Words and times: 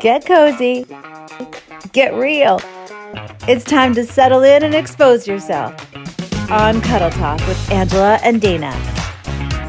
Get 0.00 0.26
cozy. 0.26 0.86
Get 1.92 2.12
real. 2.14 2.60
It's 3.48 3.64
time 3.64 3.94
to 3.94 4.04
settle 4.04 4.42
in 4.42 4.62
and 4.64 4.74
expose 4.74 5.26
yourself 5.26 5.72
on 6.50 6.80
Cuddle 6.82 7.10
Talk 7.10 7.38
with 7.46 7.70
Angela 7.70 8.18
and 8.22 8.38
Dana. 8.40 8.72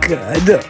Cuddle. 0.01 0.61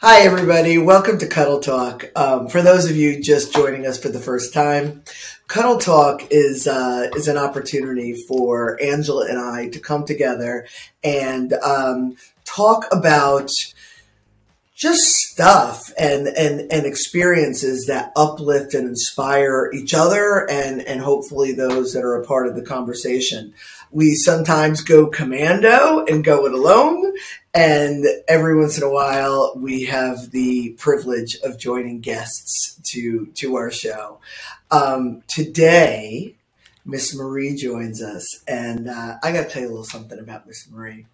Hi, 0.00 0.20
everybody. 0.22 0.78
Welcome 0.78 1.18
to 1.18 1.28
Cuddle 1.28 1.60
Talk. 1.60 2.10
Um, 2.16 2.48
for 2.48 2.62
those 2.62 2.90
of 2.90 2.96
you 2.96 3.22
just 3.22 3.52
joining 3.52 3.86
us 3.86 3.96
for 3.96 4.08
the 4.08 4.20
first 4.20 4.52
time, 4.52 5.04
Cuddle 5.46 5.78
Talk 5.78 6.26
is 6.32 6.66
uh, 6.66 7.10
is 7.14 7.28
an 7.28 7.36
opportunity 7.36 8.14
for 8.26 8.76
Angela 8.82 9.26
and 9.28 9.38
I 9.38 9.68
to 9.68 9.78
come 9.78 10.04
together 10.04 10.66
and 11.04 11.52
um, 11.54 12.16
talk 12.44 12.86
about 12.90 13.50
just 14.76 15.04
stuff 15.06 15.90
and, 15.98 16.28
and, 16.28 16.70
and 16.70 16.84
experiences 16.84 17.86
that 17.86 18.12
uplift 18.14 18.74
and 18.74 18.86
inspire 18.86 19.70
each 19.72 19.94
other 19.94 20.48
and, 20.50 20.82
and 20.82 21.00
hopefully 21.00 21.52
those 21.52 21.94
that 21.94 22.04
are 22.04 22.20
a 22.20 22.24
part 22.26 22.46
of 22.46 22.54
the 22.54 22.62
conversation. 22.62 23.54
We 23.90 24.14
sometimes 24.14 24.82
go 24.82 25.06
commando 25.06 26.04
and 26.04 26.22
go 26.22 26.44
it 26.44 26.52
alone. 26.52 27.14
And 27.54 28.04
every 28.28 28.54
once 28.54 28.76
in 28.76 28.84
a 28.84 28.90
while, 28.90 29.54
we 29.56 29.84
have 29.84 30.30
the 30.30 30.74
privilege 30.78 31.38
of 31.42 31.58
joining 31.58 32.00
guests 32.00 32.78
to, 32.92 33.26
to 33.36 33.56
our 33.56 33.70
show. 33.70 34.20
Um, 34.70 35.22
today, 35.26 36.34
Miss 36.84 37.16
Marie 37.16 37.56
joins 37.56 38.02
us. 38.02 38.42
And 38.46 38.90
uh, 38.90 39.16
I 39.22 39.32
got 39.32 39.44
to 39.44 39.48
tell 39.48 39.62
you 39.62 39.68
a 39.68 39.70
little 39.70 39.84
something 39.84 40.18
about 40.18 40.46
Miss 40.46 40.68
Marie. 40.70 41.06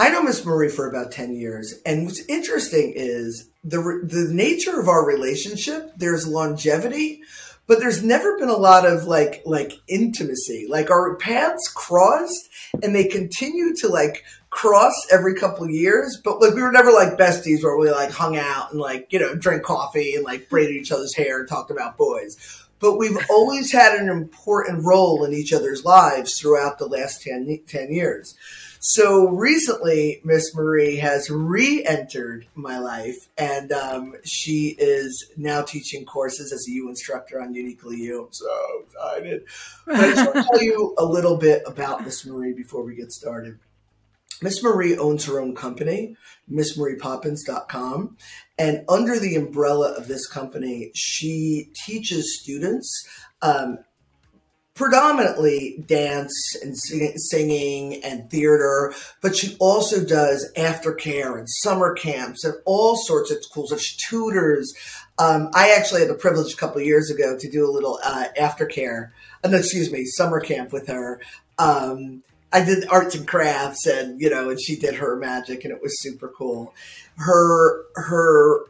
I 0.00 0.08
know 0.08 0.22
Miss 0.22 0.46
Marie 0.46 0.70
for 0.70 0.88
about 0.88 1.12
10 1.12 1.34
years. 1.34 1.74
And 1.84 2.06
what's 2.06 2.24
interesting 2.24 2.94
is 2.96 3.50
the, 3.62 4.00
the 4.02 4.32
nature 4.32 4.80
of 4.80 4.88
our 4.88 5.04
relationship, 5.04 5.92
there's 5.94 6.26
longevity, 6.26 7.20
but 7.66 7.80
there's 7.80 8.02
never 8.02 8.38
been 8.38 8.48
a 8.48 8.56
lot 8.56 8.86
of 8.86 9.04
like, 9.04 9.42
like 9.44 9.74
intimacy. 9.88 10.66
Like 10.66 10.90
our 10.90 11.16
paths 11.16 11.68
crossed 11.68 12.48
and 12.82 12.94
they 12.94 13.04
continue 13.04 13.76
to 13.76 13.88
like 13.88 14.24
cross 14.48 14.94
every 15.12 15.34
couple 15.34 15.64
of 15.64 15.70
years, 15.70 16.18
but 16.24 16.40
like 16.40 16.54
we 16.54 16.62
were 16.62 16.72
never 16.72 16.92
like 16.92 17.18
besties 17.18 17.62
where 17.62 17.76
we 17.76 17.90
like 17.90 18.10
hung 18.10 18.38
out 18.38 18.72
and 18.72 18.80
like, 18.80 19.06
you 19.10 19.18
know, 19.18 19.34
drank 19.34 19.64
coffee 19.64 20.14
and 20.14 20.24
like 20.24 20.48
braided 20.48 20.76
each 20.76 20.92
other's 20.92 21.14
hair 21.14 21.40
and 21.40 21.46
talked 21.46 21.70
about 21.70 21.98
boys. 21.98 22.38
But 22.78 22.96
we've 22.96 23.18
always 23.30 23.70
had 23.70 24.00
an 24.00 24.08
important 24.08 24.82
role 24.82 25.24
in 25.24 25.34
each 25.34 25.52
other's 25.52 25.84
lives 25.84 26.40
throughout 26.40 26.78
the 26.78 26.86
last 26.86 27.20
10, 27.20 27.64
10 27.66 27.92
years. 27.92 28.34
So 28.82 29.28
recently, 29.28 30.22
Miss 30.24 30.54
Marie 30.54 30.96
has 30.96 31.28
re-entered 31.28 32.46
my 32.54 32.78
life, 32.78 33.28
and 33.36 33.70
um, 33.72 34.14
she 34.24 34.74
is 34.78 35.30
now 35.36 35.60
teaching 35.60 36.06
courses 36.06 36.50
as 36.50 36.66
a 36.66 36.70
U 36.70 36.88
instructor 36.88 37.42
on 37.42 37.52
Uniquely 37.52 37.98
U. 37.98 38.24
I'm 38.24 38.32
so 38.32 38.84
excited! 38.86 39.42
But 39.86 39.96
I 39.96 40.14
just 40.14 40.34
want 40.34 40.46
to 40.46 40.52
tell 40.52 40.62
you 40.62 40.94
a 40.96 41.04
little 41.04 41.36
bit 41.36 41.62
about 41.66 42.06
Miss 42.06 42.24
Marie 42.24 42.54
before 42.54 42.82
we 42.82 42.94
get 42.94 43.12
started. 43.12 43.58
Miss 44.40 44.62
Marie 44.62 44.96
owns 44.96 45.26
her 45.26 45.38
own 45.38 45.54
company, 45.54 46.16
MissMariePoppinz.com. 46.50 48.16
And 48.58 48.84
under 48.88 49.18
the 49.18 49.36
umbrella 49.36 49.92
of 49.92 50.08
this 50.08 50.26
company, 50.26 50.90
she 50.94 51.70
teaches 51.84 52.40
students 52.40 53.06
um, 53.42 53.80
predominantly 54.80 55.84
dance 55.84 56.56
and 56.62 56.74
singing 56.74 58.02
and 58.02 58.30
theater, 58.30 58.94
but 59.20 59.36
she 59.36 59.54
also 59.60 60.02
does 60.02 60.50
aftercare 60.56 61.38
and 61.38 61.46
summer 61.46 61.92
camps 61.92 62.44
and 62.44 62.54
all 62.64 62.96
sorts 62.96 63.30
of 63.30 63.36
cool 63.52 63.66
stuff. 63.66 63.82
She 63.82 63.98
tutors. 64.08 64.72
Um, 65.18 65.50
I 65.52 65.74
actually 65.76 66.00
had 66.00 66.08
the 66.08 66.14
privilege 66.14 66.54
a 66.54 66.56
couple 66.56 66.80
years 66.80 67.10
ago 67.10 67.36
to 67.38 67.50
do 67.50 67.68
a 67.68 67.70
little 67.70 67.98
uh, 68.02 68.28
aftercare, 68.40 69.10
uh, 69.44 69.48
no, 69.48 69.58
excuse 69.58 69.92
me, 69.92 70.06
summer 70.06 70.40
camp 70.40 70.72
with 70.72 70.88
her. 70.88 71.20
Um, 71.58 72.22
I 72.50 72.64
did 72.64 72.88
arts 72.88 73.14
and 73.14 73.28
crafts, 73.28 73.86
and 73.86 74.18
you 74.18 74.30
know, 74.30 74.48
and 74.48 74.58
she 74.58 74.76
did 74.76 74.94
her 74.94 75.14
magic, 75.14 75.62
and 75.62 75.74
it 75.74 75.82
was 75.82 76.00
super 76.00 76.28
cool. 76.28 76.72
Her 77.18 77.84
her 77.96 78.64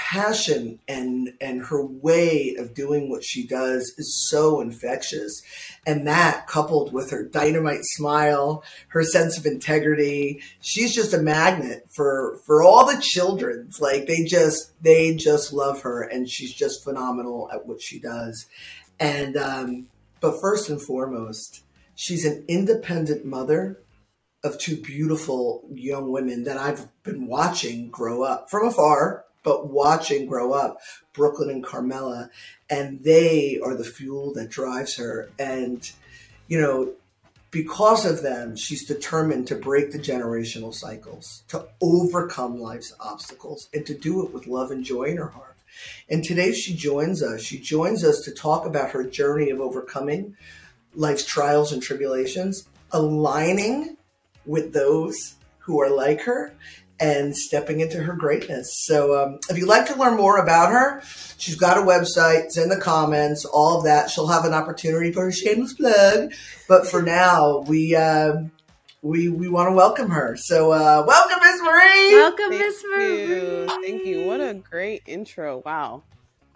passion 0.00 0.78
and 0.88 1.30
and 1.42 1.62
her 1.66 1.84
way 1.84 2.54
of 2.58 2.72
doing 2.72 3.10
what 3.10 3.22
she 3.22 3.46
does 3.46 3.92
is 3.98 4.28
so 4.30 4.60
infectious. 4.62 5.42
And 5.86 6.06
that 6.06 6.46
coupled 6.46 6.90
with 6.92 7.10
her 7.10 7.22
dynamite 7.22 7.82
smile 7.82 8.64
her 8.88 9.02
sense 9.04 9.36
of 9.36 9.44
integrity 9.44 10.42
she's 10.60 10.94
just 10.94 11.12
a 11.12 11.18
magnet 11.18 11.86
for 11.90 12.38
for 12.46 12.62
all 12.62 12.86
the 12.86 13.00
children. 13.02 13.68
Like 13.78 14.06
they 14.06 14.24
just 14.24 14.72
they 14.82 15.14
just 15.14 15.52
love 15.52 15.82
her 15.82 16.02
and 16.02 16.28
she's 16.28 16.54
just 16.54 16.82
phenomenal 16.82 17.50
at 17.52 17.66
what 17.66 17.82
she 17.82 18.00
does. 18.00 18.46
And 18.98 19.36
um 19.36 19.86
but 20.20 20.40
first 20.40 20.70
and 20.70 20.80
foremost 20.80 21.62
she's 21.94 22.24
an 22.24 22.42
independent 22.48 23.26
mother 23.26 23.78
of 24.42 24.58
two 24.58 24.80
beautiful 24.80 25.68
young 25.74 26.10
women 26.10 26.44
that 26.44 26.56
I've 26.56 26.88
been 27.02 27.26
watching 27.26 27.90
grow 27.90 28.22
up 28.22 28.48
from 28.48 28.66
afar 28.66 29.26
but 29.42 29.68
watching 29.68 30.26
grow 30.26 30.52
up 30.52 30.78
Brooklyn 31.12 31.50
and 31.50 31.64
Carmella, 31.64 32.28
and 32.68 33.02
they 33.02 33.58
are 33.64 33.74
the 33.74 33.84
fuel 33.84 34.32
that 34.34 34.50
drives 34.50 34.96
her. 34.96 35.30
And, 35.38 35.90
you 36.48 36.60
know, 36.60 36.92
because 37.50 38.06
of 38.06 38.22
them, 38.22 38.54
she's 38.54 38.86
determined 38.86 39.48
to 39.48 39.56
break 39.56 39.90
the 39.90 39.98
generational 39.98 40.72
cycles, 40.72 41.42
to 41.48 41.66
overcome 41.80 42.60
life's 42.60 42.94
obstacles, 43.00 43.68
and 43.74 43.84
to 43.86 43.94
do 43.94 44.24
it 44.24 44.32
with 44.32 44.46
love 44.46 44.70
and 44.70 44.84
joy 44.84 45.04
in 45.04 45.16
her 45.16 45.28
heart. 45.28 45.56
And 46.08 46.22
today 46.22 46.52
she 46.52 46.74
joins 46.74 47.22
us. 47.22 47.42
She 47.42 47.58
joins 47.58 48.04
us 48.04 48.20
to 48.22 48.32
talk 48.32 48.66
about 48.66 48.90
her 48.90 49.04
journey 49.04 49.50
of 49.50 49.60
overcoming 49.60 50.36
life's 50.94 51.24
trials 51.24 51.72
and 51.72 51.82
tribulations, 51.82 52.68
aligning 52.92 53.96
with 54.46 54.72
those 54.72 55.36
who 55.58 55.80
are 55.80 55.90
like 55.90 56.20
her, 56.22 56.52
and 57.00 57.34
stepping 57.34 57.80
into 57.80 58.02
her 58.02 58.12
greatness. 58.12 58.84
So, 58.84 59.20
um, 59.20 59.38
if 59.48 59.56
you'd 59.56 59.68
like 59.68 59.86
to 59.86 59.96
learn 59.96 60.16
more 60.16 60.38
about 60.38 60.70
her, 60.70 61.02
she's 61.38 61.56
got 61.56 61.78
a 61.78 61.80
website. 61.80 62.44
It's 62.44 62.58
in 62.58 62.68
the 62.68 62.80
comments. 62.80 63.44
All 63.44 63.78
of 63.78 63.84
that. 63.84 64.10
She'll 64.10 64.28
have 64.28 64.44
an 64.44 64.52
opportunity 64.52 65.12
for 65.12 65.28
a 65.28 65.32
shameless 65.32 65.72
plug. 65.72 66.32
But 66.68 66.86
for 66.86 67.02
now, 67.02 67.60
we 67.60 67.96
uh, 67.96 68.34
we 69.02 69.28
we 69.28 69.48
want 69.48 69.68
to 69.68 69.74
welcome 69.74 70.10
her. 70.10 70.36
So, 70.36 70.72
uh, 70.72 71.04
welcome, 71.06 71.38
Miss 71.42 71.62
Marie. 71.62 72.14
Welcome, 72.14 72.50
Miss 72.50 72.84
Marie. 72.84 73.66
Thank 73.82 74.04
you. 74.04 74.26
What 74.26 74.40
a 74.40 74.54
great 74.54 75.02
intro. 75.06 75.62
Wow. 75.64 76.02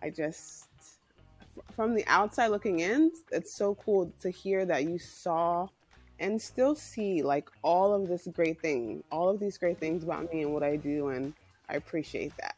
I 0.03 0.10
just 0.10 0.69
from 1.75 1.94
the 1.94 2.04
outside 2.06 2.49
looking 2.49 2.81
in, 2.81 3.10
it's 3.33 3.56
so 3.56 3.75
cool 3.77 4.12
to 4.21 4.31
hear 4.31 4.65
that 4.66 4.84
you 4.84 4.99
saw 4.99 5.69
and 6.25 6.41
still 6.41 6.75
see 6.75 7.23
like 7.23 7.51
all 7.62 7.95
of 7.95 8.09
this 8.09 8.27
great 8.33 8.61
thing, 8.61 9.05
all 9.12 9.29
of 9.29 9.39
these 9.39 9.59
great 9.59 9.79
things 9.79 10.03
about 10.03 10.33
me 10.33 10.43
and 10.43 10.55
what 10.55 10.62
I 10.62 10.77
do, 10.77 11.09
and 11.09 11.35
I 11.69 11.75
appreciate 11.75 12.33
that. 12.39 12.57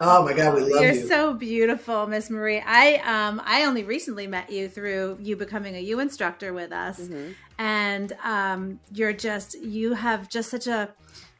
Oh 0.00 0.24
my 0.24 0.32
God, 0.32 0.56
we 0.56 0.62
love 0.62 0.82
You're 0.82 0.92
you. 0.92 1.04
Are 1.04 1.06
so 1.06 1.34
beautiful, 1.34 2.08
Miss 2.08 2.28
Marie. 2.28 2.60
I 2.66 2.94
um 2.96 3.40
I 3.44 3.64
only 3.64 3.84
recently 3.84 4.26
met 4.26 4.50
you 4.50 4.68
through 4.68 5.18
you 5.22 5.36
becoming 5.36 5.76
a 5.76 5.78
U 5.78 6.00
instructor 6.00 6.52
with 6.52 6.72
us, 6.72 7.00
mm-hmm. 7.00 7.32
and 7.58 8.12
um 8.24 8.80
you're 8.92 9.12
just 9.12 9.54
you 9.62 9.94
have 9.94 10.28
just 10.28 10.50
such 10.50 10.66
a 10.66 10.90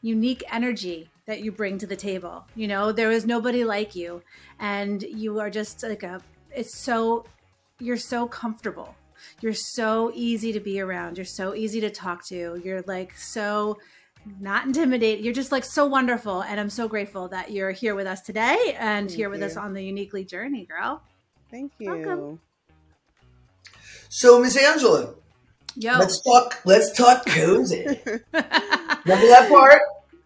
unique 0.03 0.45
energy 0.53 1.11
that 1.27 1.41
you 1.41 1.51
bring 1.51 1.79
to 1.79 1.87
the 1.87 1.97
table. 1.97 2.47
You 2.55 2.69
know, 2.69 2.93
there 2.93 3.11
is 3.11 3.27
nobody 3.27 3.65
like 3.65 3.97
you, 3.97 4.23
and 4.61 5.03
you 5.03 5.41
are 5.41 5.51
just 5.51 5.83
like 5.83 6.05
a. 6.05 6.21
It's 6.55 6.79
so 6.79 7.25
you're 7.81 7.97
so 7.97 8.29
comfortable 8.29 8.95
you're 9.41 9.53
so 9.53 10.11
easy 10.15 10.53
to 10.53 10.61
be 10.61 10.81
around. 10.81 11.19
You're 11.19 11.25
so 11.25 11.55
easy 11.55 11.81
to 11.81 11.91
talk 11.91 12.27
to. 12.29 12.61
You're 12.65 12.83
like 12.83 13.17
so 13.17 13.79
not 14.41 14.67
intimidated. 14.67 15.25
You're 15.25 15.35
just 15.35 15.53
like 15.53 15.65
so 15.65 15.87
wonderful. 15.87 16.43
And 16.43 16.61
I'm 16.61 16.71
so 16.71 16.89
grateful 16.89 17.29
that 17.29 17.51
you're 17.51 17.73
here 17.73 17.95
with 17.95 18.07
us 18.07 18.21
today 18.21 18.77
and 18.79 19.09
Thank 19.09 19.17
here 19.17 19.31
with 19.31 19.41
you. 19.41 19.47
us 19.47 19.57
on 19.57 19.73
the 19.73 19.83
Uniquely 19.83 20.25
Journey, 20.25 20.67
girl. 20.67 21.03
Thank 21.51 21.73
you. 21.79 21.91
Welcome. 21.91 22.41
So, 24.09 24.41
Miss 24.41 24.57
Angela, 24.57 25.15
Yo. 25.75 25.99
let's 25.99 26.21
talk. 26.21 26.61
Let's 26.65 26.93
talk 26.93 27.27
cozy. 27.27 27.85
Remember 28.07 28.23
that 28.33 29.49
part? 29.49 29.81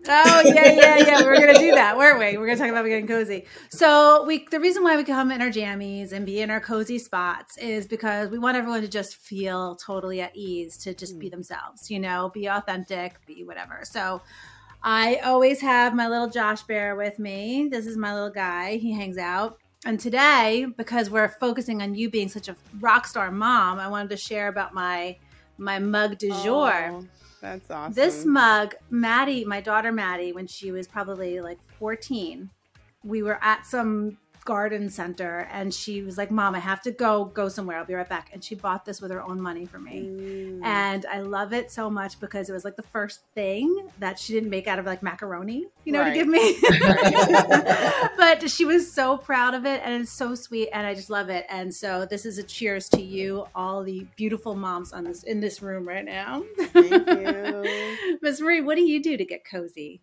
Oh 0.09 0.43
yeah, 0.45 0.73
yeah, 0.73 0.99
yeah. 0.99 1.21
We 1.23 1.29
are 1.29 1.35
gonna 1.35 1.59
do 1.59 1.73
that, 1.73 1.97
weren't 1.97 2.19
we? 2.19 2.37
We 2.37 2.45
are 2.45 2.47
gonna 2.47 2.59
talk 2.59 2.69
about 2.69 2.85
getting 2.85 3.07
cozy. 3.07 3.47
So 3.71 4.25
we, 4.25 4.47
the 4.51 4.61
reason 4.61 4.85
why 4.85 4.97
we 4.97 5.05
come 5.05 5.33
in 5.33 5.43
our 5.43 5.49
jammies 5.49 6.13
and 6.13 6.25
be 6.25 6.41
in 6.41 6.51
our 6.51 6.61
cozy 6.61 6.99
spots 6.99 7.59
is 7.59 7.87
because 7.87 8.31
we 8.31 8.39
want 8.39 8.57
everyone 8.57 8.83
to 8.83 8.89
just 8.89 9.17
feel 9.17 9.77
totally 9.77 10.21
at 10.21 10.37
ease, 10.37 10.77
to 10.79 10.95
just 10.95 11.19
be 11.19 11.29
mm. 11.29 11.33
themselves. 11.33 11.91
You 11.91 11.99
know, 11.99 12.31
be 12.33 12.47
authentic, 12.47 13.25
be 13.27 13.43
whatever. 13.45 13.81
So 13.85 14.23
I 14.83 15.17
always 15.17 15.61
have 15.61 15.95
my 15.95 16.09
little 16.09 16.29
Josh 16.29 16.63
Bear 16.63 16.95
with 16.95 17.19
me. 17.19 17.69
This 17.71 17.87
is 17.87 17.97
my 17.97 18.15
little 18.15 18.31
guy. 18.31 18.77
He 18.77 18.93
hangs 18.93 19.19
out. 19.19 19.59
And 19.85 19.99
today, 19.99 20.67
because 20.77 21.11
we're 21.11 21.29
focusing 21.29 21.83
on 21.83 21.95
you 21.95 22.11
being 22.11 22.29
such 22.29 22.49
a 22.49 22.57
rock 22.81 23.07
star 23.07 23.31
mom, 23.31 23.79
I 23.79 23.89
wanted 23.89 24.11
to 24.11 24.17
share 24.17 24.49
about 24.49 24.75
my 24.75 25.17
my 25.59 25.79
mug 25.79 26.19
du 26.19 26.31
jour. 26.43 26.91
Oh 26.93 27.05
That's 27.47 27.71
awesome. 27.71 27.95
This 27.95 28.25
mug, 28.25 28.75
Maddie, 28.91 29.45
my 29.45 29.61
daughter 29.61 29.93
Maddie, 29.93 30.33
when 30.33 30.49
she 30.49 30.73
was 30.73 30.89
probably 30.89 31.41
like 31.41 31.59
14, 31.79 32.51
we 33.05 33.23
were 33.23 33.39
at 33.41 33.65
some 33.65 34.19
garden 34.47 34.89
center 34.89 35.49
and 35.53 35.75
she 35.75 36.03
was 36.03 36.17
like 36.17 36.31
mom 36.31 36.55
i 36.55 36.59
have 36.59 36.81
to 36.81 36.93
go 36.93 37.27
go 37.27 37.49
somewhere. 37.49 37.79
I'll 37.79 37.85
be 37.85 37.95
right 37.95 38.09
back. 38.09 38.31
And 38.33 38.43
she 38.43 38.55
bought 38.55 38.85
this 38.85 39.01
with 39.01 39.11
her 39.11 39.23
own 39.23 39.41
money 39.41 39.67
for 39.67 39.79
me. 39.79 40.07
Mm. 40.07 40.65
and 40.65 41.05
i 41.07 41.21
love 41.21 41.53
it 41.53 41.71
so 41.71 41.91
much 41.91 42.19
because 42.21 42.49
it 42.49 42.53
was 42.53 42.65
like 42.65 42.77
the 42.77 42.83
first 42.83 43.21
thing 43.35 43.89
that 43.99 44.19
she 44.19 44.33
didn't 44.33 44.51
make 44.51 44.67
out 44.67 44.79
of 44.79 44.87
like 44.87 45.03
macaroni 45.03 45.67
you 45.85 45.93
know 45.93 46.01
right. 46.01 46.11
to 46.11 46.15
give 46.15 46.29
me. 46.29 46.57
But 48.17 48.51
she 48.51 48.65
was 48.65 48.91
so 48.91 49.19
proud 49.19 49.55
of 49.55 49.67
it 49.67 49.81
and 49.85 50.03
it's 50.03 50.13
so 50.13 50.35
sweet 50.35 50.69
and 50.73 50.87
i 50.87 50.95
just 50.95 51.11
love 51.11 51.29
it. 51.29 51.45
And 51.49 51.75
so 51.75 52.07
this 52.07 52.25
is 52.25 52.39
a 52.39 52.43
cheers 52.43 52.89
to 52.91 53.03
you 53.03 53.47
all 53.55 53.83
the 53.83 54.07
beautiful 54.17 54.55
moms 54.55 54.93
on 54.93 55.05
this 55.05 55.23
in 55.25 55.41
this 55.41 55.61
room 55.63 55.87
right 55.87 56.05
now. 56.05 56.45
Thank 56.59 57.09
you. 57.09 58.19
Miss 58.23 58.41
marie 58.41 58.61
what 58.61 58.77
do 58.77 58.83
you 58.83 59.03
do 59.03 59.17
to 59.17 59.25
get 59.25 59.45
cozy? 59.45 60.01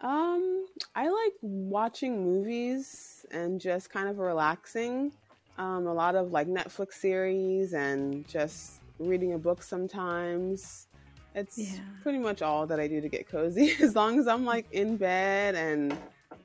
Um, 0.00 0.66
I 0.96 1.08
like 1.08 1.34
watching 1.42 2.24
movies 2.24 3.11
and 3.32 3.60
just 3.60 3.90
kind 3.90 4.08
of 4.08 4.18
relaxing. 4.18 5.12
Um, 5.58 5.86
a 5.86 5.92
lot 5.92 6.14
of 6.14 6.32
like 6.32 6.48
Netflix 6.48 6.94
series 6.94 7.72
and 7.74 8.26
just 8.26 8.80
reading 8.98 9.34
a 9.34 9.38
book 9.38 9.62
sometimes. 9.62 10.86
It's 11.34 11.58
yeah. 11.58 11.80
pretty 12.02 12.18
much 12.18 12.42
all 12.42 12.66
that 12.66 12.78
I 12.78 12.86
do 12.86 13.00
to 13.00 13.08
get 13.08 13.28
cozy. 13.28 13.74
As 13.80 13.94
long 13.94 14.18
as 14.18 14.26
I'm 14.26 14.44
like 14.44 14.66
in 14.72 14.96
bed 14.96 15.54
and 15.54 15.96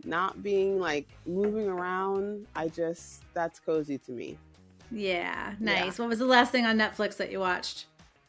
not 0.04 0.42
being 0.42 0.80
like 0.80 1.08
moving 1.26 1.68
around, 1.68 2.48
I 2.56 2.70
just 2.70 3.24
that's 3.34 3.60
cozy 3.60 3.98
to 4.00 4.12
me. 4.12 4.38
Yeah, 4.92 5.54
nice. 5.60 5.98
Yeah. 5.98 6.04
What 6.04 6.10
was 6.10 6.20
the 6.20 6.26
last 6.26 6.52
thing 6.52 6.66
on 6.66 6.78
Netflix 6.78 7.18
that 7.18 7.32
you 7.32 7.40
watched? 7.40 7.88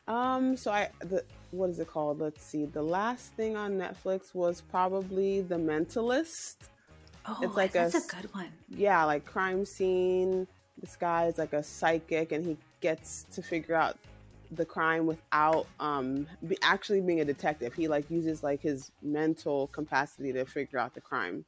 Um, 0.08 0.56
so 0.56 0.72
I 0.72 0.90
the 1.00 1.22
what 1.50 1.70
is 1.70 1.78
it 1.78 1.88
called? 1.88 2.20
Let's 2.20 2.44
see. 2.44 2.66
The 2.66 2.82
last 2.82 3.32
thing 3.34 3.56
on 3.56 3.72
Netflix 3.78 4.34
was 4.34 4.60
probably 4.60 5.42
The 5.42 5.56
Mentalist. 5.56 6.56
Oh, 7.28 7.38
it's 7.42 7.56
like 7.56 7.72
that's 7.72 7.94
a, 7.94 7.98
a 7.98 8.20
good 8.20 8.34
one. 8.34 8.48
Yeah, 8.68 9.04
like 9.04 9.26
crime 9.26 9.66
scene. 9.66 10.46
This 10.80 10.96
guy 10.96 11.26
is 11.26 11.36
like 11.36 11.52
a 11.52 11.62
psychic, 11.62 12.32
and 12.32 12.44
he 12.44 12.56
gets 12.80 13.26
to 13.32 13.42
figure 13.42 13.74
out 13.74 13.96
the 14.50 14.64
crime 14.64 15.06
without 15.06 15.66
um 15.78 16.26
be, 16.46 16.56
actually 16.62 17.00
being 17.02 17.20
a 17.20 17.24
detective. 17.24 17.74
He 17.74 17.86
like 17.86 18.10
uses 18.10 18.42
like 18.42 18.62
his 18.62 18.90
mental 19.02 19.66
capacity 19.68 20.32
to 20.32 20.44
figure 20.46 20.78
out 20.78 20.94
the 20.94 21.02
crime. 21.02 21.44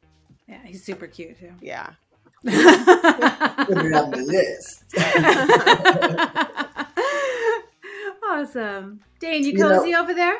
Yeah, 0.47 0.59
he's 0.65 0.85
super 0.85 1.07
cute 1.07 1.39
too. 1.39 1.53
Yeah. 1.63 1.93
Put 2.45 2.55
it 2.55 3.95
on 3.95 4.11
the 4.11 4.25
list. 4.27 4.85
awesome. 8.25 9.01
Dane, 9.19 9.45
you 9.45 9.57
cozy 9.57 9.89
you 9.89 9.93
know, 9.93 10.03
over 10.03 10.15
there? 10.15 10.39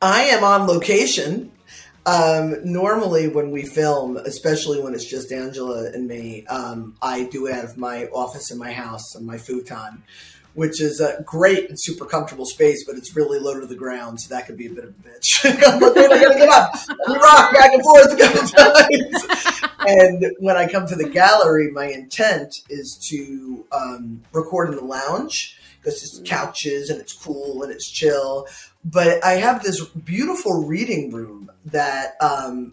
I 0.00 0.22
am 0.24 0.44
on 0.44 0.66
location. 0.66 1.50
Um, 2.08 2.56
normally, 2.64 3.28
when 3.28 3.50
we 3.50 3.66
film, 3.66 4.16
especially 4.16 4.80
when 4.80 4.94
it's 4.94 5.04
just 5.04 5.30
Angela 5.30 5.90
and 5.92 6.08
me, 6.08 6.46
um, 6.46 6.96
I 7.02 7.24
do 7.24 7.48
it 7.48 7.52
out 7.52 7.66
of 7.66 7.76
my 7.76 8.06
office 8.06 8.50
in 8.50 8.56
my 8.56 8.72
house 8.72 9.14
on 9.14 9.26
my 9.26 9.36
futon, 9.36 10.02
which 10.54 10.80
is 10.80 11.00
a 11.00 11.22
great 11.26 11.68
and 11.68 11.78
super 11.78 12.06
comfortable 12.06 12.46
space, 12.46 12.86
but 12.86 12.96
it's 12.96 13.14
really 13.14 13.38
low 13.38 13.60
to 13.60 13.66
the 13.66 13.76
ground, 13.76 14.22
so 14.22 14.34
that 14.34 14.46
could 14.46 14.56
be 14.56 14.68
a 14.68 14.70
bit 14.70 14.84
of 14.84 14.90
a 14.90 15.02
bitch. 15.06 15.44
I'm 15.44 15.80
like, 15.80 15.98
I 15.98 16.08
gotta 16.08 16.38
get 16.38 16.48
up. 16.48 16.74
We 17.08 17.14
rock 17.16 17.52
back 17.52 17.74
and 17.74 17.82
forth 17.82 18.12
a 18.12 18.16
couple 18.16 18.48
times. 18.48 19.76
and 19.86 20.32
when 20.38 20.56
I 20.56 20.66
come 20.66 20.86
to 20.86 20.96
the 20.96 21.10
gallery, 21.10 21.70
my 21.70 21.88
intent 21.88 22.54
is 22.70 22.96
to 23.10 23.66
um, 23.70 24.22
record 24.32 24.70
in 24.70 24.76
the 24.76 24.84
lounge 24.84 25.58
because 25.80 26.02
it's 26.02 26.20
couches 26.28 26.90
and 26.90 27.00
it's 27.00 27.12
cool 27.12 27.62
and 27.62 27.72
it's 27.72 27.90
chill. 27.90 28.46
But 28.84 29.24
I 29.24 29.32
have 29.32 29.62
this 29.62 29.84
beautiful 29.84 30.64
reading 30.64 31.10
room 31.12 31.50
that 31.66 32.14
um, 32.20 32.72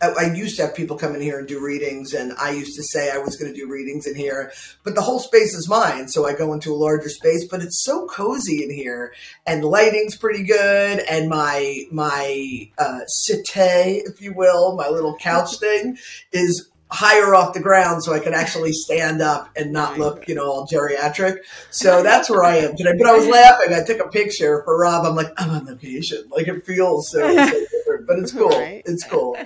I, 0.00 0.32
used 0.34 0.56
to 0.56 0.62
have 0.62 0.74
people 0.74 0.96
come 0.96 1.14
in 1.14 1.20
here 1.20 1.38
and 1.38 1.46
do 1.46 1.60
readings, 1.60 2.14
and 2.14 2.32
I 2.38 2.50
used 2.50 2.76
to 2.76 2.82
say 2.82 3.10
I 3.10 3.18
was 3.18 3.36
going 3.36 3.52
to 3.52 3.58
do 3.58 3.70
readings 3.70 4.06
in 4.06 4.14
here, 4.14 4.52
but 4.84 4.94
the 4.94 5.02
whole 5.02 5.20
space 5.20 5.54
is 5.54 5.68
mine, 5.68 6.08
so 6.08 6.26
I 6.26 6.34
go 6.34 6.52
into 6.52 6.72
a 6.72 6.76
larger 6.76 7.08
space. 7.08 7.46
But 7.46 7.62
it's 7.62 7.84
so 7.84 8.06
cozy 8.06 8.64
in 8.64 8.70
here, 8.70 9.12
and 9.46 9.64
lighting's 9.64 10.16
pretty 10.16 10.44
good, 10.44 11.00
and 11.00 11.28
my 11.28 11.84
my 11.90 12.70
uh, 12.78 13.00
settee, 13.06 14.02
if 14.06 14.20
you 14.20 14.32
will, 14.32 14.76
my 14.76 14.88
little 14.88 15.16
couch 15.16 15.58
thing 15.58 15.98
is 16.32 16.68
higher 16.90 17.34
off 17.34 17.52
the 17.52 17.60
ground 17.60 18.02
so 18.02 18.12
I 18.12 18.20
can 18.20 18.34
actually 18.34 18.72
stand 18.72 19.20
up 19.20 19.50
and 19.56 19.72
not 19.72 19.98
look, 19.98 20.28
you 20.28 20.34
know, 20.34 20.44
all 20.44 20.66
geriatric. 20.66 21.38
So 21.70 22.02
that's 22.02 22.30
where 22.30 22.44
I 22.44 22.56
am 22.56 22.76
today. 22.76 22.92
But 22.96 23.06
I 23.06 23.16
was 23.16 23.26
laughing. 23.26 23.74
I 23.74 23.82
took 23.82 24.00
a 24.00 24.08
picture 24.08 24.62
for 24.64 24.78
Rob. 24.78 25.04
I'm 25.06 25.16
like, 25.16 25.32
I'm 25.36 25.50
on 25.50 25.66
location. 25.66 26.24
Like 26.30 26.48
it 26.48 26.64
feels 26.64 27.10
so, 27.10 27.20
so 27.20 27.64
different, 27.72 28.06
but 28.06 28.18
it's 28.18 28.32
cool. 28.32 28.48
Right. 28.48 28.82
It's 28.86 29.04
cool. 29.04 29.36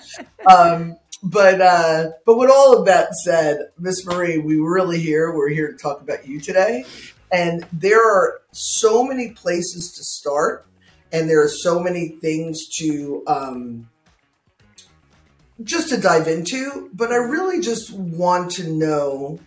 Um, 0.46 0.96
but 1.22 1.60
uh, 1.60 2.10
but 2.24 2.38
with 2.38 2.50
all 2.50 2.78
of 2.78 2.86
that 2.86 3.14
said, 3.14 3.58
Miss 3.78 4.06
Marie, 4.06 4.38
we 4.38 4.56
really 4.56 4.98
here. 4.98 5.34
We're 5.34 5.50
here 5.50 5.70
to 5.70 5.76
talk 5.76 6.00
about 6.00 6.26
you 6.26 6.40
today, 6.40 6.84
and 7.30 7.66
there 7.72 8.02
are 8.02 8.40
so 8.52 9.04
many 9.04 9.32
places 9.32 9.92
to 9.92 10.02
start, 10.02 10.66
and 11.12 11.28
there 11.28 11.42
are 11.42 11.48
so 11.48 11.78
many 11.78 12.16
things 12.22 12.66
to 12.78 13.22
um, 13.26 13.90
just 15.64 15.88
to 15.90 16.00
dive 16.00 16.26
into, 16.28 16.90
but 16.94 17.12
I 17.12 17.16
really 17.16 17.60
just 17.60 17.92
want 17.92 18.50
to 18.52 18.68
know 18.68 19.38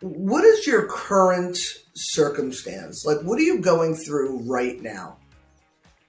what 0.00 0.44
is 0.44 0.66
your 0.66 0.86
current 0.86 1.56
circumstance? 1.94 3.04
Like, 3.06 3.20
what 3.22 3.38
are 3.38 3.42
you 3.42 3.60
going 3.60 3.94
through 3.94 4.40
right 4.40 4.80
now? 4.80 5.16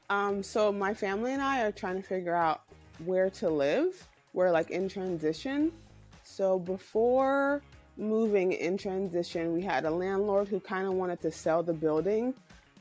Um, 0.10 0.44
so 0.44 0.72
my 0.72 0.94
family 0.94 1.34
and 1.34 1.42
I 1.42 1.64
are 1.64 1.72
trying 1.72 1.96
to 1.96 2.08
figure 2.08 2.36
out 2.36 2.62
where 3.06 3.30
to 3.32 3.50
live. 3.50 4.08
We're 4.34 4.52
like 4.52 4.70
in 4.70 4.90
transition. 4.90 5.72
So 6.24 6.60
before 6.60 7.62
moving 7.98 8.52
in 8.52 8.78
transition, 8.78 9.54
we 9.54 9.62
had 9.62 9.86
a 9.86 9.90
landlord 9.90 10.48
who 10.48 10.60
kind 10.60 10.88
of 10.88 10.94
wanted 10.94 11.22
to 11.22 11.32
sell 11.32 11.64
the 11.64 11.74
building, 11.74 12.34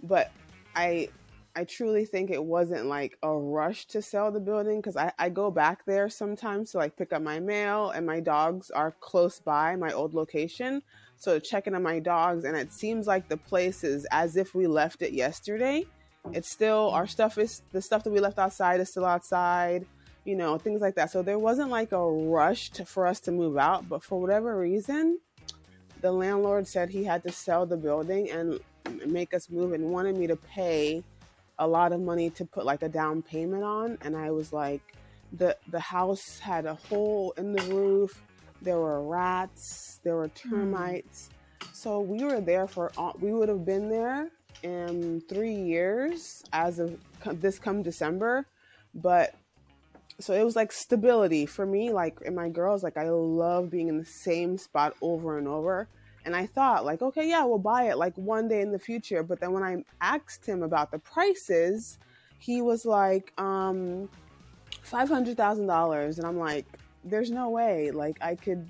but 0.03 0.33
I 0.75 1.09
I 1.57 1.65
truly 1.65 2.05
think 2.05 2.31
it 2.31 2.43
wasn't 2.43 2.87
like 2.87 3.17
a 3.23 3.33
rush 3.33 3.87
to 3.87 4.03
sell 4.03 4.33
the 4.33 4.41
building 4.41 4.81
because 4.81 4.97
I, 4.97 5.13
I 5.19 5.29
go 5.29 5.53
back 5.53 5.85
there 5.87 6.09
sometimes 6.09 6.73
to 6.73 6.79
like 6.79 6.97
pick 6.97 7.13
up 7.13 7.23
my 7.23 7.39
mail 7.39 7.91
and 7.91 8.05
my 8.05 8.19
dogs 8.19 8.71
are 8.71 8.91
close 9.01 9.39
by 9.39 9.77
my 9.77 9.93
old 9.93 10.15
location. 10.15 10.83
So 11.17 11.39
checking 11.39 11.75
on 11.77 11.83
my 11.83 12.01
dogs 12.01 12.45
and 12.45 12.57
it 12.57 12.73
seems 12.73 13.07
like 13.07 13.29
the 13.29 13.37
place 13.37 13.85
is 13.85 14.05
as 14.11 14.37
if 14.37 14.55
we 14.55 14.67
left 14.67 15.01
it 15.03 15.13
yesterday. 15.13 15.87
It's 16.33 16.51
still 16.51 16.91
our 16.91 17.07
stuff 17.07 17.39
is 17.39 17.63
the 17.71 17.81
stuff 17.81 18.03
that 18.03 18.11
we 18.11 18.19
left 18.19 18.39
outside 18.39 18.81
is 18.81 18.91
still 18.91 19.05
outside, 19.05 19.87
you 20.25 20.35
know, 20.35 20.59
things 20.59 20.81
like 20.81 20.97
that. 20.97 21.13
So 21.13 21.23
there 21.23 21.39
wasn't 21.39 21.71
like 21.71 21.93
a 21.93 22.05
rush 22.05 22.71
to, 22.71 22.85
for 22.85 23.07
us 23.07 23.21
to 23.21 23.33
move 23.33 23.57
out, 23.59 23.89
but 23.89 24.03
for 24.03 24.21
whatever 24.21 24.59
reason, 24.59 25.21
the 26.01 26.11
landlord 26.11 26.67
said 26.67 26.91
he 26.91 27.05
had 27.05 27.23
to 27.23 27.31
sell 27.31 27.65
the 27.65 27.77
building 27.77 28.31
and 28.31 28.59
make 29.07 29.33
us 29.35 29.49
move 29.51 29.73
and 29.73 29.85
wanted 29.85 30.17
me 30.19 30.27
to 30.27 30.37
pay 30.37 31.05
a 31.59 31.67
lot 31.67 31.93
of 31.93 32.01
money 32.01 32.31
to 32.31 32.45
put 32.45 32.65
like 32.65 32.83
a 32.83 32.89
down 32.89 33.23
payment 33.23 33.63
on 33.63 33.99
and 34.03 34.17
I 34.17 34.31
was 34.31 34.53
like 34.53 34.83
the 35.33 35.57
the 35.69 35.81
house 35.81 36.39
had 36.39 36.67
a 36.67 36.75
hole 36.75 37.33
in 37.37 37.53
the 37.53 37.63
roof 37.65 38.23
there 38.63 38.79
were 38.79 39.03
rats 39.03 40.01
there 40.03 40.17
were 40.17 40.29
hmm. 40.29 40.51
termites 40.51 41.29
mm. 41.61 41.67
so 41.75 42.01
we 42.01 42.25
were 42.25 42.41
there 42.41 42.67
for 42.67 42.91
we 43.21 43.33
would 43.33 43.49
have 43.49 43.65
been 43.65 43.89
there 43.89 44.31
in 44.63 45.23
3 45.29 45.53
years 45.53 46.43
as 46.53 46.79
of 46.79 46.99
this 47.41 47.59
come 47.59 47.83
December 47.83 48.47
but 48.95 49.35
so 50.21 50.33
it 50.33 50.45
was 50.45 50.57
like 50.57 50.73
stability 50.73 51.47
for 51.47 51.67
me 51.67 51.91
like 51.91 52.19
and 52.25 52.37
my 52.37 52.49
girls 52.49 52.83
like 52.83 52.97
I 52.97 53.11
love 53.11 53.71
being 53.71 53.89
in 53.89 53.99
the 53.99 54.05
same 54.05 54.57
spot 54.59 54.95
over 55.03 55.39
and 55.39 55.49
over 55.49 55.89
and 56.25 56.35
I 56.35 56.47
thought, 56.47 56.85
like, 56.85 57.03
okay, 57.03 57.29
yeah, 57.29 57.45
we'll 57.45 57.59
buy 57.59 57.85
it 57.85 57.99
like 57.99 58.17
one 58.17 58.49
day 58.49 58.63
in 58.63 58.73
the 58.73 58.79
future. 58.79 59.23
But 59.23 59.41
then 59.41 59.53
when 59.53 59.63
I 59.63 59.85
asked 60.01 60.47
him 60.47 60.63
about 60.63 60.91
the 60.91 60.99
prices, 60.99 61.99
he 62.39 62.63
was 62.63 62.87
like, 62.87 63.33
um, 63.39 64.09
$500,000. 64.91 66.17
And 66.17 66.27
I'm 66.27 66.39
like, 66.39 66.67
there's 67.05 67.31
no 67.31 67.51
way. 67.51 67.91
Like, 67.91 68.19
I 68.23 68.35
could 68.35 68.67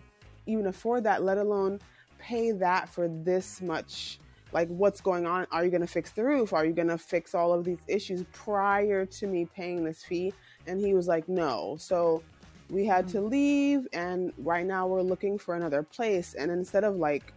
even 0.46 0.66
afford 0.66 1.04
that, 1.04 1.22
let 1.22 1.38
alone 1.38 1.80
pay 2.18 2.50
that 2.52 2.88
for 2.88 3.08
this 3.08 3.60
much. 3.62 4.18
Like, 4.52 4.68
what's 4.68 5.00
going 5.00 5.26
on? 5.26 5.46
Are 5.52 5.64
you 5.64 5.70
going 5.70 5.80
to 5.80 5.86
fix 5.86 6.10
the 6.10 6.24
roof? 6.24 6.52
Are 6.52 6.64
you 6.64 6.72
going 6.72 6.88
to 6.88 6.98
fix 6.98 7.34
all 7.34 7.52
of 7.52 7.64
these 7.64 7.80
issues 7.86 8.24
prior 8.32 9.06
to 9.06 9.26
me 9.26 9.46
paying 9.46 9.84
this 9.84 10.02
fee? 10.02 10.32
And 10.66 10.80
he 10.80 10.94
was 10.94 11.06
like, 11.06 11.28
no. 11.28 11.76
So 11.78 12.22
we 12.70 12.84
had 12.84 13.08
to 13.08 13.20
leave. 13.20 13.86
And 13.92 14.32
right 14.38 14.66
now 14.66 14.86
we're 14.86 15.02
looking 15.02 15.38
for 15.38 15.54
another 15.54 15.82
place. 15.82 16.34
And 16.34 16.50
instead 16.50 16.84
of 16.84 16.96
like 16.96 17.32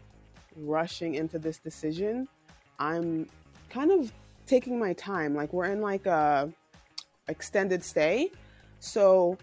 rushing 0.58 1.16
into 1.16 1.40
this 1.40 1.58
decision. 1.58 2.28
I'm 2.80 3.28
kind 3.70 3.92
of 3.92 4.12
taking 4.46 4.80
my 4.80 4.94
time. 4.94 5.36
Like 5.36 5.54
we're 5.54 5.66
in 5.72 5.82
like 5.82 6.06
a 6.06 6.52
extended 7.28 7.84
stay. 7.84 8.32
So 8.80 9.38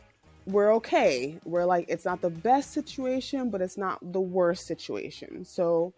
we're 0.46 0.74
okay. 0.74 1.38
We're 1.44 1.64
like 1.64 1.86
it's 1.88 2.04
not 2.04 2.20
the 2.20 2.30
best 2.30 2.72
situation, 2.72 3.50
but 3.50 3.60
it's 3.60 3.78
not 3.78 3.98
the 4.12 4.20
worst 4.20 4.66
situation. 4.66 5.44
So 5.44 5.92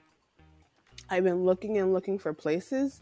I've 1.11 1.25
been 1.25 1.45
looking 1.45 1.79
and 1.79 1.93
looking 1.93 2.19
for 2.19 2.33
places. 2.33 3.01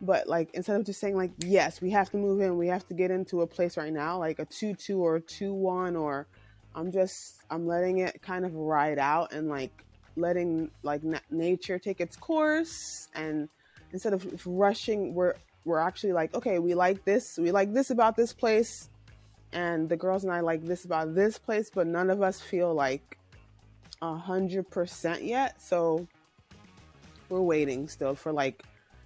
but 0.00 0.28
like 0.28 0.50
instead 0.54 0.78
of 0.78 0.86
just 0.86 1.00
saying 1.00 1.16
like 1.16 1.32
yes 1.44 1.80
we 1.80 1.90
have 1.90 2.10
to 2.10 2.16
move 2.16 2.40
in 2.40 2.56
we 2.56 2.68
have 2.68 2.86
to 2.86 2.94
get 2.94 3.10
into 3.10 3.42
a 3.42 3.46
place 3.46 3.76
right 3.76 3.92
now 3.92 4.18
like 4.18 4.38
a 4.38 4.46
2-2 4.46 4.98
or 4.98 5.20
2-1 5.20 6.00
or 6.00 6.26
i'm 6.74 6.92
just 6.92 7.42
i'm 7.50 7.66
letting 7.66 7.98
it 7.98 8.20
kind 8.22 8.44
of 8.44 8.54
ride 8.54 8.98
out 8.98 9.32
and 9.32 9.48
like 9.48 9.84
letting 10.18 10.70
like 10.82 11.02
na- 11.02 11.18
nature 11.30 11.78
take 11.78 12.00
its 12.00 12.16
course 12.16 13.08
and 13.14 13.48
instead 13.92 14.12
of 14.12 14.46
rushing 14.46 15.14
we're 15.14 15.34
we're 15.64 15.78
actually 15.78 16.12
like 16.12 16.34
okay 16.34 16.58
we 16.58 16.74
like 16.74 17.04
this 17.04 17.38
we 17.38 17.50
like 17.50 17.72
this 17.72 17.90
about 17.90 18.16
this 18.16 18.32
place 18.32 18.90
and 19.52 19.88
the 19.88 19.96
girls 19.96 20.24
and 20.24 20.32
i 20.32 20.40
like 20.40 20.64
this 20.64 20.84
about 20.84 21.14
this 21.14 21.38
place 21.38 21.70
but 21.74 21.86
none 21.86 22.10
of 22.10 22.20
us 22.22 22.40
feel 22.40 22.74
like 22.74 23.18
a 24.02 24.14
hundred 24.14 24.68
percent 24.70 25.22
yet 25.22 25.60
so 25.60 26.06
we're 27.28 27.40
waiting 27.40 27.88
still 27.88 28.14
for 28.14 28.32
like 28.32 28.64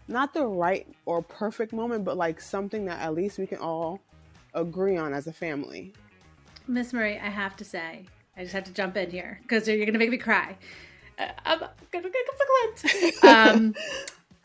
not 0.09 0.35
the 0.35 0.47
right 0.47 0.87
or 1.07 1.23
perfect 1.23 1.73
moment, 1.73 2.05
but 2.05 2.17
like 2.17 2.41
something 2.41 2.85
that 2.87 3.01
at 3.01 3.15
least 3.15 3.39
we 3.39 3.47
can 3.47 3.59
all 3.59 4.01
agree 4.55 4.97
on 4.97 5.15
as 5.15 5.27
a 5.27 5.33
family. 5.33 5.93
Miss 6.69 6.93
Marie, 6.93 7.19
I 7.19 7.29
have 7.29 7.57
to 7.57 7.65
say, 7.65 8.07
I 8.37 8.43
just 8.43 8.53
have 8.53 8.65
to 8.65 8.73
jump 8.73 8.97
in 8.97 9.11
here 9.11 9.41
because 9.43 9.67
you're 9.67 9.79
going 9.79 9.93
to 9.93 9.99
make 9.99 10.11
me 10.11 10.19
cry. 10.19 10.57
I'm 11.45 11.59
to 12.05 12.11
get 12.11 12.27
the 12.27 12.37
um, 13.29 13.75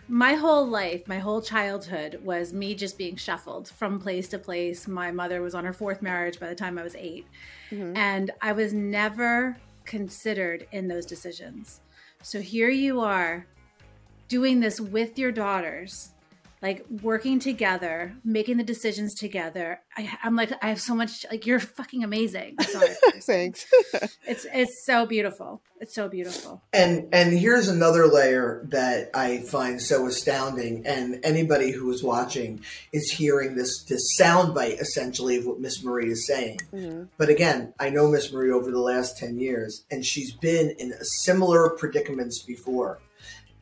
My 0.09 0.35
whole 0.35 0.65
life, 0.65 1.05
my 1.07 1.19
whole 1.19 1.41
childhood 1.41 2.21
was 2.23 2.53
me 2.53 2.75
just 2.75 2.97
being 2.97 3.17
shuffled 3.17 3.67
from 3.67 3.99
place 3.99 4.29
to 4.29 4.39
place. 4.39 4.87
My 4.87 5.11
mother 5.11 5.41
was 5.41 5.53
on 5.53 5.65
her 5.65 5.73
fourth 5.73 6.01
marriage 6.01 6.39
by 6.39 6.47
the 6.47 6.55
time 6.55 6.77
I 6.77 6.83
was 6.83 6.95
8 6.95 7.25
mm-hmm. 7.71 7.97
And 7.97 8.31
I 8.41 8.53
was 8.53 8.71
never 8.71 9.57
considered 9.83 10.65
in 10.71 10.87
those 10.87 11.05
decisions. 11.05 11.81
So 12.21 12.39
here 12.39 12.69
you 12.69 13.01
are 13.01 13.47
doing 14.29 14.61
this 14.61 14.79
with 14.79 15.19
your 15.19 15.31
daughters 15.31 16.11
like 16.61 16.85
working 17.03 17.39
together, 17.39 18.15
making 18.23 18.57
the 18.57 18.63
decisions 18.63 19.13
together. 19.13 19.79
I, 19.95 20.17
am 20.23 20.35
like, 20.35 20.51
I 20.63 20.69
have 20.69 20.81
so 20.81 20.95
much. 20.95 21.25
Like, 21.29 21.45
you're 21.45 21.59
fucking 21.59 22.03
amazing. 22.03 22.55
Sorry, 22.61 22.89
Thanks. 23.21 23.65
it's 24.27 24.45
it's 24.51 24.85
so 24.85 25.05
beautiful. 25.05 25.61
It's 25.79 25.93
so 25.93 26.09
beautiful. 26.09 26.63
And 26.73 27.09
and 27.13 27.37
here's 27.37 27.67
another 27.67 28.07
layer 28.07 28.65
that 28.69 29.11
I 29.13 29.39
find 29.39 29.79
so 29.81 30.07
astounding. 30.07 30.85
And 30.87 31.19
anybody 31.23 31.71
who 31.71 31.91
is 31.91 32.03
watching 32.03 32.61
is 32.91 33.11
hearing 33.11 33.55
this 33.55 33.83
this 33.83 34.19
soundbite 34.19 34.79
essentially 34.79 35.37
of 35.37 35.45
what 35.45 35.59
Miss 35.59 35.83
Marie 35.83 36.11
is 36.11 36.25
saying. 36.25 36.59
Mm-hmm. 36.73 37.03
But 37.17 37.29
again, 37.29 37.73
I 37.79 37.89
know 37.91 38.09
Miss 38.09 38.31
Marie 38.33 38.51
over 38.51 38.71
the 38.71 38.79
last 38.79 39.17
ten 39.17 39.37
years, 39.37 39.83
and 39.91 40.03
she's 40.03 40.33
been 40.33 40.71
in 40.79 40.93
similar 41.01 41.69
predicaments 41.69 42.41
before 42.41 42.99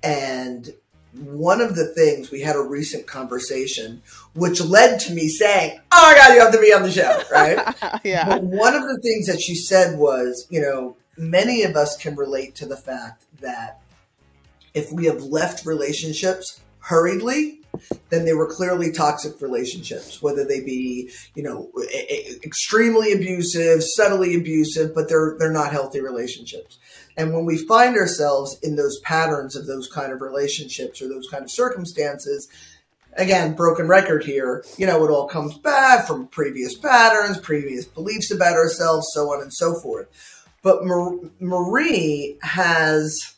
and 0.06 0.70
one 1.18 1.62
of 1.62 1.76
the 1.76 1.88
things 1.94 2.32
we 2.32 2.42
had 2.42 2.56
a 2.56 2.62
recent 2.62 3.08
conversation, 3.08 4.02
which 4.34 4.62
led 4.62 5.00
to 5.02 5.14
me 5.14 5.28
saying, 5.28 5.80
"Oh 5.92 6.12
my 6.12 6.18
God, 6.18 6.34
you 6.34 6.40
have 6.42 6.52
to 6.54 6.60
be 6.60 6.74
on 6.74 6.84
the 6.84 6.92
show!" 6.92 7.22
Right? 7.32 7.58
yeah. 8.04 8.28
But 8.28 8.44
one 8.44 8.76
of 8.76 8.84
the 8.84 9.00
things 9.02 9.28
that 9.28 9.42
she 9.42 9.56
said 9.56 9.98
was, 9.98 10.48
you 10.50 10.62
know, 10.62 10.98
many 11.18 11.64
of 11.64 11.76
us 11.76 11.98
can 11.98 12.16
relate 12.16 12.56
to 12.56 12.66
the 12.66 12.78
fact 12.78 13.26
that 13.42 13.82
if 14.74 14.92
we 14.92 15.06
have 15.06 15.24
left 15.24 15.66
relationships 15.66 16.60
hurriedly, 16.80 17.62
then 18.10 18.26
they 18.26 18.34
were 18.34 18.48
clearly 18.48 18.92
toxic 18.92 19.42
relationships, 19.42 20.22
whether 20.22 20.46
they 20.46 20.62
be, 20.62 21.10
you 21.34 21.44
know, 21.44 21.70
extremely 22.44 23.14
abusive, 23.14 23.84
subtly 23.84 24.36
abusive, 24.36 24.94
but 24.94 25.10
they're 25.10 25.36
they're 25.40 25.52
not 25.52 25.72
healthy 25.72 26.02
relationships. 26.02 26.78
And 27.18 27.34
when 27.34 27.46
we 27.46 27.58
find 27.58 27.96
ourselves 27.96 28.58
in 28.62 28.76
those 28.76 29.00
patterns 29.00 29.56
of 29.56 29.68
those 29.68 29.88
kind 29.88 30.12
of 30.12 30.22
relationships 30.22 31.02
or 31.02 31.08
those 31.08 31.28
kind 31.30 31.44
of 31.44 31.52
circumstances, 31.52 32.48
again, 33.14 33.54
broken 33.56 33.88
record 33.88 34.24
here, 34.24 34.66
you 34.78 34.86
know, 34.86 35.04
it 35.06 35.12
all 35.12 35.28
comes 35.28 35.58
back 35.58 36.06
from 36.08 36.28
previous 36.28 36.78
patterns, 36.78 37.38
previous 37.38 37.86
beliefs 37.86 38.32
about 38.32 38.56
ourselves, 38.56 39.08
so 39.14 39.32
on 39.34 39.42
and 39.42 39.54
so 39.54 39.76
forth. 39.76 40.08
But 40.62 40.84
Marie 41.40 42.38
has 42.42 43.36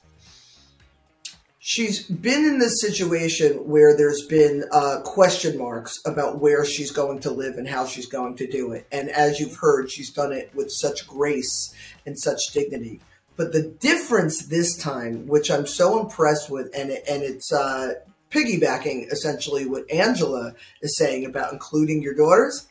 she's 1.68 2.04
been 2.08 2.46
in 2.46 2.60
this 2.60 2.80
situation 2.80 3.58
where 3.68 3.96
there's 3.98 4.26
been 4.26 4.64
uh, 4.72 5.02
question 5.04 5.58
marks 5.58 6.00
about 6.06 6.40
where 6.40 6.64
she's 6.64 6.92
going 6.92 7.20
to 7.20 7.30
live 7.30 7.58
and 7.58 7.68
how 7.68 7.86
she's 7.86 8.06
going 8.06 8.38
to 8.38 8.48
do 8.48 8.72
it. 8.72 8.88
And 8.90 9.10
as 9.10 9.38
you've 9.38 9.58
heard, 9.58 9.92
she's 9.92 10.10
done 10.10 10.32
it 10.32 10.50
with 10.56 10.72
such 10.72 11.06
grace 11.06 11.74
and 12.06 12.18
such 12.18 12.40
dignity. 12.54 13.02
But 13.38 13.54
the 13.54 13.64
difference 13.80 14.48
this 14.48 14.76
time, 14.76 15.28
which 15.28 15.50
I'm 15.50 15.68
so 15.68 16.00
impressed 16.00 16.50
with, 16.50 16.70
and 16.76 16.90
it, 16.90 17.04
and 17.10 17.24
it's 17.24 17.54
uh, 17.54 17.94
piggybacking 18.32 19.12
essentially 19.12 19.66
what 19.66 19.90
Angela 19.90 20.54
is 20.82 20.98
saying 20.98 21.26
about 21.26 21.54
including 21.54 22.02
your 22.02 22.16
daughters, 22.16 22.68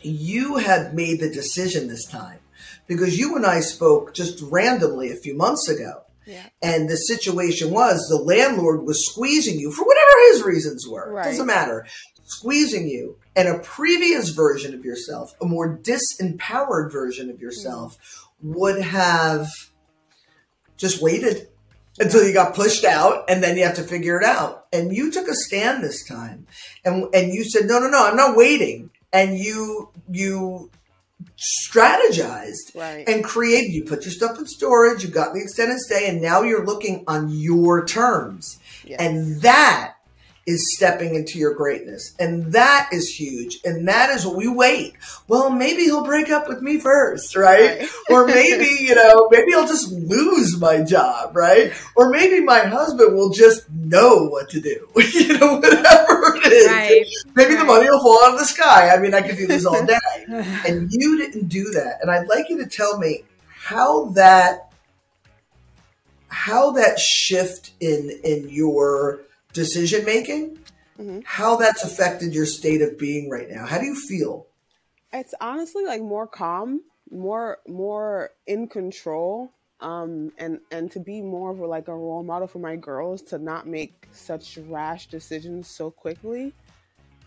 you 0.00 0.56
have 0.56 0.94
made 0.94 1.20
the 1.20 1.30
decision 1.30 1.86
this 1.86 2.06
time 2.06 2.38
because 2.86 3.18
you 3.18 3.36
and 3.36 3.44
I 3.44 3.60
spoke 3.60 4.14
just 4.14 4.40
randomly 4.42 5.12
a 5.12 5.16
few 5.16 5.34
months 5.34 5.68
ago 5.68 6.02
and 6.62 6.88
the 6.88 6.96
situation 6.96 7.70
was 7.70 8.06
the 8.08 8.16
landlord 8.16 8.82
was 8.82 9.06
squeezing 9.06 9.58
you 9.58 9.72
for 9.72 9.84
whatever 9.84 10.32
his 10.32 10.42
reasons 10.42 10.86
were. 10.86 11.12
Right. 11.12 11.24
Doesn't 11.24 11.46
matter. 11.46 11.86
Squeezing 12.24 12.88
you. 12.88 13.16
And 13.34 13.48
a 13.48 13.58
previous 13.60 14.30
version 14.30 14.74
of 14.74 14.84
yourself, 14.84 15.34
a 15.40 15.46
more 15.46 15.78
disempowered 15.78 16.92
version 16.92 17.30
of 17.30 17.40
yourself, 17.40 17.96
mm. 17.96 18.27
Would 18.42 18.80
have 18.80 19.48
just 20.76 21.02
waited 21.02 21.48
until 21.98 22.26
you 22.26 22.32
got 22.32 22.54
pushed 22.54 22.84
out 22.84 23.24
and 23.28 23.42
then 23.42 23.56
you 23.56 23.64
have 23.64 23.76
to 23.76 23.82
figure 23.82 24.18
it 24.18 24.24
out. 24.24 24.66
And 24.72 24.94
you 24.94 25.10
took 25.10 25.28
a 25.28 25.34
stand 25.34 25.82
this 25.82 26.06
time. 26.06 26.46
And 26.84 27.12
and 27.14 27.32
you 27.32 27.44
said, 27.44 27.66
No, 27.66 27.78
no, 27.78 27.88
no, 27.88 28.06
I'm 28.06 28.16
not 28.16 28.36
waiting. 28.36 28.90
And 29.12 29.38
you 29.38 29.90
you 30.10 30.70
strategized 31.36 32.74
right. 32.74 33.08
and 33.08 33.24
created. 33.24 33.72
You 33.72 33.84
put 33.84 34.04
your 34.04 34.12
stuff 34.12 34.38
in 34.38 34.46
storage, 34.46 35.02
you 35.02 35.10
got 35.10 35.34
the 35.34 35.40
extended 35.40 35.78
stay, 35.78 36.08
and 36.08 36.20
now 36.20 36.42
you're 36.42 36.64
looking 36.64 37.04
on 37.06 37.30
your 37.30 37.84
terms. 37.84 38.58
Yes. 38.84 39.00
And 39.00 39.40
that 39.42 39.94
is 40.48 40.74
stepping 40.74 41.14
into 41.14 41.38
your 41.38 41.52
greatness. 41.52 42.14
And 42.18 42.52
that 42.54 42.88
is 42.90 43.06
huge. 43.06 43.58
And 43.66 43.86
that 43.86 44.08
is 44.08 44.24
what 44.24 44.34
we 44.34 44.48
wait. 44.48 44.94
Well, 45.28 45.50
maybe 45.50 45.82
he'll 45.82 46.04
break 46.04 46.30
up 46.30 46.48
with 46.48 46.62
me 46.62 46.80
first, 46.80 47.36
right? 47.36 47.80
right. 47.80 47.88
or 48.10 48.26
maybe, 48.26 48.64
you 48.80 48.94
know, 48.94 49.28
maybe 49.30 49.52
I'll 49.52 49.68
just 49.68 49.92
lose 49.92 50.58
my 50.58 50.80
job, 50.80 51.36
right? 51.36 51.74
Or 51.96 52.08
maybe 52.08 52.40
my 52.40 52.60
husband 52.60 53.14
will 53.14 53.28
just 53.28 53.68
know 53.70 54.26
what 54.28 54.48
to 54.48 54.60
do, 54.60 54.88
you 54.96 55.38
know, 55.38 55.56
whatever 55.56 56.36
it 56.36 56.50
is. 56.50 56.66
Right. 56.66 57.06
Maybe 57.36 57.54
right. 57.54 57.58
the 57.58 57.66
money 57.66 57.90
will 57.90 58.00
fall 58.00 58.24
out 58.24 58.32
of 58.32 58.38
the 58.38 58.46
sky. 58.46 58.88
I 58.88 58.98
mean, 58.98 59.12
I 59.12 59.20
could 59.20 59.36
do 59.36 59.46
this 59.46 59.66
all 59.66 59.84
day. 59.84 59.98
and 60.26 60.88
you 60.90 61.18
didn't 61.18 61.48
do 61.48 61.64
that. 61.72 61.98
And 62.00 62.10
I'd 62.10 62.26
like 62.26 62.48
you 62.48 62.56
to 62.64 62.66
tell 62.66 62.98
me 62.98 63.24
how 63.46 64.06
that 64.12 64.70
how 66.28 66.70
that 66.72 66.98
shift 66.98 67.72
in 67.80 68.10
in 68.24 68.48
your 68.48 69.20
decision 69.52 70.04
making, 70.04 70.58
mm-hmm. 70.98 71.20
how 71.24 71.56
that's 71.56 71.84
affected 71.84 72.34
your 72.34 72.46
state 72.46 72.82
of 72.82 72.98
being 72.98 73.30
right 73.30 73.48
now. 73.48 73.66
How 73.66 73.78
do 73.78 73.86
you 73.86 73.94
feel? 73.94 74.46
It's 75.12 75.34
honestly 75.40 75.84
like 75.84 76.02
more 76.02 76.26
calm, 76.26 76.82
more 77.10 77.58
more 77.66 78.30
in 78.46 78.68
control, 78.68 79.52
um, 79.80 80.32
and 80.38 80.60
and 80.70 80.90
to 80.92 81.00
be 81.00 81.22
more 81.22 81.50
of 81.50 81.60
a, 81.60 81.66
like 81.66 81.88
a 81.88 81.96
role 81.96 82.22
model 82.22 82.46
for 82.46 82.58
my 82.58 82.76
girls 82.76 83.22
to 83.22 83.38
not 83.38 83.66
make 83.66 84.06
such 84.12 84.58
rash 84.68 85.06
decisions 85.06 85.68
so 85.68 85.90
quickly. 85.90 86.52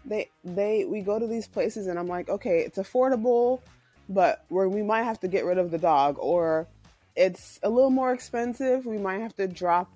They 0.06 0.30
they 0.44 0.86
we 0.86 1.02
go 1.02 1.18
to 1.18 1.28
these 1.28 1.48
places 1.48 1.88
and 1.88 1.98
I'm 1.98 2.08
like, 2.08 2.30
okay, 2.30 2.60
it's 2.60 2.78
affordable, 2.78 3.62
but 4.10 4.46
where 4.50 4.70
we 4.70 4.84
might 4.84 5.04
have 5.04 5.20
to 5.22 5.28
get 5.28 5.46
rid 5.46 5.58
of 5.58 5.72
the 5.72 5.78
dog 5.78 6.18
or 6.20 6.68
it's 7.16 7.60
a 7.64 7.70
little 7.70 7.90
more 7.90 8.14
expensive. 8.14 8.86
We 8.86 8.98
might 8.98 9.22
have 9.22 9.36
to 9.36 9.48
drop 9.48 9.92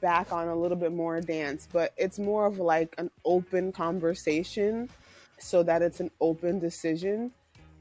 back 0.00 0.32
on 0.32 0.48
a 0.48 0.54
little 0.54 0.76
bit 0.76 0.92
more 0.92 1.20
dance, 1.20 1.68
but 1.72 1.92
it's 1.96 2.18
more 2.18 2.46
of 2.46 2.58
like 2.58 2.94
an 2.98 3.10
open 3.24 3.72
conversation 3.72 4.88
so 5.38 5.62
that 5.62 5.82
it's 5.82 6.00
an 6.00 6.10
open 6.20 6.58
decision 6.58 7.30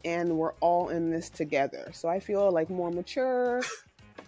and 0.03 0.37
we're 0.37 0.53
all 0.59 0.89
in 0.89 1.09
this 1.09 1.29
together. 1.29 1.89
So 1.93 2.07
I 2.07 2.19
feel 2.19 2.51
like 2.51 2.69
more 2.69 2.91
mature, 2.91 3.63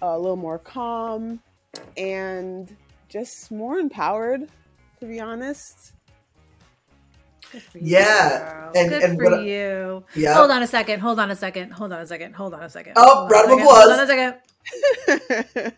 a 0.02 0.18
little 0.18 0.36
more 0.36 0.58
calm, 0.58 1.40
and 1.96 2.76
just 3.10 3.52
more 3.52 3.78
empowered, 3.78 4.50
to 5.00 5.06
be 5.06 5.20
honest. 5.20 5.94
Yeah, 7.76 8.72
and, 8.76 8.90
good 8.90 9.04
and 9.04 9.20
for 9.20 9.40
you. 9.42 10.04
Yeah. 10.16 10.34
Hold 10.34 10.52
on 10.52 10.64
a 10.64 10.68
second. 10.68 11.00
Hold 11.00 11.20
on 11.20 11.32
a 11.32 11.36
second. 11.36 11.72
Hold 11.72 11.94
on 11.94 12.02
a 12.02 12.08
second. 12.08 12.34
Hold 12.34 12.54
on 12.54 12.64
a 12.64 12.70
second. 12.70 12.94
Oh, 12.96 13.28
round 13.30 13.52
of 13.52 13.60
applause. 13.60 13.84
Hold 13.84 13.94
on 13.94 14.00
a 14.00 14.08
second. 14.08 14.36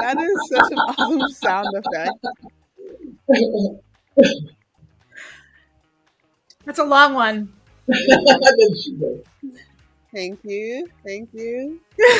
that 0.00 0.16
is 0.18 0.48
such 0.48 0.72
an 0.72 0.78
awesome 0.78 1.28
sound 1.30 1.68
effect. 1.76 2.12
That's 6.64 6.78
a 6.78 6.84
long 6.84 7.14
one. 7.14 7.52
Thank 10.14 10.40
you. 10.42 10.88
Thank 11.04 11.28
you. 11.32 11.80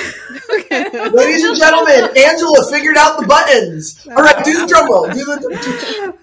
Ladies 0.71 1.45
and 1.45 1.57
gentlemen, 1.57 2.11
Angela 2.17 2.71
figured 2.71 2.97
out 2.97 3.19
the 3.21 3.27
buttons. 3.27 4.07
All 4.09 4.23
right, 4.23 4.45
do 4.45 4.61
the 4.61 4.67
drum 4.67 4.91
roll. 4.91 5.07
Do 5.09 5.25
the. 5.25 6.15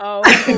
Oh, 0.00 0.22
cool. 0.44 0.56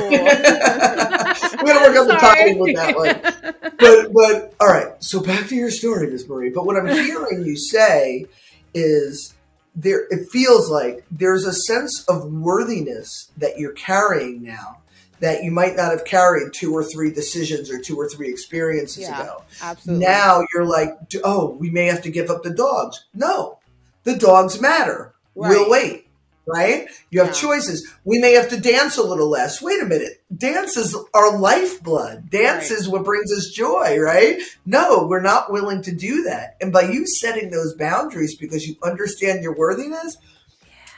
We're 1.63 1.73
gonna 1.73 1.87
work 1.87 1.97
on 1.97 2.07
the 2.07 2.17
timing 2.19 2.59
with 2.59 2.75
that 2.75 2.95
one. 2.95 3.33
But 3.77 4.13
but 4.13 4.53
all 4.61 4.67
right. 4.69 4.87
So 5.03 5.19
back 5.21 5.47
to 5.49 5.55
your 5.55 5.69
story, 5.69 6.09
Miss 6.09 6.27
Marie. 6.29 6.49
But 6.49 6.65
what 6.65 6.77
I'm 6.77 6.87
hearing 6.87 7.45
you 7.45 7.57
say 7.57 8.25
is 8.73 9.33
there. 9.75 10.07
It 10.09 10.29
feels 10.31 10.69
like 10.69 11.03
there's 11.11 11.45
a 11.45 11.51
sense 11.53 12.05
of 12.07 12.31
worthiness 12.31 13.29
that 13.37 13.59
you're 13.59 13.73
carrying 13.73 14.41
now 14.43 14.77
that 15.19 15.43
you 15.43 15.51
might 15.51 15.75
not 15.75 15.91
have 15.91 16.05
carried 16.05 16.53
two 16.53 16.73
or 16.73 16.83
three 16.83 17.11
decisions 17.11 17.69
or 17.69 17.79
two 17.79 17.97
or 17.97 18.07
three 18.09 18.29
experiences 18.29 19.03
Yeah, 19.03 19.21
ago. 19.21 19.43
absolutely. 19.61 20.05
Now 20.05 20.45
you're 20.53 20.65
like, 20.65 20.97
oh, 21.23 21.51
we 21.59 21.69
may 21.69 21.85
have 21.85 22.01
to 22.03 22.09
give 22.09 22.29
up 22.29 22.43
the 22.43 22.49
dogs. 22.53 23.05
No, 23.13 23.59
the 24.03 24.15
dogs 24.17 24.59
matter. 24.61 25.13
We'll 25.33 25.69
wait. 25.69 26.04
Right? 26.47 26.87
You 27.09 27.19
have 27.21 27.29
Yeah. 27.29 27.33
choices. 27.41 27.87
We 28.03 28.19
may 28.19 28.33
have 28.33 28.49
to 28.49 28.57
dance 28.59 28.97
a 28.97 29.03
little 29.03 29.29
less. 29.29 29.61
Wait 29.61 29.81
a 29.81 29.85
minute. 29.85 30.21
Dance 30.35 30.77
is 30.77 30.95
our 31.13 31.37
lifeblood. 31.37 32.29
Dance 32.29 32.69
Right. 32.69 32.79
is 32.79 32.87
what 32.87 33.03
brings 33.03 33.31
us 33.31 33.47
joy, 33.53 33.97
right? 33.99 34.39
No, 34.65 35.07
we're 35.09 35.21
not 35.21 35.51
willing 35.51 35.81
to 35.83 35.91
do 35.91 36.23
that. 36.23 36.55
And 36.61 36.71
by 36.71 36.83
you 36.83 37.05
setting 37.07 37.49
those 37.49 37.73
boundaries 37.73 38.35
because 38.37 38.65
you 38.67 38.75
understand 38.83 39.41
your 39.41 39.55
worthiness, 39.55 40.17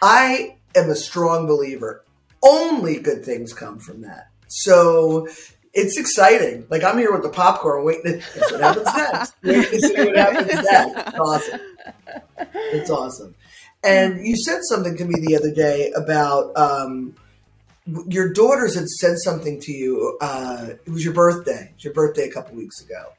I 0.02 0.56
am 0.76 0.90
a 0.90 0.96
strong 0.96 1.48
believer. 1.48 2.04
Only 2.44 3.00
good 3.00 3.24
things 3.26 3.54
come 3.54 3.80
from 3.80 4.02
that. 4.02 4.28
So 4.48 5.28
it's 5.74 5.98
exciting. 5.98 6.66
Like 6.70 6.84
I'm 6.84 6.98
here 6.98 7.12
with 7.12 7.24
the 7.24 7.30
popcorn 7.30 7.84
waiting 7.86 8.04
to 8.04 8.18
guess 8.18 8.52
what 8.52 8.62
happens 8.62 8.88
next. 8.96 9.34
Waiting 9.44 9.72
to 9.72 9.88
see 9.88 9.94
what 10.06 10.18
happens 10.18 10.48
next. 10.48 11.08
It's 11.08 11.20
awesome. 11.20 11.60
It's 12.74 12.90
awesome. 12.90 13.36
And 13.84 14.26
you 14.26 14.36
said 14.36 14.60
something 14.64 14.98
to 14.98 15.06
me 15.06 15.14
the 15.20 15.36
other 15.36 15.54
day 15.54 15.92
about 15.96 16.56
um, 16.58 17.16
your 18.08 18.34
daughters 18.34 18.76
had 18.76 18.88
said 18.88 19.18
something 19.18 19.60
to 19.62 19.72
you. 19.72 20.18
Uh, 20.20 20.70
it 20.86 20.90
was 20.90 21.06
your 21.06 21.14
birthday. 21.14 21.70
It 21.70 21.76
was 21.76 21.84
your 21.86 21.94
birthday 21.94 22.28
a 22.28 22.32
couple 22.32 22.56
weeks 22.56 22.82
ago. 22.82 23.14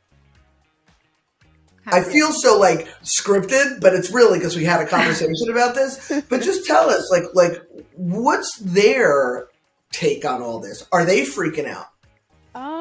I 1.91 2.03
feel 2.03 2.33
so 2.33 2.59
like 2.59 2.87
scripted, 3.03 3.81
but 3.81 3.95
it's 3.95 4.11
really 4.11 4.39
because 4.39 4.57
we 4.57 4.65
had 4.65 4.81
a 4.81 4.87
conversation 4.87 5.51
about 5.51 5.75
this. 5.75 6.13
But 6.29 6.43
just 6.43 6.67
tell 6.67 6.91
us, 6.91 7.11
like, 7.11 7.25
like 7.35 7.63
what's 7.95 8.59
their 8.59 9.49
take 9.91 10.25
on 10.25 10.43
all 10.43 10.61
this? 10.61 10.87
Are 10.93 11.05
they 11.05 11.23
freaking 11.23 11.67
out? 11.67 11.87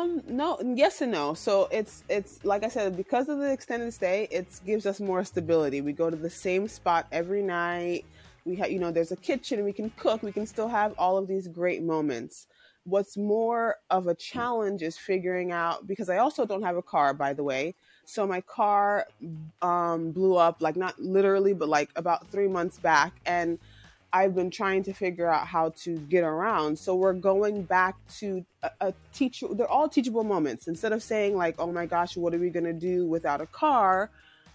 Um, 0.08 0.24
no, 0.28 0.58
yes 0.76 1.02
and 1.02 1.12
no. 1.12 1.34
So 1.34 1.68
it's 1.72 2.04
it's 2.10 2.44
like 2.44 2.64
I 2.64 2.70
said, 2.70 2.96
because 2.96 3.30
of 3.30 3.40
the 3.40 3.52
extended 3.52 3.94
stay, 3.94 4.28
it 4.32 4.48
gives 4.66 4.86
us 4.86 5.00
more 5.00 5.24
stability. 5.24 5.82
We 5.82 5.94
go 5.94 6.10
to 6.10 6.16
the 6.16 6.30
same 6.30 6.68
spot 6.68 7.08
every 7.12 7.42
night. 7.42 8.06
We 8.46 8.56
have, 8.58 8.72
you 8.72 8.80
know, 8.80 8.92
there's 8.92 9.12
a 9.12 9.18
kitchen. 9.18 9.64
We 9.64 9.74
can 9.74 9.90
cook. 9.92 10.24
We 10.24 10.32
can 10.32 10.46
still 10.46 10.70
have 10.70 10.94
all 10.98 11.18
of 11.18 11.28
these 11.28 11.48
great 11.48 11.84
moments. 11.84 12.48
What's 12.86 13.18
more 13.18 13.76
of 13.90 14.08
a 14.08 14.16
challenge 14.16 14.82
is 14.82 14.98
figuring 14.98 15.52
out 15.52 15.86
because 15.88 16.10
I 16.10 16.18
also 16.18 16.46
don't 16.46 16.64
have 16.64 16.78
a 16.78 16.82
car, 16.82 17.14
by 17.14 17.34
the 17.34 17.44
way. 17.44 17.76
So 18.06 18.26
my 18.26 18.40
car 18.40 19.08
um, 19.62 20.12
blew 20.12 20.38
up, 20.38 20.62
like 20.62 20.78
not 20.78 20.98
literally, 20.98 21.54
but 21.54 21.68
like 21.68 21.90
about 21.98 22.30
three 22.30 22.48
months 22.48 22.80
back, 22.80 23.12
and 23.26 23.60
I've 24.14 24.34
been 24.34 24.50
trying 24.50 24.84
to 24.84 24.94
figure 24.94 25.28
out 25.28 25.48
how 25.48 25.70
to 25.84 25.98
get 25.98 26.24
around. 26.24 26.80
So 26.80 26.96
we're 26.96 27.14
going 27.14 27.64
back 27.64 27.96
to 28.20 28.46
a, 28.64 28.72
a 28.82 28.94
teach. 29.14 29.44
They're 29.52 29.68
all 29.68 29.90
teachable 29.90 30.24
moments. 30.24 30.68
Instead 30.68 30.94
of 30.94 31.04
saying 31.04 31.36
like, 31.36 31.56
"Oh 31.60 31.72
my 31.72 31.86
gosh, 31.86 32.16
what 32.16 32.34
are 32.34 32.40
we 32.40 32.50
gonna 32.50 32.74
do 32.74 33.06
without 33.06 33.42
a 33.42 33.48
car?" 33.48 34.10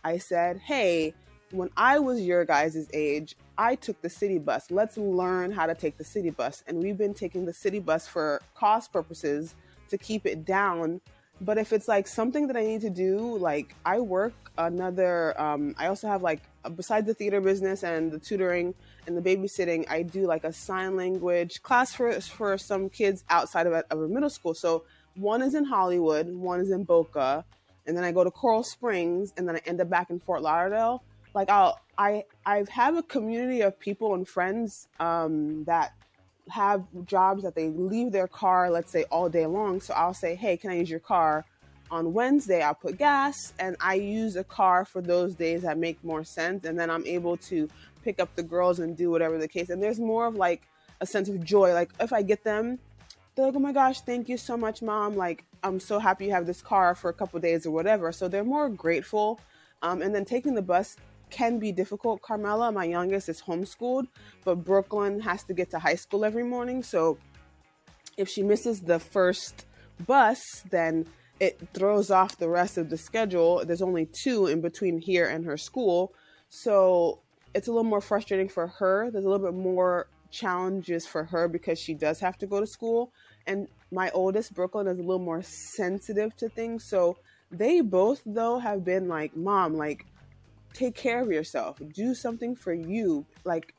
I 0.05 0.19
said, 0.19 0.59
"Hey, 0.59 1.15
when 1.51 1.71
I 1.77 1.99
was 1.99 2.21
your 2.23 2.45
guys' 2.45 2.89
age, 2.95 3.37
I 3.59 3.75
took 3.75 4.01
the 4.01 4.09
city 4.09 4.39
bus. 4.39 4.71
Let's 4.71 4.97
learn 4.97 5.53
how 5.53 5.67
to 5.67 5.75
take 5.75 5.99
the 5.99 6.05
city 6.05 6.31
bus." 6.31 6.65
And 6.67 6.83
we've 6.83 6.99
been 6.99 7.15
taking 7.15 7.45
the 7.45 7.53
city 7.53 7.79
bus 7.79 8.07
for 8.09 8.41
cost 8.55 8.93
purposes 8.93 9.55
to 9.91 9.99
keep 9.99 10.27
it 10.27 10.45
down. 10.45 11.01
But 11.43 11.59
if 11.59 11.73
it's 11.73 11.89
like 11.89 12.07
something 12.07 12.47
that 12.47 12.57
I 12.57 12.63
need 12.63 12.81
to 12.83 12.91
do, 12.91 13.37
like 13.37 13.75
I 13.85 14.01
work 14.01 14.33
another, 14.57 15.39
um, 15.41 15.75
I 15.77 15.89
also 15.89 16.09
have 16.09 16.23
like 16.23 16.41
besides 16.71 17.07
the 17.07 17.15
theater 17.15 17.41
business 17.41 17.83
and 17.83 18.11
the 18.13 18.19
tutoring 18.19 18.75
and 19.07 19.17
the 19.17 19.23
babysitting, 19.23 19.85
I 19.91 20.03
do 20.03 20.27
like 20.27 20.45
a 20.45 20.53
sign 20.53 20.97
language 20.97 21.63
class 21.63 21.95
for 21.95 22.21
for 22.21 22.59
some 22.59 22.89
kids 22.89 23.25
outside 23.31 23.67
of 23.67 23.73
a, 23.73 23.85
of 23.91 24.01
a 24.01 24.09
middle 24.09 24.31
school. 24.31 24.55
So 24.55 24.85
one 25.15 25.43
is 25.43 25.55
in 25.55 25.65
Hollywood, 25.65 26.29
one 26.29 26.61
is 26.61 26.71
in 26.71 26.85
Boca, 26.85 27.45
and 27.87 27.97
then 27.97 28.05
I 28.05 28.13
go 28.13 28.25
to 28.25 28.31
Coral 28.31 28.63
Springs, 28.63 29.33
and 29.37 29.49
then 29.49 29.57
I 29.57 29.61
end 29.67 29.81
up 29.81 29.91
back 29.91 30.11
in 30.11 30.21
Fort 30.21 30.43
Lauderdale. 30.43 31.03
Like 31.35 31.51
I'll 31.51 31.79
I 31.99 32.25
I 32.47 32.65
have 32.71 32.97
a 32.97 33.03
community 33.03 33.61
of 33.63 33.79
people 33.79 34.15
and 34.15 34.27
friends 34.27 34.89
um, 35.01 35.65
that 35.65 35.93
have 36.49 36.85
jobs 37.05 37.43
that 37.45 37.55
they 37.55 37.69
leave 37.69 38.13
their 38.13 38.27
car, 38.27 38.71
let's 38.71 38.91
say 38.91 39.05
all 39.05 39.29
day 39.29 39.47
long. 39.47 39.81
So 39.81 39.95
I'll 39.95 40.15
say, 40.15 40.35
hey, 40.35 40.57
can 40.57 40.71
I 40.71 40.75
use 40.75 40.91
your 40.91 41.01
car? 41.01 41.45
On 41.93 42.15
Wednesday, 42.15 42.63
I'll 42.63 42.75
put 42.75 42.97
gas 42.97 43.53
and 43.59 43.77
I 43.79 43.95
use 43.95 44.37
a 44.37 44.45
car 44.45 44.87
for 44.87 45.03
those 45.03 45.35
days 45.35 45.61
that 45.61 45.77
make 45.77 46.03
more 46.03 46.25
sense. 46.25 46.65
And 46.65 46.81
then 46.81 46.91
I'm 46.91 47.07
able 47.07 47.37
to 47.37 47.69
pick 48.03 48.19
up 48.19 48.35
the 48.35 48.43
girls 48.43 48.79
and 48.79 48.97
do 48.97 49.11
whatever 49.11 49.37
the 49.37 49.47
case. 49.47 49.69
And 49.69 49.83
there's 49.83 50.01
more 50.01 50.27
of 50.27 50.35
like 50.35 50.63
a 51.03 51.07
sense 51.07 51.29
of 51.29 51.45
joy. 51.45 51.75
Like 51.75 51.91
if 52.01 52.11
I 52.11 52.23
get 52.23 52.45
them, 52.45 52.79
they're 53.35 53.45
like, 53.45 53.57
oh 53.57 53.59
my 53.59 53.73
gosh, 53.73 54.01
thank 54.01 54.31
you 54.31 54.39
so 54.39 54.57
much, 54.57 54.81
mom. 54.81 55.17
Like, 55.17 55.45
I'm 55.63 55.79
so 55.79 55.99
happy 55.99 56.25
you 56.25 56.31
have 56.33 56.47
this 56.47 56.63
car 56.63 56.95
for 56.95 57.11
a 57.11 57.13
couple 57.13 57.39
days 57.41 57.67
or 57.67 57.73
whatever. 57.73 58.11
So 58.11 58.27
they're 58.27 58.43
more 58.43 58.71
grateful. 58.71 59.39
Um, 59.83 60.01
and 60.01 60.15
then 60.15 60.25
taking 60.25 60.55
the 60.55 60.63
bus 60.63 60.97
can 61.29 61.59
be 61.59 61.73
difficult. 61.73 62.23
Carmella, 62.23 62.73
my 62.73 62.85
youngest, 62.85 63.29
is 63.29 63.43
homeschooled, 63.43 64.07
but 64.45 64.65
Brooklyn 64.65 65.21
has 65.21 65.45
to 65.45 65.53
get 65.53 65.71
to 65.73 65.79
high 65.79 65.97
school 65.97 66.25
every 66.25 66.45
morning. 66.45 66.83
So 66.83 67.19
if 68.17 68.31
she 68.31 68.43
misses 68.43 68.81
the 68.81 68.99
first 68.99 69.67
bus, 70.07 70.41
then 70.71 71.07
it 71.43 71.59
throws 71.75 72.09
off 72.13 72.39
the 72.39 72.49
rest 72.49 72.79
of 72.79 72.89
the 72.89 72.97
schedule. 72.97 73.65
There's 73.67 73.83
only 73.83 74.07
two 74.07 74.47
in 74.47 74.61
between 74.61 75.01
here 75.01 75.27
and 75.27 75.45
her 75.45 75.57
school. 75.57 76.15
So 76.49 77.19
it's 77.53 77.67
a 77.67 77.73
little 77.73 77.83
more 77.83 78.01
frustrating 78.01 78.49
for 78.49 78.69
her. 78.69 79.11
There's 79.11 79.25
a 79.25 79.29
little 79.29 79.45
bit 79.45 79.59
more 79.59 80.07
challenges 80.31 81.05
for 81.05 81.25
her 81.25 81.49
because 81.49 81.81
she 81.81 81.95
does 81.95 82.21
have 82.21 82.39
to 82.39 82.47
go 82.47 82.61
to 82.61 82.67
school. 82.67 83.11
And 83.49 83.67
my 83.91 84.09
oldest, 84.11 84.55
Brooklyn, 84.55 84.87
is 84.87 85.01
a 85.01 85.03
little 85.03 85.19
more 85.19 85.43
sensitive 85.43 86.37
to 86.37 86.49
things. 86.49 86.85
So 86.85 87.17
they 87.51 87.81
both, 87.81 88.23
though, 88.25 88.61
have 88.61 88.85
been 88.85 89.09
like, 89.09 89.37
Mom, 89.37 89.75
like, 89.75 90.07
take 90.73 90.95
care 90.95 91.21
of 91.21 91.33
yourself, 91.33 91.83
do 91.93 92.15
something 92.15 92.55
for 92.55 92.73
you. 92.73 93.27
Like, 93.45 93.75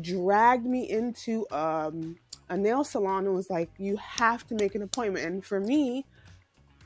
dragged 0.00 0.66
me 0.66 0.90
into 0.90 1.46
um, 1.52 2.16
a 2.48 2.56
nail 2.56 2.82
salon 2.82 3.26
and 3.26 3.34
was 3.36 3.48
like, 3.48 3.70
You 3.78 3.96
have 3.98 4.44
to 4.48 4.56
make 4.56 4.74
an 4.74 4.82
appointment. 4.82 5.24
And 5.24 5.44
for 5.44 5.60
me, 5.60 6.04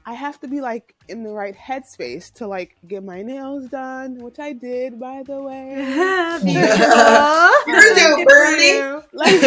I 0.06 0.12
have 0.12 0.38
to 0.40 0.48
be 0.48 0.60
like 0.60 0.94
in 1.08 1.22
the 1.22 1.30
right 1.30 1.56
headspace 1.56 2.30
to 2.34 2.46
like 2.46 2.76
get 2.86 3.02
my 3.02 3.22
nails 3.22 3.68
done, 3.68 4.18
which 4.18 4.38
I 4.38 4.52
did, 4.52 5.00
by 5.00 5.22
the 5.22 5.40
way. 5.40 5.76
You're 7.66 7.94
new, 7.94 8.26
Bernie. 8.26 9.00
Like, 9.12 9.40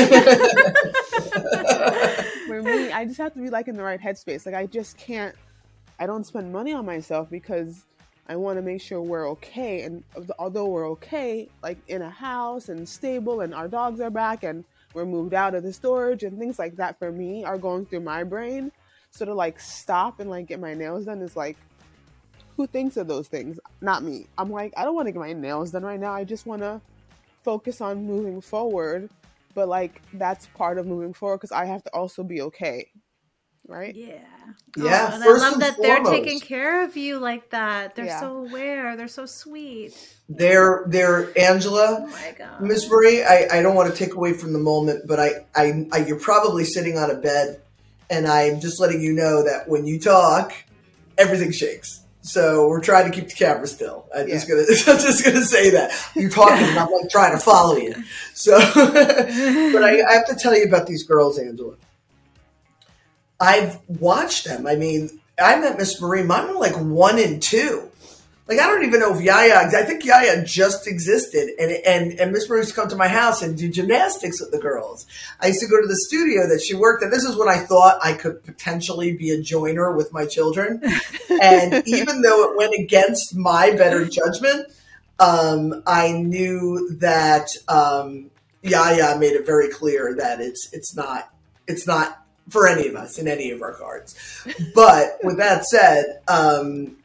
for 2.48 2.64
me, 2.64 2.92
I 2.92 3.06
just 3.06 3.20
have 3.20 3.34
to 3.34 3.40
be 3.40 3.50
like 3.50 3.68
in 3.68 3.76
the 3.76 3.84
right 3.84 4.02
headspace. 4.02 4.46
Like 4.46 4.56
I 4.56 4.66
just 4.66 4.98
can't. 4.98 5.36
I 6.00 6.08
don't 6.08 6.26
spend 6.26 6.52
money 6.52 6.74
on 6.74 6.86
myself 6.86 7.30
because 7.30 7.86
I 8.28 8.36
want 8.36 8.58
to 8.58 8.62
make 8.64 8.82
sure 8.82 9.02
we're 9.02 9.30
okay. 9.32 9.82
And 9.82 10.04
although 10.40 10.66
we're 10.66 10.90
okay, 10.92 11.50
like 11.62 11.78
in 11.88 12.02
a 12.02 12.10
house 12.10 12.70
and 12.70 12.88
stable, 12.90 13.42
and 13.42 13.54
our 13.54 13.68
dogs 13.68 14.02
are 14.02 14.10
back, 14.10 14.44
and 14.44 14.64
we're 14.96 15.06
moved 15.06 15.36
out 15.36 15.54
of 15.54 15.62
the 15.62 15.74
storage, 15.74 16.24
and 16.24 16.40
things 16.40 16.58
like 16.58 16.76
that 16.78 16.98
for 16.98 17.12
me 17.12 17.44
are 17.44 17.60
going 17.60 17.86
through 17.86 18.02
my 18.02 18.24
brain. 18.24 18.72
So 19.18 19.26
to 19.26 19.34
like 19.34 19.60
stop 19.60 20.20
and 20.20 20.30
like 20.30 20.48
get 20.48 20.60
my 20.60 20.74
nails 20.74 21.06
done 21.06 21.22
is 21.22 21.36
like, 21.36 21.58
who 22.56 22.68
thinks 22.68 22.98
of 22.98 23.08
those 23.08 23.28
things? 23.28 23.60
Not 23.82 24.04
me. 24.04 24.28
I'm 24.38 24.52
like, 24.52 24.74
I 24.78 24.84
don't 24.84 24.96
want 24.96 25.08
to 25.08 25.12
get 25.12 25.20
my 25.20 25.34
nails 25.34 25.72
done 25.72 25.84
right 25.84 26.00
now. 26.00 26.14
I 26.14 26.24
just 26.24 26.46
want 26.46 26.62
to 26.62 26.82
focus 27.44 27.82
on 27.82 28.06
moving 28.06 28.42
forward. 28.42 29.10
But 29.56 29.68
like, 29.68 30.02
that's 30.14 30.46
part 30.48 30.78
of 30.78 30.86
moving 30.86 31.14
forward 31.14 31.38
because 31.38 31.52
I 31.52 31.66
have 31.66 31.84
to 31.86 31.90
also 31.94 32.24
be 32.24 32.42
okay. 32.42 32.90
Right? 33.68 33.96
Yeah. 33.96 34.20
Yeah, 34.78 35.10
Oh, 35.12 35.16
and 35.16 35.24
I 35.24 35.28
love 35.28 35.54
and 35.54 35.62
that 35.64 35.82
they're 35.82 36.04
taking 36.04 36.40
care 36.40 36.84
of 36.84 36.96
you 36.96 37.18
like 37.18 37.50
that. 37.50 37.96
They're 37.96 38.06
Yeah. 38.06 38.20
so 38.20 38.38
aware. 38.38 38.96
They're 38.96 39.08
so 39.08 39.26
sweet. 39.26 39.96
They're 40.30 40.86
they're 40.88 41.38
Angela. 41.38 42.02
Oh 42.02 42.08
my 42.08 42.36
god. 42.38 42.62
Miss 42.62 42.88
Marie, 42.90 43.24
I, 43.24 43.48
I 43.52 43.62
don't 43.62 43.76
want 43.76 43.92
to 43.92 43.98
take 43.98 44.14
away 44.14 44.34
from 44.34 44.54
the 44.54 44.60
moment, 44.60 45.08
but 45.08 45.20
I, 45.20 45.46
I, 45.56 45.88
I 45.92 45.98
you're 46.06 46.20
probably 46.20 46.64
sitting 46.64 46.98
on 46.98 47.10
a 47.10 47.16
bed, 47.16 47.62
and 48.10 48.28
I'm 48.28 48.60
just 48.60 48.80
letting 48.80 49.02
you 49.02 49.14
know 49.14 49.44
that 49.44 49.68
when 49.68 49.86
you 49.86 50.00
talk, 50.00 50.54
everything 51.18 51.52
shakes. 51.52 52.02
So 52.22 52.68
we're 52.68 52.82
trying 52.82 53.10
to 53.10 53.18
keep 53.18 53.30
the 53.30 53.36
camera 53.36 53.68
still. 53.68 54.06
I'm 54.14 54.28
just 54.28 54.50
gonna 54.50 54.62
I'm 54.88 55.02
just 55.02 55.24
gonna 55.24 55.44
say 55.44 55.70
that 55.72 55.92
you're 56.16 56.30
talking, 56.30 56.68
and 56.68 56.78
I'm 56.78 56.92
like 56.92 57.10
trying 57.10 57.32
to 57.32 57.40
follow 57.40 57.78
you. 57.78 57.96
So, 58.34 58.58
but 58.76 59.84
I, 59.84 60.02
I 60.08 60.14
have 60.14 60.28
to 60.28 60.36
tell 60.36 60.56
you 60.56 60.66
about 60.66 60.88
these 60.88 61.04
girls, 61.04 61.40
Angela. 61.40 61.76
I've 63.40 63.80
watched 63.88 64.46
them. 64.46 64.68
I 64.68 64.76
mean, 64.76 65.22
I 65.40 65.60
met 65.60 65.78
Miss 65.78 66.02
Marie, 66.02 66.24
mine 66.24 66.48
were 66.48 66.56
like 66.56 66.76
one 66.76 67.20
and 67.20 67.42
two. 67.42 67.92
Like 68.48 68.60
I 68.60 68.68
don't 68.68 68.86
even 68.86 69.02
know 69.02 69.14
if 69.14 69.22
Yaya. 69.22 69.56
I 69.56 69.84
think 69.84 70.06
Yaya 70.06 70.44
just 70.46 70.88
existed, 70.88 71.50
and 71.60 71.72
and 71.86 72.20
and 72.20 72.32
Miss 72.32 72.50
Marie 72.50 72.60
used 72.60 72.70
to 72.70 72.76
come 72.76 72.88
to 72.90 72.96
my 72.96 73.10
house 73.10 73.42
and 73.42 73.58
do 73.58 73.70
gymnastics 73.70 74.40
with 74.40 74.52
the 74.52 74.60
girls. 74.60 75.06
I 75.42 75.48
used 75.48 75.60
to 75.60 75.68
go 75.68 75.82
to 75.82 75.88
the 75.88 75.98
studio 76.08 76.48
that 76.48 76.62
she 76.62 76.74
worked 76.74 77.04
at. 77.04 77.12
This 77.12 77.24
is 77.24 77.36
when 77.36 77.50
I 77.50 77.58
thought 77.58 78.00
I 78.02 78.14
could 78.14 78.44
potentially 78.44 79.12
be 79.12 79.32
a 79.32 79.42
joiner 79.42 79.92
with 79.92 80.14
my 80.14 80.26
children, 80.26 80.82
and 81.42 81.84
even 81.88 82.22
though 82.22 82.50
it 82.50 82.58
went 82.58 82.74
against 82.80 83.36
my 83.36 83.72
better 83.72 84.06
judgment, 84.06 84.68
um, 85.20 85.84
I 85.86 86.14
knew 86.14 86.96
that 87.00 87.50
um, 87.68 88.30
Yaya 88.62 89.18
made 89.20 89.34
it 89.34 89.46
very 89.46 89.70
clear 89.70 90.16
that 90.16 90.40
it's 90.40 90.70
it's 90.72 90.96
not 90.96 91.34
it's 91.68 91.86
not 91.86 92.24
for 92.50 92.68
any 92.68 92.88
of 92.88 92.96
us 92.96 93.18
in 93.18 93.28
any 93.28 93.52
of 93.52 93.62
our 93.62 93.74
cards. 93.74 94.16
But 94.74 95.18
with 95.24 95.38
that 95.38 95.66
said, 95.66 96.22
um, 96.28 96.97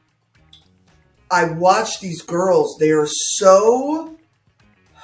I 1.32 1.44
watch 1.46 2.00
these 2.00 2.20
girls, 2.20 2.76
they 2.78 2.90
are 2.90 3.06
so 3.06 4.18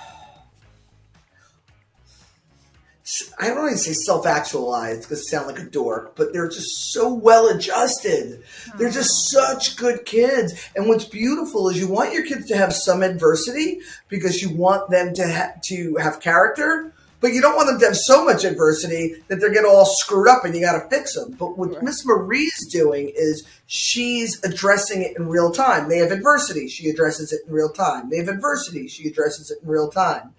I 3.40 3.48
don't 3.48 3.56
want 3.56 3.72
to 3.72 3.78
say 3.78 3.94
self 3.94 4.26
actualized 4.26 5.02
because 5.02 5.20
it 5.20 5.24
sound 5.24 5.46
like 5.46 5.58
a 5.58 5.64
dork, 5.64 6.14
but 6.16 6.34
they're 6.34 6.50
just 6.50 6.92
so 6.92 7.12
well 7.12 7.48
adjusted. 7.48 8.42
They're 8.76 8.90
just 8.90 9.34
mm-hmm. 9.34 9.56
such 9.58 9.76
good 9.76 10.04
kids. 10.04 10.52
And 10.76 10.86
what's 10.86 11.06
beautiful 11.06 11.70
is 11.70 11.80
you 11.80 11.88
want 11.88 12.12
your 12.12 12.26
kids 12.26 12.46
to 12.48 12.56
have 12.58 12.74
some 12.74 13.02
adversity 13.02 13.80
because 14.08 14.42
you 14.42 14.50
want 14.50 14.90
them 14.90 15.14
to 15.14 15.32
ha- 15.32 15.54
to 15.64 15.96
have 15.96 16.20
character, 16.20 16.92
but 17.20 17.32
you 17.32 17.40
don't 17.40 17.56
want 17.56 17.68
them 17.68 17.78
to 17.80 17.86
have 17.86 17.96
so 17.96 18.24
much 18.24 18.44
adversity 18.44 19.16
that 19.28 19.40
they're 19.40 19.52
getting 19.52 19.70
all 19.70 19.86
screwed 19.86 20.28
up 20.28 20.44
and 20.44 20.54
you 20.54 20.60
got 20.60 20.80
to 20.80 20.88
fix 20.88 21.14
them. 21.14 21.32
But 21.38 21.58
what 21.58 21.72
right. 21.72 21.82
Miss 21.82 22.04
Marie's 22.04 22.66
doing 22.70 23.12
is 23.14 23.46
she's 23.66 24.42
addressing 24.44 25.02
it 25.02 25.16
in 25.16 25.28
real 25.28 25.50
time. 25.50 25.88
They 25.88 25.98
have 25.98 26.12
adversity, 26.12 26.68
she 26.68 26.88
addresses 26.88 27.32
it 27.32 27.40
in 27.46 27.52
real 27.52 27.70
time. 27.70 28.10
They 28.10 28.18
have 28.18 28.28
adversity, 28.28 28.88
she 28.88 29.08
addresses 29.08 29.50
it 29.50 29.58
in 29.62 29.68
real 29.68 29.90
time. 29.90 30.34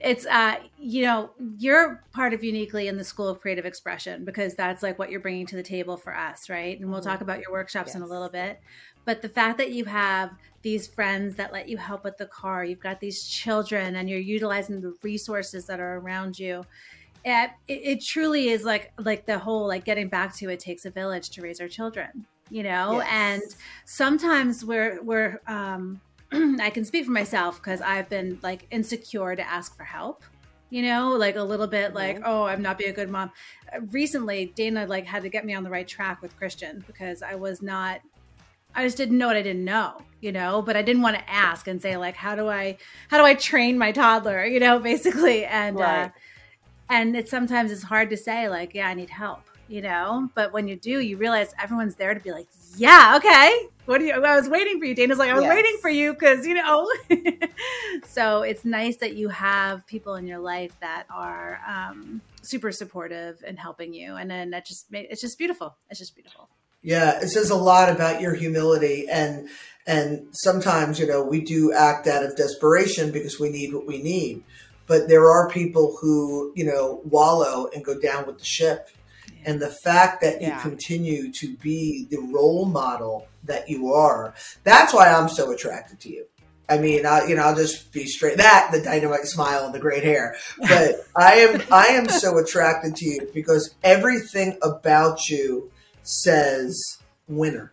It's 0.00 0.26
uh 0.26 0.56
you 0.78 1.02
know, 1.02 1.30
you're 1.58 2.02
part 2.12 2.32
of 2.32 2.42
uniquely 2.42 2.88
in 2.88 2.96
the 2.96 3.04
School 3.04 3.28
of 3.28 3.40
Creative 3.40 3.66
Expression 3.66 4.24
because 4.24 4.54
that's 4.54 4.82
like 4.82 4.98
what 4.98 5.10
you're 5.10 5.20
bringing 5.20 5.46
to 5.46 5.56
the 5.56 5.62
table 5.62 5.96
for 5.96 6.16
us, 6.16 6.48
right? 6.48 6.78
And 6.78 6.90
we'll 6.90 7.00
mm-hmm. 7.00 7.10
talk 7.10 7.20
about 7.20 7.40
your 7.40 7.52
workshops 7.52 7.88
yes. 7.88 7.96
in 7.96 8.02
a 8.02 8.06
little 8.06 8.30
bit. 8.30 8.60
But 9.04 9.22
the 9.22 9.28
fact 9.28 9.58
that 9.58 9.70
you 9.72 9.84
have 9.86 10.30
these 10.62 10.86
friends 10.86 11.36
that 11.36 11.52
let 11.52 11.68
you 11.68 11.76
help 11.76 12.04
with 12.04 12.18
the 12.18 12.26
car, 12.26 12.64
you've 12.64 12.80
got 12.80 13.00
these 13.00 13.24
children, 13.24 13.96
and 13.96 14.08
you're 14.08 14.18
utilizing 14.18 14.80
the 14.80 14.94
resources 15.02 15.66
that 15.66 15.80
are 15.80 15.96
around 15.98 16.38
you. 16.38 16.64
It, 17.24 17.50
it, 17.68 18.02
truly 18.02 18.48
is 18.48 18.64
like 18.64 18.92
like 18.98 19.26
the 19.26 19.38
whole 19.38 19.66
like 19.66 19.84
getting 19.84 20.08
back 20.08 20.34
to 20.36 20.48
it 20.48 20.58
takes 20.58 20.86
a 20.86 20.90
village 20.90 21.30
to 21.30 21.42
raise 21.42 21.60
our 21.60 21.68
children, 21.68 22.24
you 22.50 22.62
know. 22.62 22.98
Yes. 22.98 23.08
And 23.10 23.42
sometimes 23.84 24.64
we're 24.64 25.02
we're 25.02 25.40
um, 25.46 26.00
I 26.32 26.70
can 26.70 26.84
speak 26.84 27.04
for 27.04 27.10
myself 27.10 27.56
because 27.56 27.82
I've 27.82 28.08
been 28.08 28.38
like 28.42 28.66
insecure 28.70 29.36
to 29.36 29.42
ask 29.42 29.76
for 29.76 29.84
help 29.84 30.24
you 30.70 30.82
know 30.82 31.10
like 31.10 31.36
a 31.36 31.42
little 31.42 31.66
bit 31.66 31.94
like 31.94 32.16
mm-hmm. 32.16 32.24
oh 32.26 32.44
i'm 32.44 32.62
not 32.62 32.78
being 32.78 32.90
a 32.90 32.92
good 32.92 33.10
mom 33.10 33.30
recently 33.90 34.52
dana 34.54 34.86
like 34.86 35.04
had 35.04 35.22
to 35.22 35.28
get 35.28 35.44
me 35.44 35.52
on 35.52 35.62
the 35.62 35.70
right 35.70 35.86
track 35.86 36.22
with 36.22 36.36
christian 36.36 36.82
because 36.86 37.22
i 37.22 37.34
was 37.34 37.60
not 37.60 38.00
I 38.74 38.84
just 38.84 38.96
didn't 38.96 39.18
know 39.18 39.26
what 39.26 39.36
I 39.36 39.42
didn't 39.42 39.64
know, 39.64 40.00
you 40.20 40.32
know, 40.32 40.62
but 40.62 40.76
I 40.76 40.82
didn't 40.82 41.02
want 41.02 41.16
to 41.16 41.30
ask 41.30 41.66
and 41.66 41.80
say 41.80 41.96
like, 41.96 42.16
how 42.16 42.34
do 42.34 42.48
I, 42.48 42.78
how 43.08 43.18
do 43.18 43.24
I 43.24 43.34
train 43.34 43.78
my 43.78 43.92
toddler, 43.92 44.44
you 44.46 44.60
know, 44.60 44.78
basically. 44.78 45.44
And, 45.44 45.76
uh, 45.76 45.80
right. 45.80 46.04
uh, 46.04 46.08
and 46.88 47.16
it's 47.16 47.30
sometimes 47.30 47.70
it's 47.70 47.82
hard 47.82 48.10
to 48.10 48.16
say 48.16 48.48
like, 48.48 48.74
yeah, 48.74 48.88
I 48.88 48.94
need 48.94 49.10
help, 49.10 49.42
you 49.68 49.82
know, 49.82 50.28
but 50.34 50.52
when 50.52 50.68
you 50.68 50.76
do, 50.76 51.00
you 51.00 51.16
realize 51.16 51.54
everyone's 51.60 51.94
there 51.94 52.14
to 52.14 52.20
be 52.20 52.32
like, 52.32 52.48
yeah, 52.76 53.14
okay. 53.16 53.68
What 53.86 53.98
do 53.98 54.04
you, 54.04 54.12
I 54.12 54.36
was 54.36 54.48
waiting 54.48 54.78
for 54.78 54.84
you. 54.84 54.94
Dana's 54.94 55.18
like, 55.18 55.30
I 55.30 55.34
was 55.34 55.42
yes. 55.42 55.54
waiting 55.54 55.76
for 55.80 55.90
you. 55.90 56.14
Cause 56.14 56.46
you 56.46 56.54
know, 56.54 56.88
so 58.06 58.42
it's 58.42 58.64
nice 58.64 58.96
that 58.98 59.16
you 59.16 59.28
have 59.28 59.86
people 59.86 60.14
in 60.14 60.26
your 60.26 60.38
life 60.38 60.76
that 60.80 61.06
are, 61.12 61.60
um, 61.66 62.20
super 62.42 62.72
supportive 62.72 63.42
and 63.46 63.58
helping 63.58 63.92
you. 63.92 64.16
And 64.16 64.30
then 64.30 64.50
that 64.50 64.66
just, 64.66 64.90
made 64.90 65.08
it's 65.10 65.20
just 65.20 65.38
beautiful. 65.38 65.76
It's 65.90 65.98
just 65.98 66.14
beautiful. 66.14 66.48
Yeah, 66.82 67.20
it 67.20 67.28
says 67.28 67.50
a 67.50 67.56
lot 67.56 67.90
about 67.90 68.20
your 68.20 68.34
humility 68.34 69.06
and 69.10 69.48
and 69.86 70.28
sometimes, 70.32 71.00
you 71.00 71.06
know, 71.06 71.22
we 71.22 71.40
do 71.40 71.72
act 71.72 72.06
out 72.06 72.22
of 72.22 72.36
desperation 72.36 73.10
because 73.10 73.40
we 73.40 73.48
need 73.48 73.74
what 73.74 73.86
we 73.86 74.00
need. 74.00 74.44
But 74.86 75.08
there 75.08 75.28
are 75.28 75.48
people 75.48 75.96
who, 76.00 76.52
you 76.54 76.64
know, 76.64 77.00
wallow 77.04 77.68
and 77.74 77.84
go 77.84 77.98
down 77.98 78.26
with 78.26 78.38
the 78.38 78.44
ship. 78.44 78.88
And 79.44 79.60
the 79.60 79.74
fact 79.82 80.20
that 80.20 80.40
yeah. 80.40 80.56
you 80.56 80.62
continue 80.62 81.32
to 81.32 81.56
be 81.56 82.06
the 82.10 82.18
role 82.18 82.66
model 82.66 83.26
that 83.44 83.70
you 83.70 83.92
are, 83.92 84.34
that's 84.64 84.92
why 84.92 85.08
I'm 85.08 85.28
so 85.28 85.50
attracted 85.50 85.98
to 86.00 86.10
you. 86.10 86.26
I 86.68 86.78
mean, 86.78 87.04
I, 87.04 87.26
you 87.26 87.34
know, 87.34 87.42
I'll 87.42 87.56
just 87.56 87.92
be 87.92 88.04
straight. 88.04 88.36
That 88.36 88.70
the 88.70 88.80
dynamite 88.80 89.24
smile 89.24 89.64
and 89.64 89.74
the 89.74 89.80
great 89.80 90.04
hair, 90.04 90.36
but 90.60 90.94
I 91.16 91.32
am, 91.34 91.62
I 91.72 91.86
am 91.86 92.08
so 92.08 92.38
attracted 92.38 92.94
to 92.96 93.04
you 93.06 93.28
because 93.34 93.74
everything 93.82 94.56
about 94.62 95.28
you 95.28 95.72
says 96.02 96.98
winner. 97.28 97.72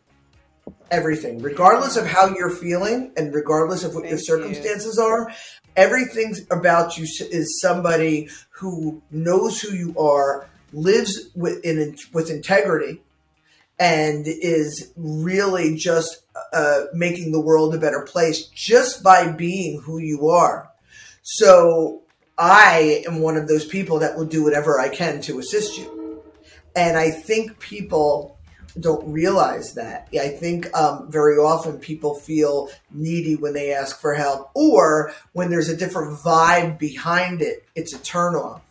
Everything, 0.89 1.39
regardless 1.39 1.97
of 1.97 2.05
how 2.05 2.33
you're 2.35 2.49
feeling 2.49 3.11
and 3.17 3.33
regardless 3.33 3.83
of 3.83 3.93
what 3.93 4.03
Thank 4.03 4.11
your 4.11 4.19
circumstances 4.19 4.95
you. 4.97 5.03
are, 5.03 5.31
everything 5.75 6.35
about 6.49 6.97
you 6.97 7.05
is 7.29 7.59
somebody 7.61 8.29
who 8.51 9.01
knows 9.11 9.59
who 9.59 9.75
you 9.75 9.97
are, 9.97 10.47
lives 10.73 11.29
with 11.35 11.63
in, 11.65 11.95
with 12.13 12.29
integrity, 12.29 13.01
and 13.79 14.25
is 14.27 14.91
really 14.95 15.75
just 15.75 16.23
uh, 16.53 16.83
making 16.93 17.31
the 17.31 17.39
world 17.39 17.75
a 17.75 17.79
better 17.79 18.01
place 18.01 18.45
just 18.47 19.03
by 19.03 19.29
being 19.31 19.81
who 19.81 19.99
you 19.99 20.29
are. 20.29 20.69
So 21.23 22.01
I 22.37 23.03
am 23.05 23.19
one 23.19 23.35
of 23.35 23.47
those 23.47 23.65
people 23.65 23.99
that 23.99 24.17
will 24.17 24.25
do 24.25 24.43
whatever 24.43 24.79
I 24.79 24.89
can 24.89 25.21
to 25.21 25.39
assist 25.39 25.77
you. 25.77 26.06
And 26.77 26.95
I 26.95 27.09
think 27.09 27.59
people 27.59 28.37
don't 28.79 29.11
realize 29.11 29.73
that. 29.73 30.07
I 30.13 30.29
think 30.29 30.71
um, 30.77 31.11
very 31.11 31.37
often 31.37 31.79
people 31.79 32.13
feel 32.13 32.69
needy 32.91 33.35
when 33.35 33.53
they 33.53 33.73
ask 33.73 33.99
for 33.99 34.13
help, 34.13 34.51
or 34.53 35.11
when 35.33 35.49
there's 35.49 35.69
a 35.69 35.75
different 35.75 36.19
vibe 36.19 36.77
behind 36.77 37.41
it, 37.41 37.65
it's 37.73 37.93
a 37.93 37.97
turnoff. 37.97 38.61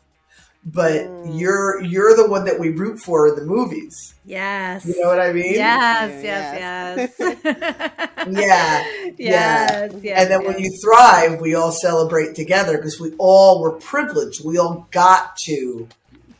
But 0.64 1.02
mm. 1.02 1.38
you're 1.38 1.82
you're 1.82 2.16
the 2.16 2.28
one 2.28 2.44
that 2.44 2.60
we 2.60 2.70
root 2.70 2.98
for 3.00 3.28
in 3.28 3.36
the 3.36 3.44
movies. 3.44 4.14
Yes, 4.24 4.84
you 4.84 5.00
know 5.00 5.08
what 5.08 5.20
I 5.20 5.32
mean. 5.32 5.54
Yes, 5.54 6.24
yes, 6.24 7.10
yes. 7.18 7.18
yeah, 7.18 8.26
yes, 8.28 9.14
yeah. 9.16 9.18
Yes, 9.18 9.92
and 9.94 9.96
then 9.96 10.42
yes. 10.42 10.44
when 10.44 10.58
you 10.58 10.70
thrive, 10.82 11.40
we 11.40 11.56
all 11.56 11.72
celebrate 11.72 12.36
together 12.36 12.76
because 12.76 13.00
we 13.00 13.12
all 13.18 13.62
were 13.62 13.72
privileged. 13.72 14.44
We 14.44 14.58
all 14.58 14.86
got 14.90 15.36
to 15.46 15.88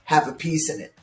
have 0.05 0.27
a 0.29 0.33
piece 0.33 0.71
in 0.71 0.81
it. 0.81 0.96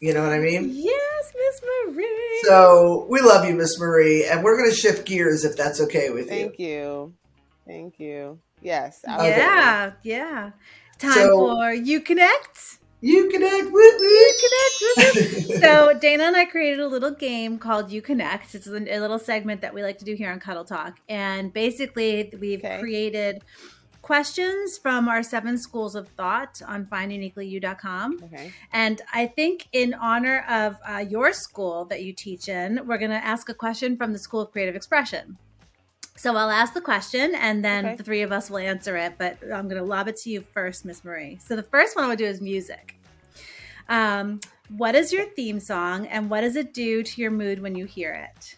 You 0.00 0.14
know 0.14 0.22
what 0.22 0.32
I 0.32 0.38
mean? 0.38 0.70
Yes, 0.72 1.32
Miss 1.34 1.60
Marie. 1.62 2.40
So 2.44 3.06
we 3.10 3.20
love 3.20 3.44
you, 3.44 3.54
Miss 3.54 3.78
Marie, 3.78 4.26
and 4.26 4.42
we're 4.42 4.56
going 4.56 4.70
to 4.70 4.76
shift 4.76 5.06
gears 5.06 5.44
if 5.44 5.58
that's 5.58 5.78
okay 5.82 6.08
with 6.08 6.26
Thank 6.26 6.58
you. 6.58 6.58
Thank 6.58 6.58
you. 6.58 7.14
Thank 7.66 8.00
you. 8.00 8.38
Yes. 8.62 9.04
Absolutely. 9.06 9.38
Yeah. 9.38 9.92
Yeah. 10.02 10.50
Time 10.98 11.12
so, 11.12 11.36
for 11.36 11.74
you 11.74 12.00
connect. 12.00 12.78
You 13.02 13.28
connect 13.28 13.72
with 13.72 14.00
me. 14.00 14.08
You 14.08 14.94
connect. 14.94 15.64
so 15.64 15.98
Dana 15.98 16.24
and 16.24 16.36
I 16.36 16.46
created 16.46 16.80
a 16.80 16.88
little 16.88 17.12
game 17.12 17.58
called 17.58 17.90
You 17.90 18.02
Connect. 18.02 18.54
It's 18.54 18.66
a 18.66 18.70
little 18.70 19.18
segment 19.18 19.62
that 19.62 19.72
we 19.72 19.82
like 19.82 19.98
to 19.98 20.04
do 20.04 20.14
here 20.14 20.30
on 20.30 20.38
Cuddle 20.38 20.66
Talk, 20.66 20.98
and 21.08 21.50
basically 21.50 22.30
we've 22.38 22.58
okay. 22.58 22.78
created 22.78 23.42
questions 24.02 24.78
from 24.78 25.08
our 25.08 25.22
seven 25.22 25.58
schools 25.58 25.94
of 25.94 26.08
thought 26.08 26.60
on 26.66 26.86
finduniquelyu.com. 26.86 28.20
Okay. 28.24 28.52
And 28.72 29.00
I 29.12 29.26
think 29.26 29.68
in 29.72 29.94
honor 29.94 30.44
of 30.48 30.76
uh, 30.88 30.98
your 30.98 31.32
school 31.32 31.84
that 31.86 32.02
you 32.02 32.12
teach 32.12 32.48
in, 32.48 32.86
we're 32.86 32.98
going 32.98 33.10
to 33.10 33.24
ask 33.24 33.48
a 33.48 33.54
question 33.54 33.96
from 33.96 34.12
the 34.12 34.18
School 34.18 34.40
of 34.40 34.50
Creative 34.52 34.74
Expression. 34.74 35.36
So 36.16 36.36
I'll 36.36 36.50
ask 36.50 36.74
the 36.74 36.82
question 36.82 37.34
and 37.34 37.64
then 37.64 37.86
okay. 37.86 37.96
the 37.96 38.02
three 38.02 38.22
of 38.22 38.30
us 38.30 38.50
will 38.50 38.58
answer 38.58 38.96
it, 38.96 39.14
but 39.16 39.38
I'm 39.42 39.68
going 39.68 39.80
to 39.80 39.84
lob 39.84 40.06
it 40.06 40.16
to 40.18 40.30
you 40.30 40.44
first, 40.52 40.84
Miss 40.84 41.02
Marie. 41.02 41.38
So 41.42 41.56
the 41.56 41.62
first 41.62 41.96
one 41.96 42.04
I 42.04 42.08
would 42.08 42.18
do 42.18 42.26
is 42.26 42.42
music. 42.42 42.96
Um, 43.88 44.40
what 44.76 44.94
is 44.94 45.12
your 45.12 45.24
theme 45.24 45.60
song 45.60 46.06
and 46.06 46.28
what 46.28 46.42
does 46.42 46.56
it 46.56 46.74
do 46.74 47.02
to 47.02 47.20
your 47.20 47.30
mood 47.30 47.60
when 47.60 47.74
you 47.74 47.86
hear 47.86 48.12
it? 48.12 48.56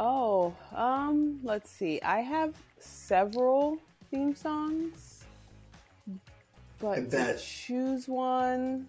Oh, 0.00 0.54
um, 0.76 1.40
let's 1.42 1.68
see. 1.68 2.00
I 2.02 2.20
have 2.20 2.54
several 2.78 3.78
theme 4.12 4.32
songs, 4.36 5.24
but 6.78 7.10
to 7.10 7.36
choose 7.36 8.06
one, 8.06 8.86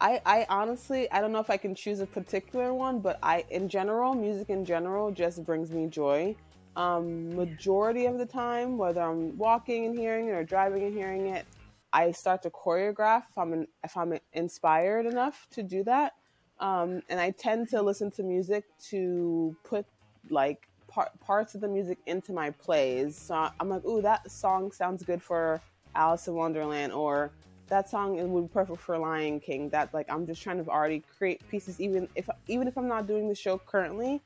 I 0.00 0.20
I 0.24 0.46
honestly 0.48 1.10
I 1.10 1.20
don't 1.20 1.32
know 1.32 1.40
if 1.40 1.50
I 1.50 1.56
can 1.56 1.74
choose 1.74 1.98
a 1.98 2.06
particular 2.06 2.72
one, 2.72 3.00
but 3.00 3.18
I 3.24 3.44
in 3.50 3.68
general, 3.68 4.14
music 4.14 4.50
in 4.50 4.64
general 4.64 5.10
just 5.10 5.44
brings 5.44 5.72
me 5.72 5.88
joy. 5.88 6.36
Um, 6.76 7.34
majority 7.34 8.06
of 8.06 8.18
the 8.18 8.26
time, 8.26 8.78
whether 8.78 9.02
I'm 9.02 9.36
walking 9.36 9.86
and 9.86 9.98
hearing 9.98 10.28
it 10.28 10.32
or 10.32 10.44
driving 10.44 10.84
and 10.84 10.94
hearing 10.94 11.26
it, 11.26 11.44
I 11.92 12.12
start 12.12 12.42
to 12.42 12.50
choreograph 12.50 13.24
if 13.30 13.36
I'm 13.36 13.52
in, 13.52 13.66
if 13.82 13.96
I'm 13.96 14.16
inspired 14.32 15.06
enough 15.06 15.48
to 15.52 15.64
do 15.64 15.82
that. 15.84 16.12
Um, 16.64 17.02
and 17.10 17.20
I 17.20 17.30
tend 17.30 17.68
to 17.70 17.82
listen 17.82 18.10
to 18.12 18.22
music 18.22 18.64
to 18.88 19.54
put 19.64 19.84
like 20.30 20.66
par- 20.88 21.10
parts 21.20 21.54
of 21.54 21.60
the 21.60 21.68
music 21.68 21.98
into 22.06 22.32
my 22.32 22.52
plays. 22.52 23.18
So 23.18 23.50
I'm 23.60 23.68
like, 23.68 23.84
ooh, 23.84 24.00
that 24.00 24.30
song 24.30 24.72
sounds 24.72 25.02
good 25.02 25.22
for 25.22 25.60
Alice 25.94 26.26
in 26.26 26.32
Wonderland, 26.32 26.94
or 26.94 27.30
that 27.66 27.90
song 27.90 28.16
would 28.32 28.48
be 28.48 28.50
perfect 28.50 28.80
for 28.80 28.96
Lion 28.96 29.40
King. 29.40 29.68
That 29.68 29.92
like 29.92 30.10
I'm 30.10 30.26
just 30.26 30.42
trying 30.42 30.64
to 30.64 30.70
already 30.70 31.02
create 31.18 31.46
pieces, 31.50 31.78
even 31.82 32.08
if 32.14 32.30
even 32.48 32.66
if 32.66 32.78
I'm 32.78 32.88
not 32.88 33.06
doing 33.06 33.28
the 33.28 33.34
show 33.34 33.58
currently, 33.58 34.22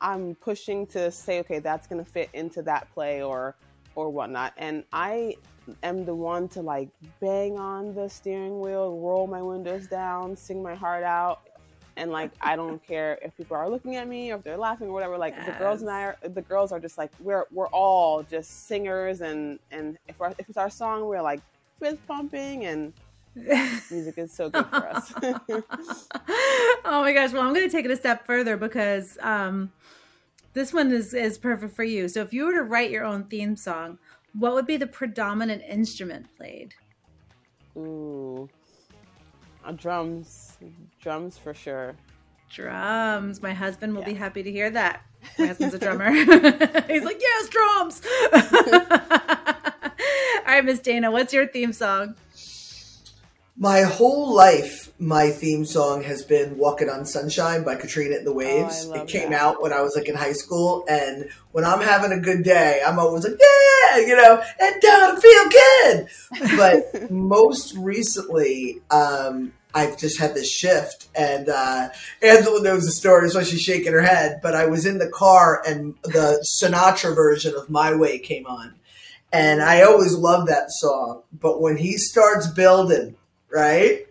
I'm 0.00 0.36
pushing 0.36 0.86
to 0.88 1.10
say, 1.10 1.40
okay, 1.40 1.58
that's 1.58 1.88
gonna 1.88 2.04
fit 2.04 2.30
into 2.32 2.62
that 2.62 2.94
play 2.94 3.24
or 3.24 3.56
or 3.96 4.08
whatnot. 4.10 4.52
And 4.56 4.84
I 4.92 5.34
am 5.82 6.04
the 6.04 6.14
one 6.14 6.46
to 6.50 6.60
like 6.60 6.90
bang 7.18 7.58
on 7.58 7.92
the 7.92 8.08
steering 8.08 8.60
wheel, 8.60 9.00
roll 9.00 9.26
my 9.26 9.42
windows 9.42 9.88
down, 9.88 10.36
sing 10.36 10.62
my 10.62 10.76
heart 10.76 11.02
out. 11.02 11.45
And 11.96 12.10
like 12.10 12.30
I 12.40 12.56
don't 12.56 12.84
care 12.86 13.18
if 13.22 13.36
people 13.36 13.56
are 13.56 13.68
looking 13.68 13.96
at 13.96 14.06
me 14.06 14.30
or 14.30 14.36
if 14.36 14.42
they're 14.42 14.58
laughing 14.58 14.88
or 14.88 14.92
whatever. 14.92 15.16
Like 15.16 15.34
yes. 15.36 15.46
the 15.46 15.52
girls 15.52 15.80
and 15.80 15.90
I 15.90 16.02
are 16.02 16.16
the 16.22 16.42
girls 16.42 16.72
are 16.72 16.80
just 16.80 16.98
like 16.98 17.10
we're 17.20 17.44
we're 17.50 17.68
all 17.68 18.22
just 18.22 18.66
singers 18.66 19.22
and 19.22 19.58
and 19.70 19.96
if 20.08 20.20
our, 20.20 20.34
if 20.38 20.48
it's 20.48 20.58
our 20.58 20.70
song 20.70 21.06
we're 21.06 21.22
like 21.22 21.40
fist 21.78 22.06
pumping 22.06 22.66
and 22.66 22.92
music 23.90 24.16
is 24.16 24.32
so 24.32 24.48
good 24.48 24.66
for 24.66 24.88
us. 24.88 25.12
oh 26.84 27.00
my 27.02 27.12
gosh! 27.12 27.32
Well, 27.32 27.42
I'm 27.42 27.52
going 27.52 27.68
to 27.68 27.74
take 27.74 27.84
it 27.84 27.90
a 27.90 27.96
step 27.96 28.24
further 28.24 28.56
because 28.56 29.18
um, 29.20 29.72
this 30.54 30.72
one 30.72 30.90
is 30.90 31.12
is 31.12 31.36
perfect 31.36 31.74
for 31.74 31.84
you. 31.84 32.08
So, 32.08 32.22
if 32.22 32.32
you 32.32 32.46
were 32.46 32.54
to 32.54 32.62
write 32.62 32.90
your 32.90 33.04
own 33.04 33.24
theme 33.24 33.54
song, 33.54 33.98
what 34.32 34.54
would 34.54 34.66
be 34.66 34.78
the 34.78 34.86
predominant 34.86 35.62
instrument 35.68 36.26
played? 36.36 36.74
Ooh, 37.76 38.48
uh, 39.66 39.72
drums, 39.72 40.56
drums 41.00 41.36
for 41.36 41.52
sure. 41.52 41.94
Drums. 42.50 43.42
My 43.42 43.52
husband 43.52 43.94
will 43.94 44.02
yeah. 44.02 44.08
be 44.08 44.14
happy 44.14 44.42
to 44.42 44.50
hear 44.50 44.70
that. 44.70 45.02
My 45.38 45.46
husband's 45.46 45.74
a 45.74 45.78
drummer. 45.78 46.10
He's 46.12 47.04
like, 47.04 47.20
yes, 47.20 47.48
drums. 47.48 48.02
All 50.46 50.52
right, 50.52 50.64
Miss 50.64 50.78
Dana, 50.78 51.10
what's 51.10 51.32
your 51.32 51.48
theme 51.48 51.72
song? 51.72 52.14
My 53.58 53.82
whole 53.82 54.34
life, 54.34 54.92
my 54.98 55.30
theme 55.30 55.64
song 55.64 56.02
has 56.02 56.22
been 56.22 56.58
"Walking 56.58 56.90
on 56.90 57.06
Sunshine" 57.06 57.64
by 57.64 57.76
Katrina 57.76 58.16
and 58.16 58.26
the 58.26 58.32
Waves. 58.32 58.86
Oh, 58.90 58.92
it 58.92 59.08
came 59.08 59.30
that. 59.30 59.40
out 59.40 59.62
when 59.62 59.72
I 59.72 59.80
was 59.80 59.96
like 59.96 60.08
in 60.08 60.14
high 60.14 60.34
school, 60.34 60.84
and 60.90 61.30
when 61.52 61.64
I'm 61.64 61.80
having 61.80 62.12
a 62.12 62.20
good 62.20 62.44
day, 62.44 62.82
I'm 62.86 62.98
always 62.98 63.24
like, 63.24 63.40
"Yeah, 63.40 63.96
you 63.96 64.14
know, 64.14 64.42
and 64.60 64.82
down 64.82 65.18
feel 65.18 65.48
good." 65.48 66.08
But 66.58 67.10
most 67.10 67.74
recently, 67.76 68.82
um, 68.90 69.54
I've 69.72 69.96
just 69.96 70.20
had 70.20 70.34
this 70.34 70.52
shift, 70.52 71.08
and 71.14 71.48
uh, 71.48 71.88
Angela 72.20 72.62
knows 72.62 72.84
the 72.84 72.92
story, 72.92 73.30
so 73.30 73.42
she's 73.42 73.62
shaking 73.62 73.94
her 73.94 74.02
head. 74.02 74.40
But 74.42 74.54
I 74.54 74.66
was 74.66 74.84
in 74.84 74.98
the 74.98 75.08
car, 75.08 75.62
and 75.66 75.94
the 76.02 76.44
Sinatra 76.44 77.14
version 77.14 77.54
of 77.54 77.70
"My 77.70 77.94
Way" 77.94 78.18
came 78.18 78.44
on, 78.46 78.74
and 79.32 79.62
I 79.62 79.80
always 79.80 80.12
love 80.12 80.46
that 80.48 80.70
song. 80.72 81.22
But 81.32 81.62
when 81.62 81.78
he 81.78 81.96
starts 81.96 82.48
building 82.48 83.16
right? 83.50 84.06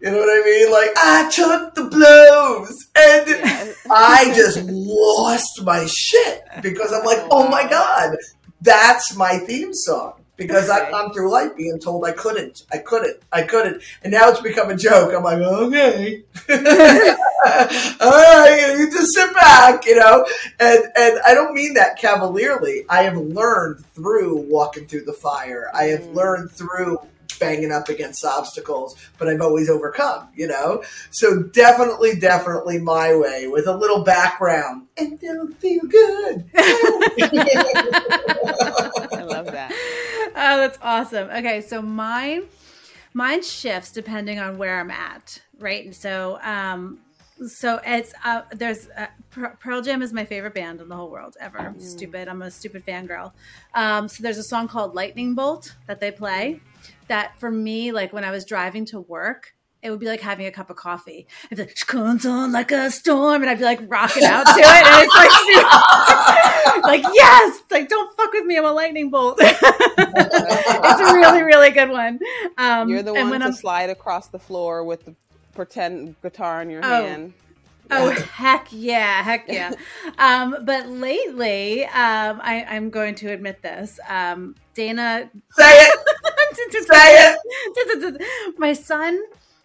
You 0.00 0.10
know 0.10 0.18
what 0.18 0.28
I 0.28 0.44
mean? 0.44 0.70
Like 0.70 0.90
I 0.98 1.30
took 1.30 1.74
the 1.74 1.84
blows, 1.84 2.88
and 2.94 3.26
yeah. 3.26 3.72
I 3.90 4.32
just 4.34 4.62
lost 4.64 5.64
my 5.64 5.86
shit 5.86 6.42
because 6.62 6.92
I'm 6.92 7.04
like, 7.04 7.26
oh 7.30 7.48
my 7.48 7.66
god, 7.66 8.16
that's 8.60 9.16
my 9.16 9.38
theme 9.38 9.72
song. 9.72 10.20
Because 10.36 10.68
I've 10.68 10.90
gone 10.90 11.12
through 11.12 11.30
life 11.30 11.56
being 11.56 11.78
told 11.78 12.04
I 12.04 12.10
couldn't, 12.10 12.64
I 12.72 12.78
couldn't, 12.78 13.22
I 13.32 13.42
couldn't, 13.42 13.82
and 14.02 14.12
now 14.12 14.28
it's 14.28 14.40
become 14.40 14.68
a 14.68 14.76
joke. 14.76 15.14
I'm 15.14 15.22
like, 15.22 15.38
okay, 15.38 16.24
all 16.50 18.10
right, 18.10 18.74
you 18.76 18.90
just 18.90 19.14
sit 19.14 19.32
back, 19.32 19.86
you 19.86 19.94
know. 19.94 20.26
And 20.58 20.82
and 20.96 21.20
I 21.24 21.34
don't 21.34 21.54
mean 21.54 21.74
that 21.74 21.98
cavalierly. 21.98 22.84
I 22.90 23.04
have 23.04 23.16
learned 23.16 23.86
through 23.94 24.38
walking 24.50 24.86
through 24.86 25.04
the 25.04 25.12
fire. 25.12 25.70
I 25.72 25.84
have 25.84 26.02
mm. 26.02 26.14
learned 26.14 26.50
through 26.50 26.98
banging 27.44 27.72
up 27.72 27.88
against 27.88 28.24
obstacles, 28.24 28.96
but 29.18 29.28
I've 29.28 29.40
always 29.40 29.68
overcome, 29.68 30.28
you 30.34 30.46
know? 30.46 30.82
So 31.10 31.42
definitely, 31.42 32.16
definitely 32.16 32.78
my 32.78 33.14
way 33.14 33.46
with 33.48 33.66
a 33.66 33.76
little 33.76 34.02
background 34.02 34.86
and 34.96 35.22
it'll 35.22 35.48
feel 35.48 35.82
good. 35.82 36.50
I 36.56 37.26
love 39.22 39.46
that. 39.46 39.72
Oh, 40.36 40.56
that's 40.58 40.78
awesome. 40.82 41.28
Okay, 41.30 41.60
so 41.60 41.82
mine 41.82 42.44
mine 43.12 43.42
shifts 43.42 43.92
depending 43.92 44.38
on 44.38 44.58
where 44.58 44.80
I'm 44.80 44.90
at, 44.90 45.40
right? 45.58 45.84
And 45.84 45.94
so 45.94 46.38
um 46.42 47.00
so 47.48 47.80
it's 47.84 48.12
uh, 48.24 48.42
there's 48.52 48.88
uh, 48.96 49.06
Pearl 49.30 49.82
Jam 49.82 50.02
is 50.02 50.12
my 50.12 50.24
favorite 50.24 50.54
band 50.54 50.80
in 50.80 50.88
the 50.88 50.96
whole 50.96 51.10
world 51.10 51.36
ever. 51.40 51.58
Mm. 51.58 51.80
Stupid, 51.80 52.28
I'm 52.28 52.42
a 52.42 52.50
stupid 52.50 52.84
fangirl. 52.86 53.32
Um, 53.74 54.08
so 54.08 54.22
there's 54.22 54.38
a 54.38 54.44
song 54.44 54.68
called 54.68 54.94
Lightning 54.94 55.34
Bolt 55.34 55.74
that 55.86 56.00
they 56.00 56.10
play, 56.10 56.60
that 57.08 57.38
for 57.38 57.50
me, 57.50 57.92
like 57.92 58.12
when 58.12 58.24
I 58.24 58.30
was 58.30 58.44
driving 58.44 58.84
to 58.86 59.00
work, 59.00 59.54
it 59.84 59.90
would 59.90 60.00
be 60.00 60.06
like 60.06 60.20
having 60.20 60.46
a 60.46 60.50
cup 60.50 60.70
of 60.70 60.76
coffee. 60.76 61.26
It's 61.50 61.60
like, 61.60 61.76
comes 61.86 62.24
on 62.24 62.52
like 62.52 62.72
a 62.72 62.90
storm. 62.90 63.42
And 63.42 63.50
I'd 63.50 63.58
be 63.58 63.64
like 63.64 63.80
rocking 63.86 64.24
out 64.24 64.46
to 64.46 64.52
it. 64.56 64.64
And 64.64 65.04
it's 65.04 65.14
like, 65.14 66.82
like, 66.84 67.14
yes, 67.14 67.60
like, 67.70 67.90
don't 67.90 68.16
fuck 68.16 68.32
with 68.32 68.46
me. 68.46 68.56
I'm 68.56 68.64
a 68.64 68.72
lightning 68.72 69.10
bolt. 69.10 69.36
it's 69.42 71.00
a 71.00 71.14
really, 71.14 71.42
really 71.42 71.70
good 71.70 71.90
one. 71.90 72.18
Um, 72.56 72.88
You're 72.88 73.02
the 73.02 73.12
one 73.12 73.40
to 73.40 73.46
I'm, 73.46 73.52
slide 73.52 73.90
across 73.90 74.28
the 74.28 74.38
floor 74.38 74.84
with 74.84 75.04
the 75.04 75.14
pretend 75.54 76.20
guitar 76.22 76.62
in 76.62 76.70
your 76.70 76.80
oh, 76.84 77.06
hand. 77.06 77.32
Oh 77.90 78.10
heck 78.10 78.68
yeah, 78.70 79.22
heck 79.22 79.46
yeah! 79.48 79.72
um, 80.18 80.56
but 80.62 80.88
lately, 80.88 81.84
um, 81.84 82.40
I, 82.42 82.66
I'm 82.68 82.90
going 82.90 83.14
to 83.16 83.32
admit 83.32 83.62
this. 83.62 84.00
Um, 84.08 84.54
Dana, 84.74 85.30
say 85.52 85.70
it. 85.70 85.98
say 86.86 87.34
it. 87.86 88.22
My 88.58 88.72
son 88.72 89.22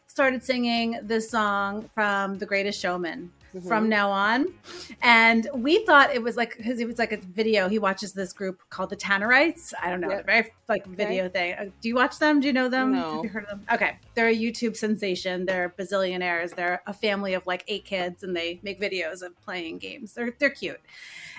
started 0.08 0.43
singing 0.43 0.99
this 1.04 1.30
song 1.30 1.89
from 1.93 2.38
The 2.38 2.45
Greatest 2.45 2.80
Showman 2.80 3.32
mm-hmm. 3.53 3.67
from 3.67 3.89
now 3.89 4.09
on. 4.09 4.53
And 5.01 5.47
we 5.53 5.85
thought 5.85 6.13
it 6.13 6.21
was 6.21 6.38
like 6.38 6.57
because 6.57 6.79
it 6.79 6.88
was 6.88 6.97
like 6.97 7.12
a 7.12 7.17
video. 7.17 7.67
He 7.67 7.79
watches 7.79 8.13
this 8.13 8.33
group 8.33 8.62
called 8.69 8.89
the 8.89 8.97
Tannerites. 8.97 9.73
I 9.81 9.89
don't 9.89 10.01
know, 10.01 10.09
yep. 10.09 10.25
very 10.25 10.51
like 10.67 10.85
video 10.85 11.25
okay. 11.25 11.53
thing. 11.55 11.67
Uh, 11.67 11.71
do 11.81 11.89
you 11.89 11.95
watch 11.95 12.19
them? 12.19 12.39
Do 12.39 12.47
you 12.47 12.53
know 12.53 12.69
them? 12.69 12.93
No. 12.93 13.15
Have 13.15 13.23
you 13.23 13.29
heard 13.29 13.43
of 13.45 13.49
them? 13.49 13.65
Okay, 13.71 13.97
they're 14.15 14.29
a 14.29 14.35
YouTube 14.35 14.75
sensation. 14.75 15.45
They're 15.45 15.73
bazillionaires. 15.77 16.55
They're 16.55 16.81
a 16.88 16.93
family 16.93 17.33
of 17.33 17.45
like 17.47 17.63
eight 17.67 17.85
kids, 17.85 18.23
and 18.23 18.35
they 18.35 18.59
make 18.63 18.79
videos 18.79 19.21
of 19.21 19.39
playing 19.41 19.77
games. 19.79 20.13
They're 20.13 20.33
they're 20.39 20.49
cute. 20.49 20.79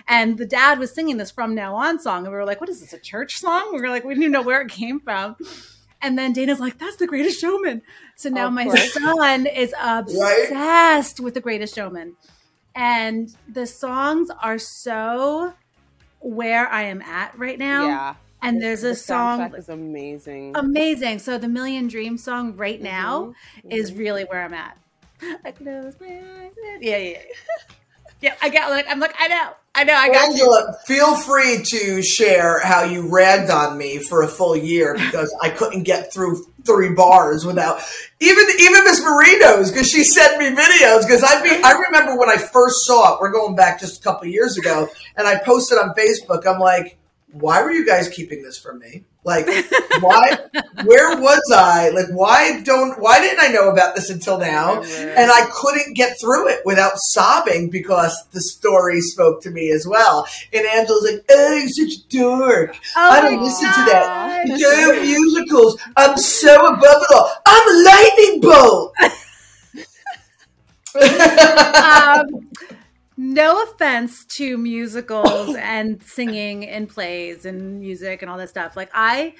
And 0.08 0.38
the 0.38 0.46
dad 0.46 0.78
was 0.78 0.92
singing 0.92 1.18
this 1.18 1.30
from 1.30 1.54
now 1.54 1.74
on 1.74 1.98
song, 1.98 2.24
and 2.24 2.28
we 2.28 2.34
were 2.34 2.44
like, 2.44 2.60
"What 2.60 2.70
is 2.70 2.80
this? 2.80 2.92
A 2.92 2.98
church 2.98 3.38
song?" 3.38 3.70
We 3.72 3.80
were 3.80 3.90
like, 3.90 4.04
"We 4.04 4.14
didn't 4.14 4.32
know 4.32 4.42
where 4.42 4.60
it 4.60 4.68
came 4.68 5.00
from." 5.00 5.36
And 6.02 6.18
then 6.18 6.32
Dana's 6.32 6.60
like, 6.60 6.78
that's 6.78 6.96
the 6.96 7.06
greatest 7.06 7.40
showman. 7.40 7.82
So 8.16 8.28
now 8.28 8.48
my 8.50 8.68
son 8.68 9.46
is 9.46 9.74
obsessed 9.80 11.18
right? 11.18 11.24
with 11.24 11.34
the 11.34 11.40
greatest 11.40 11.74
showman. 11.74 12.16
And 12.74 13.34
the 13.48 13.66
songs 13.66 14.30
are 14.42 14.58
so 14.58 15.54
where 16.20 16.68
I 16.68 16.82
am 16.82 17.02
at 17.02 17.38
right 17.38 17.58
now. 17.58 17.86
Yeah. 17.86 18.14
And 18.42 18.62
there's 18.62 18.84
a 18.84 18.88
the 18.88 18.94
song 18.94 19.54
is 19.54 19.68
amazing. 19.68 20.52
Amazing. 20.56 21.18
So 21.18 21.36
the 21.36 21.48
Million 21.48 21.88
Dream 21.88 22.16
song 22.16 22.56
right 22.56 22.80
now 22.80 23.34
mm-hmm. 23.58 23.70
is 23.70 23.92
really 23.92 24.24
where 24.24 24.42
I'm 24.42 24.54
at. 24.54 24.78
I 25.44 25.52
close 25.52 25.94
my 26.00 26.06
eyes. 26.06 26.52
Yeah, 26.80 26.96
yeah. 26.96 26.96
yeah. 26.96 27.18
yeah, 28.22 28.34
I 28.40 28.48
get 28.48 28.70
like 28.70 28.86
I'm 28.88 29.00
like 29.00 29.14
I 29.18 29.28
know. 29.28 29.50
I 29.80 29.84
know. 29.84 29.94
I 29.94 30.08
got 30.10 30.30
Angela, 30.30 30.66
you. 30.68 30.94
feel 30.94 31.16
free 31.16 31.62
to 31.62 32.02
share 32.02 32.60
how 32.60 32.84
you 32.84 33.10
ragged 33.10 33.48
on 33.48 33.78
me 33.78 33.96
for 33.96 34.22
a 34.22 34.28
full 34.28 34.54
year 34.54 34.92
because 34.92 35.34
I 35.40 35.48
couldn't 35.48 35.84
get 35.84 36.12
through 36.12 36.44
three 36.66 36.90
bars 36.90 37.46
without 37.46 37.80
even 38.20 38.44
even 38.60 38.84
Miss 38.84 39.00
Marinos 39.00 39.72
because 39.72 39.90
she 39.90 40.04
sent 40.04 40.38
me 40.38 40.50
videos 40.50 41.06
because 41.06 41.24
I 41.24 41.42
be 41.42 41.62
I 41.64 41.80
remember 41.88 42.18
when 42.18 42.28
I 42.28 42.36
first 42.36 42.84
saw 42.84 43.14
it. 43.14 43.22
We're 43.22 43.32
going 43.32 43.56
back 43.56 43.80
just 43.80 44.00
a 44.00 44.04
couple 44.04 44.26
years 44.26 44.58
ago, 44.58 44.86
and 45.16 45.26
I 45.26 45.38
posted 45.42 45.78
on 45.78 45.94
Facebook. 45.94 46.46
I'm 46.46 46.60
like, 46.60 46.98
why 47.32 47.62
were 47.62 47.70
you 47.70 47.86
guys 47.86 48.08
keeping 48.08 48.42
this 48.42 48.58
from 48.58 48.78
me? 48.78 49.04
Like, 49.22 49.46
why? 50.00 50.38
where 50.84 51.20
was 51.20 51.42
I? 51.54 51.90
Like, 51.90 52.06
why 52.10 52.62
don't? 52.62 52.98
Why 52.98 53.20
didn't 53.20 53.40
I 53.42 53.48
know 53.48 53.68
about 53.70 53.94
this 53.94 54.08
until 54.10 54.38
now? 54.38 54.82
And 54.82 55.30
I 55.30 55.46
couldn't 55.52 55.94
get 55.94 56.18
through 56.20 56.48
it 56.48 56.60
without 56.64 56.92
sobbing 56.96 57.68
because 57.70 58.16
the 58.32 58.40
story 58.40 59.00
spoke 59.00 59.42
to 59.42 59.50
me 59.50 59.70
as 59.70 59.86
well. 59.86 60.26
And 60.52 60.66
Angela's 60.66 61.12
like, 61.12 61.24
"Oh, 61.30 61.54
you're 61.54 61.68
such 61.68 61.98
a 61.98 62.08
dork. 62.08 62.76
Oh 62.96 63.10
I 63.10 63.20
don't 63.20 63.42
listen 63.42 63.68
God. 63.68 63.84
to 63.84 63.90
that. 63.90 64.46
Damn 64.58 65.02
musicals. 65.02 65.80
I'm 65.96 66.16
so 66.16 66.56
above 66.66 67.02
it 67.02 67.14
all. 67.14 67.32
I'm 67.46 67.68
a 67.68 67.82
lightning 67.84 68.40
bolt." 68.40 68.94
um, 70.96 72.26
no 73.20 73.62
offense 73.64 74.24
to 74.24 74.56
musicals 74.56 75.54
and 75.58 76.02
singing 76.02 76.66
and 76.66 76.88
plays 76.88 77.44
and 77.44 77.78
music 77.78 78.22
and 78.22 78.30
all 78.30 78.38
that 78.38 78.48
stuff. 78.48 78.76
Like 78.76 78.90
I 78.94 79.34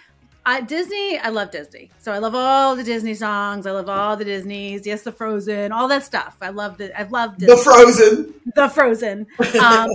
I, 0.44 0.62
Disney, 0.62 1.18
I 1.18 1.28
love 1.28 1.50
Disney. 1.50 1.90
So 1.98 2.12
I 2.12 2.18
love 2.18 2.34
all 2.34 2.74
the 2.74 2.82
Disney 2.82 3.12
songs. 3.12 3.66
I 3.66 3.72
love 3.72 3.90
all 3.90 4.16
the 4.16 4.24
Disneys. 4.24 4.86
Yes, 4.86 5.02
the 5.02 5.12
Frozen, 5.12 5.70
all 5.70 5.86
that 5.88 6.02
stuff. 6.02 6.36
I 6.40 6.48
love 6.48 6.80
it. 6.80 6.92
I 6.96 7.02
love 7.04 7.38
the 7.38 7.58
Frozen. 7.58 8.34
The 8.54 8.68
Frozen. 8.68 9.26
Um, 9.60 9.90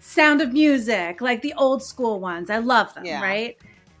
Sound 0.00 0.42
of 0.42 0.52
Music, 0.52 1.20
like 1.20 1.40
the 1.40 1.54
old 1.54 1.82
school 1.82 2.20
ones. 2.20 2.50
I 2.50 2.58
love 2.58 2.94
them. 2.94 3.06
Yeah. 3.06 3.22
Right. 3.22 3.56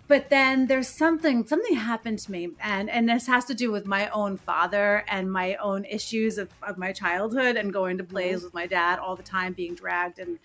But 0.08 0.30
then 0.30 0.66
there's 0.66 0.88
something 0.88 1.46
something 1.46 1.74
happened 1.74 2.18
to 2.20 2.32
me, 2.32 2.50
and 2.60 2.88
and 2.88 3.08
this 3.08 3.26
has 3.26 3.44
to 3.44 3.54
do 3.54 3.70
with 3.70 3.86
my 3.86 4.08
own 4.08 4.38
father 4.38 5.04
and 5.06 5.30
my 5.30 5.56
own 5.56 5.84
issues 5.84 6.38
of, 6.38 6.48
of 6.62 6.78
my 6.78 6.92
childhood 6.92 7.56
and 7.56 7.72
going 7.72 7.98
to 7.98 8.04
plays 8.04 8.36
mm-hmm. 8.36 8.46
with 8.46 8.54
my 8.54 8.66
dad 8.66 8.98
all 8.98 9.16
the 9.16 9.22
time, 9.22 9.52
being 9.52 9.74
dragged 9.74 10.18
and 10.18 10.38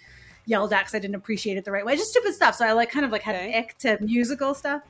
yelled 0.46 0.74
at 0.74 0.80
because 0.82 0.96
I 0.96 1.00
didn't 1.00 1.16
appreciate 1.16 1.58
it 1.58 1.66
the 1.66 1.72
right 1.72 1.86
way. 1.86 1.96
Just 1.96 2.12
stupid 2.12 2.34
stuff. 2.34 2.56
So 2.56 2.66
I 2.66 2.74
like 2.74 2.92
kind 2.92 3.06
of 3.06 3.12
like 3.12 3.22
had 3.22 3.36
okay. 3.36 3.54
an 3.54 3.64
ick 3.64 3.78
to 3.80 3.98
musical 4.02 4.54
stuff. 4.54 4.82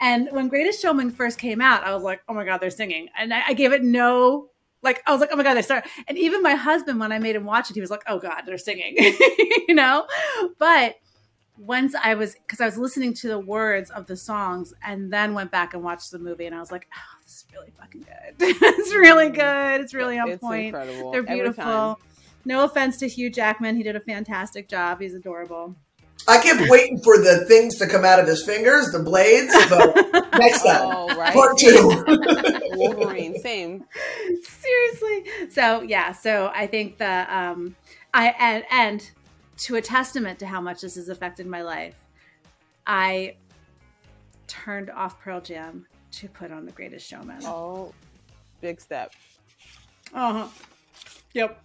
And 0.00 0.28
when 0.32 0.48
Greatest 0.48 0.82
Showman 0.82 1.12
first 1.12 1.38
came 1.38 1.60
out, 1.60 1.84
I 1.84 1.94
was 1.94 2.02
like, 2.02 2.22
oh 2.28 2.34
my 2.34 2.44
God, 2.44 2.58
they're 2.58 2.70
singing. 2.70 3.08
And 3.16 3.32
I, 3.32 3.42
I 3.48 3.52
gave 3.52 3.72
it 3.72 3.84
no, 3.84 4.48
like, 4.82 5.00
I 5.06 5.12
was 5.12 5.20
like, 5.20 5.30
oh 5.32 5.36
my 5.36 5.44
God, 5.44 5.54
they 5.54 5.62
start. 5.62 5.86
And 6.08 6.18
even 6.18 6.42
my 6.42 6.56
husband, 6.56 6.98
when 6.98 7.12
I 7.12 7.20
made 7.20 7.36
him 7.36 7.44
watch 7.44 7.70
it, 7.70 7.74
he 7.74 7.80
was 7.80 7.90
like, 7.90 8.02
oh 8.08 8.18
God, 8.18 8.42
they're 8.44 8.58
singing, 8.58 8.96
you 9.68 9.74
know? 9.74 10.08
But 10.58 10.96
once 11.64 11.94
I 11.94 12.14
was, 12.14 12.34
because 12.34 12.60
I 12.60 12.66
was 12.66 12.76
listening 12.76 13.14
to 13.14 13.28
the 13.28 13.38
words 13.38 13.90
of 13.90 14.06
the 14.06 14.16
songs 14.16 14.74
and 14.84 15.12
then 15.12 15.34
went 15.34 15.50
back 15.50 15.74
and 15.74 15.82
watched 15.82 16.10
the 16.10 16.18
movie, 16.18 16.46
and 16.46 16.54
I 16.54 16.60
was 16.60 16.72
like, 16.72 16.88
oh, 16.92 17.20
this 17.22 17.32
is 17.32 17.46
really 17.52 17.72
fucking 17.78 18.02
good. 18.02 18.34
it's 18.40 18.94
really 18.94 19.28
mm. 19.30 19.34
good. 19.34 19.80
It's 19.80 19.94
really 19.94 20.18
on 20.18 20.30
it's 20.30 20.40
point. 20.40 20.66
Incredible. 20.66 21.12
They're 21.12 21.22
beautiful. 21.22 22.00
No 22.44 22.64
offense 22.64 22.96
to 22.98 23.08
Hugh 23.08 23.30
Jackman. 23.30 23.76
He 23.76 23.82
did 23.82 23.94
a 23.94 24.00
fantastic 24.00 24.68
job. 24.68 25.00
He's 25.00 25.14
adorable. 25.14 25.76
I 26.28 26.38
kept 26.38 26.68
waiting 26.68 27.00
for 27.00 27.18
the 27.18 27.44
things 27.46 27.76
to 27.78 27.86
come 27.86 28.04
out 28.04 28.20
of 28.20 28.26
his 28.26 28.44
fingers, 28.44 28.90
the 28.92 29.00
blades. 29.00 29.54
But 29.68 29.94
next 30.38 30.62
time, 30.62 30.80
oh, 30.82 31.14
right. 31.16 31.32
part 31.32 31.58
two. 31.58 32.04
Wolverine, 32.74 33.40
same. 33.40 33.84
Seriously. 34.42 35.50
So 35.50 35.82
yeah. 35.82 36.12
So 36.12 36.50
I 36.54 36.66
think 36.66 36.98
the 36.98 37.26
um, 37.34 37.76
I 38.14 38.34
and 38.38 38.64
and 38.70 39.10
to 39.62 39.76
a 39.76 39.82
testament 39.82 40.38
to 40.40 40.46
how 40.46 40.60
much 40.60 40.80
this 40.80 40.96
has 40.96 41.08
affected 41.08 41.46
my 41.46 41.62
life, 41.62 41.94
I 42.86 43.36
turned 44.48 44.90
off 44.90 45.20
Pearl 45.20 45.40
Jam 45.40 45.86
to 46.10 46.28
put 46.28 46.50
on 46.50 46.66
The 46.66 46.72
Greatest 46.72 47.08
Showman. 47.08 47.38
Oh, 47.44 47.92
big 48.60 48.80
step. 48.80 49.12
Uh 50.12 50.32
huh. 50.32 50.48
Yep. 51.34 51.62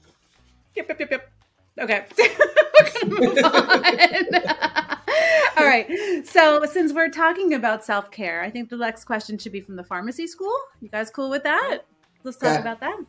Yep. 0.76 0.90
Yep. 0.90 1.00
Yep. 1.00 1.12
Yep. 1.12 1.32
Okay. 1.80 2.06
We're 2.18 2.92
gonna 2.92 3.20
move 3.20 3.38
on. 3.44 4.98
All 5.58 5.66
right. 5.66 6.26
So 6.26 6.66
since 6.66 6.94
we're 6.94 7.10
talking 7.10 7.56
about 7.56 7.84
self 7.84 8.12
care, 8.12 8.44
I 8.44 8.52
think 8.52 8.70
the 8.70 8.78
next 8.78 9.06
question 9.06 9.40
should 9.40 9.52
be 9.52 9.62
from 9.62 9.76
the 9.76 9.84
pharmacy 9.84 10.28
school. 10.28 10.56
You 10.82 10.90
guys 10.90 11.10
cool 11.10 11.32
with 11.32 11.44
that? 11.44 11.80
Let's 12.24 12.38
talk 12.38 12.54
yeah. 12.54 12.60
about 12.62 12.80
that. 12.82 13.00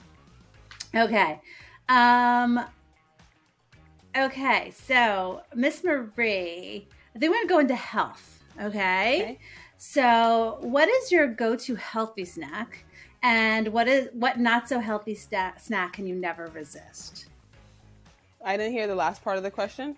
Okay. 0.95 1.41
Um 1.91 2.65
Okay, 4.19 4.73
so 4.73 5.43
Miss 5.55 5.85
Marie, 5.85 6.89
I 7.15 7.19
think 7.19 7.31
we're 7.31 7.39
gonna 7.39 7.49
go 7.49 7.59
into 7.61 7.77
health. 7.77 8.43
Okay? 8.61 9.23
okay. 9.23 9.39
So 9.77 10.59
what 10.61 10.89
is 10.89 11.13
your 11.13 11.29
go-to 11.29 11.77
healthy 11.77 12.25
snack? 12.25 12.85
And 13.23 13.69
what 13.69 13.87
is 13.87 14.09
what 14.13 14.39
not 14.39 14.69
so 14.69 14.81
healthy 14.81 15.15
sta- 15.15 15.57
snack 15.59 15.93
can 15.93 16.07
you 16.07 16.17
never 16.17 16.47
resist? 16.47 17.27
I 18.45 18.57
didn't 18.57 18.73
hear 18.73 18.89
the 18.89 18.95
last 18.95 19.23
part 19.23 19.37
of 19.37 19.45
the 19.45 19.51
question. 19.51 19.97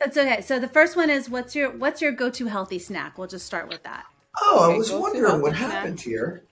That's 0.00 0.16
okay. 0.16 0.40
So 0.40 0.58
the 0.58 0.68
first 0.68 0.96
one 0.96 1.10
is 1.10 1.28
what's 1.28 1.54
your 1.54 1.70
what's 1.70 2.00
your 2.00 2.12
go 2.12 2.30
to 2.30 2.46
healthy 2.46 2.78
snack? 2.78 3.18
We'll 3.18 3.28
just 3.28 3.46
start 3.46 3.68
with 3.68 3.82
that. 3.82 4.06
Oh, 4.40 4.64
okay, 4.64 4.74
I 4.74 4.78
was 4.78 4.92
wondering 4.92 5.42
what 5.42 5.54
snack. 5.54 5.70
happened 5.70 6.00
here. 6.00 6.42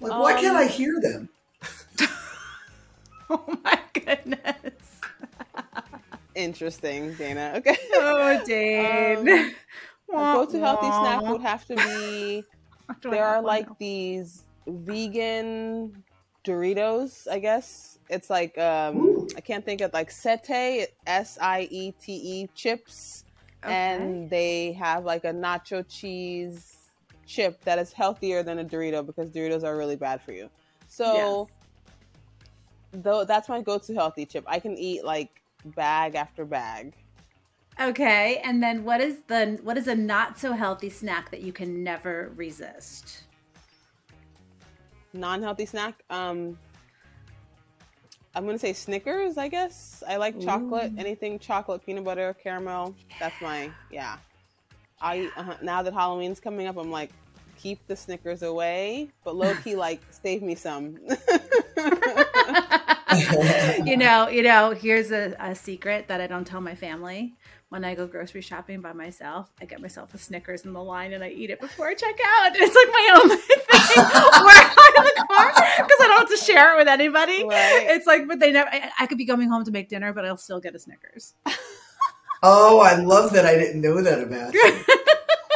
Like, 0.00 0.12
um, 0.12 0.20
why 0.20 0.40
can't 0.40 0.56
I 0.56 0.64
um, 0.64 0.68
hear 0.68 1.00
them? 1.00 1.28
oh 3.30 3.58
my 3.62 3.78
goodness. 3.92 4.77
Interesting, 6.38 7.14
Dana. 7.14 7.52
Okay. 7.56 7.76
Oh, 7.94 8.42
Dane. 8.46 9.28
Um, 9.28 9.54
go 10.10 10.46
to 10.46 10.58
healthy 10.58 10.86
snack 10.86 11.22
would 11.22 11.42
have 11.42 11.66
to 11.66 11.76
be. 11.76 12.44
there 13.02 13.26
are 13.26 13.42
like 13.42 13.66
these 13.78 14.44
vegan 14.66 16.04
Doritos, 16.44 17.28
I 17.28 17.38
guess 17.38 17.98
it's 18.08 18.30
like 18.30 18.56
um, 18.58 19.26
I 19.36 19.40
can't 19.40 19.64
think 19.64 19.80
of 19.80 19.92
like 19.92 20.10
Siete 20.10 20.88
S 21.06 21.38
I 21.40 21.68
E 21.70 21.92
T 22.00 22.12
E 22.12 22.48
chips, 22.54 23.24
okay. 23.64 23.74
and 23.74 24.30
they 24.30 24.72
have 24.72 25.04
like 25.04 25.24
a 25.24 25.32
nacho 25.32 25.84
cheese 25.88 26.76
chip 27.26 27.62
that 27.64 27.78
is 27.78 27.92
healthier 27.92 28.42
than 28.42 28.60
a 28.60 28.64
Dorito 28.64 29.04
because 29.04 29.30
Doritos 29.30 29.62
are 29.62 29.76
really 29.76 29.96
bad 29.96 30.22
for 30.22 30.32
you. 30.32 30.48
So, 30.86 31.48
yes. 32.92 33.02
though 33.02 33.24
that's 33.24 33.48
my 33.48 33.60
go-to 33.60 33.94
healthy 33.94 34.24
chip. 34.24 34.44
I 34.46 34.58
can 34.58 34.76
eat 34.78 35.04
like 35.04 35.42
bag 35.64 36.14
after 36.14 36.44
bag. 36.44 36.94
Okay, 37.80 38.40
and 38.44 38.62
then 38.62 38.84
what 38.84 39.00
is 39.00 39.18
the 39.28 39.58
what 39.62 39.76
is 39.78 39.86
a 39.86 39.94
not 39.94 40.38
so 40.38 40.52
healthy 40.52 40.90
snack 40.90 41.30
that 41.30 41.42
you 41.42 41.52
can 41.52 41.84
never 41.84 42.32
resist? 42.34 43.22
Non-healthy 45.12 45.66
snack. 45.66 46.02
Um, 46.10 46.58
I'm 48.34 48.46
gonna 48.46 48.58
say 48.58 48.72
Snickers. 48.72 49.38
I 49.38 49.48
guess 49.48 50.02
I 50.08 50.16
like 50.16 50.40
chocolate. 50.40 50.92
Ooh. 50.92 50.98
Anything 50.98 51.38
chocolate, 51.38 51.84
peanut 51.86 52.04
butter, 52.04 52.34
caramel. 52.42 52.94
That's 53.20 53.40
my 53.40 53.70
yeah. 53.90 54.18
I 55.00 55.30
uh, 55.36 55.54
now 55.62 55.82
that 55.82 55.94
Halloween's 55.94 56.40
coming 56.40 56.66
up, 56.66 56.76
I'm 56.76 56.90
like, 56.90 57.10
keep 57.56 57.84
the 57.86 57.96
Snickers 57.96 58.42
away, 58.42 59.08
but 59.24 59.36
low 59.36 59.54
key, 59.62 59.76
like, 59.86 60.00
save 60.10 60.42
me 60.42 60.54
some. 60.54 60.98
you 63.84 63.96
know, 63.96 64.28
you 64.28 64.42
know. 64.42 64.70
Here's 64.70 65.10
a, 65.10 65.34
a 65.38 65.54
secret 65.54 66.08
that 66.08 66.20
I 66.20 66.26
don't 66.26 66.46
tell 66.46 66.60
my 66.60 66.74
family 66.74 67.34
when 67.68 67.84
I 67.84 67.94
go 67.94 68.06
grocery 68.06 68.40
shopping 68.40 68.80
by 68.80 68.92
myself, 68.92 69.50
I 69.60 69.66
get 69.66 69.80
myself 69.82 70.14
a 70.14 70.18
Snickers 70.18 70.64
in 70.64 70.72
the 70.72 70.82
line 70.82 71.12
and 71.12 71.22
I 71.22 71.28
eat 71.28 71.50
it 71.50 71.60
before 71.60 71.88
I 71.88 71.94
check 71.94 72.16
out. 72.24 72.52
It's 72.54 72.74
like 72.74 72.88
my 72.88 73.20
own 73.20 73.28
thing 73.38 74.44
where 74.44 74.56
I'm 74.56 75.06
in 75.06 75.14
the 75.16 75.26
car 75.28 75.52
because 75.52 75.98
I 76.00 76.06
don't 76.08 76.18
have 76.20 76.38
to 76.38 76.44
share 76.44 76.74
it 76.74 76.78
with 76.78 76.88
anybody. 76.88 77.44
Right. 77.44 77.86
It's 77.90 78.06
like, 78.06 78.26
but 78.26 78.40
they 78.40 78.52
never. 78.52 78.70
I, 78.70 78.90
I 79.00 79.06
could 79.06 79.18
be 79.18 79.26
coming 79.26 79.50
home 79.50 79.64
to 79.64 79.70
make 79.70 79.88
dinner, 79.88 80.12
but 80.12 80.24
I'll 80.24 80.38
still 80.38 80.60
get 80.60 80.74
a 80.74 80.78
Snickers. 80.78 81.34
Oh, 82.42 82.78
I 82.80 82.94
love 82.94 83.32
that! 83.32 83.44
I 83.44 83.56
didn't 83.56 83.80
know 83.80 84.00
that 84.00 84.22
about 84.22 84.54
you. 84.54 84.62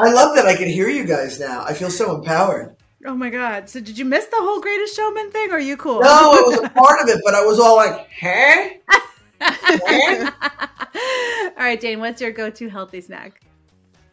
I 0.00 0.12
love 0.12 0.34
that 0.34 0.46
I 0.46 0.56
can 0.56 0.68
hear 0.68 0.88
you 0.88 1.04
guys 1.04 1.38
now. 1.38 1.64
I 1.64 1.74
feel 1.74 1.90
so 1.90 2.16
empowered. 2.16 2.76
Oh 3.04 3.14
my 3.14 3.30
god! 3.30 3.68
So 3.68 3.80
did 3.80 3.98
you 3.98 4.04
miss 4.04 4.26
the 4.26 4.36
whole 4.38 4.60
Greatest 4.60 4.94
Showman 4.94 5.30
thing? 5.30 5.50
Or 5.50 5.54
are 5.54 5.60
you 5.60 5.76
cool? 5.76 6.00
No, 6.00 6.34
it 6.34 6.46
was 6.46 6.58
a 6.64 6.68
part 6.68 7.00
of 7.02 7.08
it, 7.08 7.20
but 7.24 7.34
I 7.34 7.44
was 7.44 7.58
all 7.58 7.76
like, 7.76 8.08
"Huh." 8.20 8.68
All 11.56 11.68
right, 11.68 11.80
Jane, 11.80 11.98
what's 12.00 12.20
your 12.20 12.30
go-to 12.30 12.68
healthy 12.68 13.00
snack? 13.00 13.40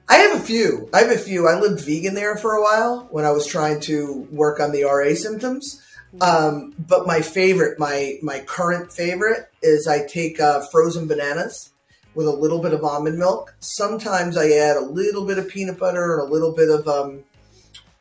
I 0.07 0.15
have 0.15 0.39
a 0.39 0.43
few. 0.43 0.89
I 0.91 1.01
have 1.01 1.11
a 1.11 1.17
few. 1.17 1.47
I 1.47 1.59
lived 1.59 1.81
vegan 1.81 2.15
there 2.15 2.35
for 2.35 2.53
a 2.53 2.63
while 2.63 3.07
when 3.11 3.25
I 3.25 3.31
was 3.31 3.45
trying 3.45 3.79
to 3.81 4.27
work 4.31 4.59
on 4.59 4.71
the 4.71 4.83
RA 4.83 5.13
symptoms. 5.13 5.83
Um, 6.21 6.73
but 6.87 7.05
my 7.05 7.21
favorite, 7.21 7.77
my 7.77 8.17
my 8.23 8.39
current 8.39 8.91
favorite, 8.91 9.49
is 9.61 9.87
I 9.87 10.07
take 10.07 10.39
uh, 10.39 10.61
frozen 10.71 11.07
bananas 11.07 11.71
with 12.15 12.25
a 12.25 12.31
little 12.31 12.59
bit 12.59 12.73
of 12.73 12.83
almond 12.83 13.19
milk. 13.19 13.55
Sometimes 13.59 14.35
I 14.35 14.49
add 14.49 14.77
a 14.77 14.81
little 14.81 15.25
bit 15.25 15.37
of 15.37 15.47
peanut 15.47 15.77
butter 15.77 16.19
and 16.19 16.27
a 16.27 16.31
little 16.31 16.53
bit 16.53 16.69
of 16.69 16.87
um, 16.87 17.23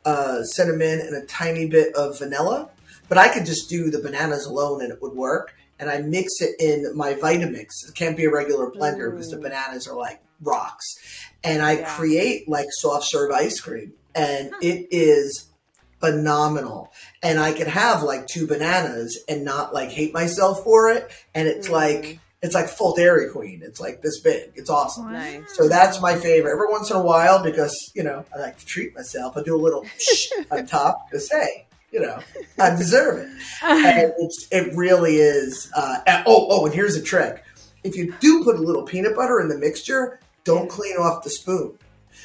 uh, 0.05 0.43
cinnamon 0.43 1.01
and 1.01 1.17
a 1.17 1.27
tiny 1.27 1.67
bit 1.67 1.95
of 1.95 2.19
vanilla. 2.19 2.71
But 3.09 3.19
I 3.19 3.29
could 3.29 3.47
just 3.47 3.71
do 3.71 3.91
the 3.91 4.01
bananas 4.01 4.45
alone 4.45 4.83
and 4.83 4.93
it 4.93 5.01
would 5.01 5.15
work 5.15 5.55
and 5.79 5.91
I 5.91 5.99
mix 5.99 6.41
it 6.41 6.57
in 6.59 6.97
my 6.97 7.15
Vitamix. 7.15 7.89
It 7.89 7.95
can't 7.95 8.17
be 8.17 8.25
a 8.25 8.31
regular 8.31 8.71
blender 8.71 9.09
mm. 9.09 9.13
because 9.13 9.31
the 9.31 9.37
mm. 9.37 9.43
bananas 9.43 9.87
are 9.87 9.97
like 9.97 10.21
rocks. 10.41 10.97
And 11.45 11.63
I 11.63 11.79
yeah. 11.79 11.97
create 11.97 12.49
like 12.49 12.67
soft 12.71 13.07
serve 13.07 13.31
ice 13.31 13.61
cream, 13.61 13.93
and 14.15 14.51
huh. 14.51 14.59
it 14.61 14.89
is 14.91 15.49
phenomenal. 16.01 16.93
And 17.23 17.39
I 17.39 17.53
could 17.53 17.69
have 17.69 18.03
like 18.03 18.27
two 18.27 18.47
bananas 18.47 19.19
and 19.29 19.45
not 19.45 19.73
like 19.73 19.91
hate 19.91 20.13
myself 20.13 20.65
for 20.65 20.91
it. 20.91 21.11
And 21.35 21.47
it's 21.47 21.69
mm. 21.69 21.73
like 21.73 22.21
it's 22.43 22.55
like 22.55 22.69
full 22.69 22.95
Dairy 22.95 23.31
Queen. 23.31 23.63
It's 23.63 23.81
like 23.81 24.03
this 24.03 24.21
big. 24.21 24.53
It's 24.55 24.71
awesome. 24.71 25.13
Nice. 25.13 25.57
So 25.57 25.69
that's 25.69 26.01
my 26.01 26.15
favorite. 26.15 26.53
Every 26.53 26.69
once 26.69 26.91
in 26.91 26.97
a 26.97 27.03
while, 27.03 27.43
because 27.43 27.93
you 27.95 28.03
know 28.03 28.25
I 28.35 28.39
like 28.41 28.59
to 28.59 28.67
treat 28.67 28.95
myself, 28.95 29.37
I 29.37 29.43
do 29.43 29.57
a 29.57 29.61
little 29.61 29.85
shh 29.99 30.31
on 30.51 30.67
top 30.67 31.11
to 31.11 31.21
say 31.21 31.67
you 31.91 32.01
know, 32.01 32.19
I 32.59 32.71
deserve 32.71 33.19
it. 33.19 33.29
And 33.63 34.13
it's, 34.19 34.47
it 34.51 34.75
really 34.77 35.17
is. 35.17 35.71
Uh, 35.75 36.23
oh, 36.27 36.47
oh, 36.51 36.67
and 36.67 36.75
here's 36.75 36.97
a 36.97 37.03
trick: 37.03 37.45
if 37.85 37.97
you 37.97 38.15
do 38.21 38.45
put 38.45 38.57
a 38.57 38.63
little 38.63 38.83
peanut 38.83 39.17
butter 39.17 39.41
in 39.41 39.49
the 39.49 39.59
mixture, 39.59 40.21
don't 40.45 40.69
clean 40.69 40.97
off 40.97 41.25
the 41.25 41.31
spoon. 41.31 41.79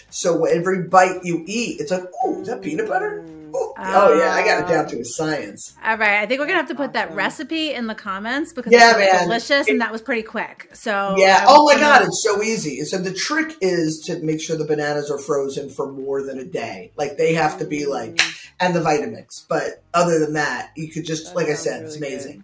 So 0.10 0.46
every 0.46 0.84
bite 0.84 1.24
you 1.24 1.44
eat, 1.48 1.80
it's 1.80 1.92
like, 1.92 2.04
oh, 2.24 2.42
is 2.42 2.48
that 2.48 2.62
peanut 2.62 2.88
butter? 2.88 3.26
Oh, 3.56 3.74
oh 3.78 4.18
yeah, 4.18 4.34
I 4.34 4.44
got 4.44 4.64
it 4.64 4.74
down 4.74 4.88
to 4.88 5.00
a 5.00 5.06
science. 5.06 5.76
All 5.84 5.98
right, 5.98 6.22
I 6.22 6.26
think 6.26 6.40
we're 6.40 6.48
gonna 6.48 6.58
have 6.58 6.68
to 6.70 6.76
put 6.76 6.94
that 6.94 7.14
recipe 7.14 7.74
in 7.74 7.88
the 7.88 7.96
comments 7.96 8.54
because 8.54 8.72
Yeah, 8.72 8.92
it 8.92 9.00
was 9.00 9.06
man. 9.06 9.24
delicious 9.28 9.68
It- 9.68 9.72
and 9.72 9.82
that 9.82 9.92
was 9.92 10.02
pretty 10.02 10.24
quick. 10.24 10.70
So 10.74 11.16
Yeah. 11.18 11.46
Oh 11.48 11.66
my 11.66 11.80
god, 11.80 12.04
it's 12.04 12.24
so 12.24 12.42
easy. 12.42 12.84
So 12.86 12.98
the 12.98 13.14
trick 13.14 13.56
is 13.62 14.00
to 14.08 14.20
make 14.20 14.42
sure 14.42 14.58
the 14.58 14.66
bananas 14.66 15.12
are 15.12 15.20
frozen 15.20 15.70
for 15.70 15.92
more 15.92 16.24
than 16.24 16.40
a 16.40 16.46
day. 16.46 16.92
Like 16.96 17.18
they 17.18 17.34
have 17.34 17.60
to 17.60 17.66
be 17.66 17.82
mm. 17.86 17.90
like, 17.90 18.20
and 18.60 18.76
the 18.76 18.80
Vitamix. 18.80 19.46
But 19.48 19.84
other 19.94 20.20
than 20.20 20.34
that, 20.34 20.72
you 20.76 20.90
could 20.92 21.06
just, 21.06 21.28
That 21.28 21.36
like 21.36 21.48
I 21.48 21.54
sounds 21.54 21.64
said, 21.64 21.84
it's 21.84 22.00
really 22.00 22.14
amazing. 22.14 22.44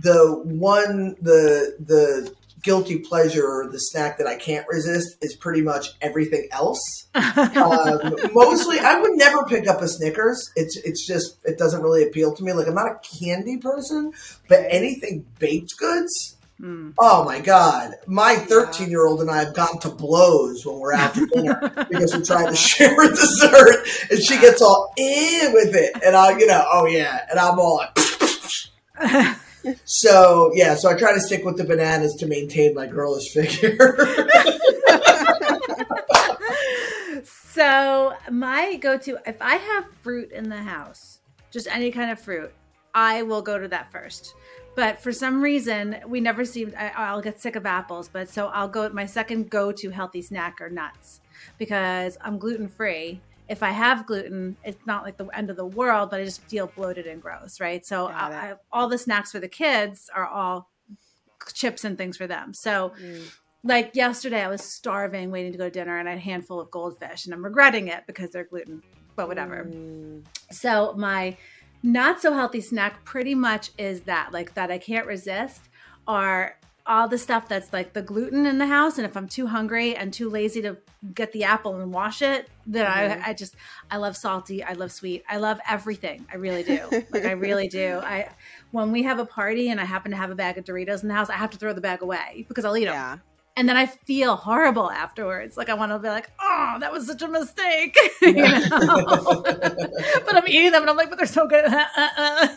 The 0.00 0.40
one, 0.44 1.16
the 1.20 1.76
the 1.84 2.32
guilty 2.68 2.98
pleasure 2.98 3.46
or 3.46 3.66
the 3.66 3.78
snack 3.78 4.18
that 4.18 4.26
I 4.26 4.36
can't 4.36 4.66
resist 4.68 5.16
is 5.22 5.34
pretty 5.34 5.62
much 5.62 5.86
everything 6.02 6.48
else. 6.52 7.08
um, 7.14 8.14
mostly, 8.34 8.78
I 8.78 9.00
would 9.00 9.16
never 9.16 9.42
pick 9.44 9.66
up 9.66 9.80
a 9.80 9.88
Snickers. 9.88 10.52
It's 10.54 10.76
it's 10.84 11.06
just 11.06 11.38
it 11.46 11.56
doesn't 11.56 11.80
really 11.82 12.06
appeal 12.06 12.34
to 12.34 12.44
me. 12.44 12.52
Like 12.52 12.66
I'm 12.66 12.74
not 12.74 12.88
a 12.88 13.00
candy 13.18 13.56
person, 13.56 14.12
but 14.50 14.66
anything 14.68 15.24
baked 15.38 15.78
goods. 15.78 16.36
Mm. 16.60 16.92
Oh 16.98 17.24
my 17.24 17.40
god, 17.40 17.94
my 18.06 18.36
13 18.36 18.90
year 18.90 19.06
old 19.06 19.22
and 19.22 19.30
I 19.30 19.42
have 19.42 19.54
gotten 19.54 19.80
to 19.80 19.88
blows 19.88 20.66
when 20.66 20.78
we're 20.78 20.92
out 20.92 21.14
to 21.14 21.26
dinner 21.32 21.72
because 21.88 22.14
we 22.14 22.22
tried 22.22 22.50
to 22.50 22.56
share 22.56 23.02
a 23.02 23.08
dessert, 23.08 23.86
and 24.10 24.22
she 24.22 24.38
gets 24.38 24.60
all 24.60 24.92
in 24.98 25.54
with 25.54 25.74
it, 25.74 25.94
and 26.04 26.14
I, 26.14 26.36
you 26.36 26.46
know, 26.46 26.66
oh 26.70 26.84
yeah, 26.84 27.24
and 27.30 27.40
I'm 27.40 27.58
all 27.58 27.76
like. 27.78 29.38
So 29.84 30.50
yeah, 30.54 30.74
so 30.74 30.90
I 30.90 30.94
try 30.94 31.12
to 31.12 31.20
stick 31.20 31.44
with 31.44 31.56
the 31.56 31.64
bananas 31.64 32.14
to 32.16 32.26
maintain 32.26 32.74
my 32.74 32.86
girlish 32.86 33.28
figure. 33.30 33.96
so 37.24 38.14
my 38.30 38.76
go-to, 38.76 39.18
if 39.26 39.36
I 39.40 39.56
have 39.56 39.84
fruit 40.02 40.30
in 40.32 40.48
the 40.48 40.56
house, 40.56 41.20
just 41.50 41.66
any 41.74 41.90
kind 41.90 42.10
of 42.10 42.20
fruit, 42.20 42.52
I 42.94 43.22
will 43.22 43.42
go 43.42 43.58
to 43.58 43.68
that 43.68 43.90
first. 43.92 44.34
But 44.74 45.00
for 45.00 45.10
some 45.10 45.42
reason, 45.42 45.96
we 46.06 46.20
never 46.20 46.44
seem. 46.44 46.72
I, 46.78 46.90
I'll 46.90 47.20
get 47.20 47.40
sick 47.40 47.56
of 47.56 47.66
apples, 47.66 48.08
but 48.08 48.28
so 48.28 48.46
I'll 48.46 48.68
go. 48.68 48.88
My 48.90 49.06
second 49.06 49.50
go-to 49.50 49.90
healthy 49.90 50.22
snack 50.22 50.60
are 50.60 50.70
nuts 50.70 51.20
because 51.58 52.16
I'm 52.20 52.38
gluten 52.38 52.68
free. 52.68 53.20
If 53.48 53.62
I 53.62 53.70
have 53.70 54.06
gluten, 54.06 54.56
it's 54.62 54.84
not 54.86 55.04
like 55.04 55.16
the 55.16 55.26
end 55.26 55.48
of 55.50 55.56
the 55.56 55.64
world, 55.64 56.10
but 56.10 56.20
I 56.20 56.24
just 56.24 56.42
feel 56.42 56.66
bloated 56.66 57.06
and 57.06 57.20
gross, 57.22 57.60
right? 57.60 57.84
So 57.84 58.06
I, 58.06 58.50
I, 58.50 58.54
all 58.70 58.88
the 58.88 58.98
snacks 58.98 59.32
for 59.32 59.40
the 59.40 59.48
kids 59.48 60.10
are 60.14 60.26
all 60.26 60.70
chips 61.54 61.84
and 61.84 61.96
things 61.96 62.16
for 62.16 62.26
them. 62.26 62.52
So 62.52 62.92
Mm. 63.00 63.30
like 63.64 63.94
yesterday 63.94 64.42
I 64.42 64.48
was 64.48 64.62
starving 64.62 65.30
waiting 65.30 65.52
to 65.52 65.58
go 65.58 65.64
to 65.64 65.70
dinner 65.70 65.98
and 65.98 66.08
I 66.08 66.12
had 66.12 66.18
a 66.18 66.22
handful 66.22 66.60
of 66.60 66.70
goldfish 66.70 67.24
and 67.24 67.34
I'm 67.34 67.44
regretting 67.44 67.88
it 67.88 68.04
because 68.06 68.30
they're 68.30 68.44
gluten, 68.44 68.82
but 69.16 69.28
whatever. 69.28 69.64
Mm. 69.64 70.24
So 70.50 70.94
my 70.96 71.36
not 71.82 72.20
so 72.20 72.34
healthy 72.34 72.60
snack 72.60 73.04
pretty 73.04 73.34
much 73.34 73.70
is 73.78 74.02
that 74.02 74.32
like 74.32 74.54
that 74.54 74.70
I 74.70 74.78
can't 74.78 75.06
resist 75.06 75.62
are 76.06 76.56
all 76.88 77.06
the 77.06 77.18
stuff 77.18 77.46
that's 77.48 77.72
like 77.72 77.92
the 77.92 78.02
gluten 78.02 78.46
in 78.46 78.58
the 78.58 78.66
house 78.66 78.96
and 78.98 79.06
if 79.06 79.16
I'm 79.16 79.28
too 79.28 79.46
hungry 79.46 79.94
and 79.94 80.12
too 80.12 80.30
lazy 80.30 80.62
to 80.62 80.76
get 81.14 81.32
the 81.32 81.44
apple 81.44 81.76
and 81.80 81.92
wash 81.92 82.22
it 82.22 82.48
then 82.66 82.86
Mhm. 82.86 83.22
I 83.24 83.30
I 83.30 83.34
just 83.34 83.54
I 83.90 83.98
love 83.98 84.16
salty, 84.16 84.64
I 84.64 84.72
love 84.72 84.90
sweet. 84.90 85.22
I 85.28 85.36
love 85.36 85.60
everything. 85.68 86.26
I 86.32 86.36
really 86.36 86.62
do. 86.62 86.80
like 87.12 87.24
I 87.26 87.32
really 87.32 87.68
do. 87.68 87.98
I 88.02 88.28
when 88.72 88.90
we 88.92 89.02
have 89.04 89.18
a 89.18 89.26
party 89.26 89.70
and 89.70 89.80
I 89.80 89.84
happen 89.84 90.10
to 90.10 90.16
have 90.16 90.30
a 90.30 90.34
bag 90.34 90.58
of 90.58 90.64
Doritos 90.64 91.02
in 91.02 91.08
the 91.08 91.14
house, 91.14 91.30
I 91.30 91.34
have 91.34 91.50
to 91.50 91.58
throw 91.58 91.72
the 91.72 91.80
bag 91.80 92.02
away 92.02 92.44
because 92.48 92.64
I'll 92.64 92.76
eat 92.76 92.84
them 92.86 92.94
Yeah. 92.94 93.16
and 93.56 93.68
then 93.68 93.76
I 93.76 93.86
feel 93.86 94.36
horrible 94.36 94.90
afterwards. 94.90 95.56
Like 95.56 95.68
I 95.68 95.74
want 95.74 95.92
to 95.92 95.98
be 95.98 96.08
like, 96.08 96.30
oh, 96.40 96.76
that 96.80 96.92
was 96.92 97.06
such 97.06 97.22
a 97.22 97.28
mistake, 97.28 97.96
you 98.22 98.32
know. 98.34 99.42
but 99.44 100.34
I'm 100.36 100.48
eating 100.48 100.72
them, 100.72 100.82
and 100.82 100.90
I'm 100.90 100.96
like, 100.96 101.08
but 101.10 101.18
they're 101.18 101.26
so 101.26 101.46
good, 101.46 101.64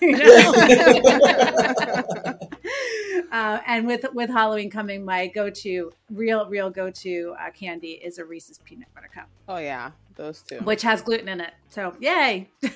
you 0.01 0.17
know. 0.17 2.38
Uh, 3.32 3.59
and 3.65 3.88
with 3.88 4.05
with 4.13 4.29
Halloween 4.29 4.69
coming, 4.69 5.05
my 5.05 5.27
go 5.27 5.49
to 5.49 5.91
real 6.11 6.47
real 6.49 6.69
go 6.69 6.89
to 6.91 7.36
uh, 7.39 7.49
candy 7.51 7.91
is 7.91 8.17
a 8.17 8.25
Reese's 8.25 8.59
peanut 8.63 8.88
butter 8.93 9.09
cup, 9.13 9.27
Oh 9.47 9.57
yeah, 9.57 9.91
those 10.15 10.41
two. 10.41 10.57
which 10.59 10.82
has 10.82 11.01
gluten 11.01 11.27
in 11.29 11.41
it. 11.41 11.53
So 11.69 11.95
yay! 11.99 12.49
All 12.63 12.69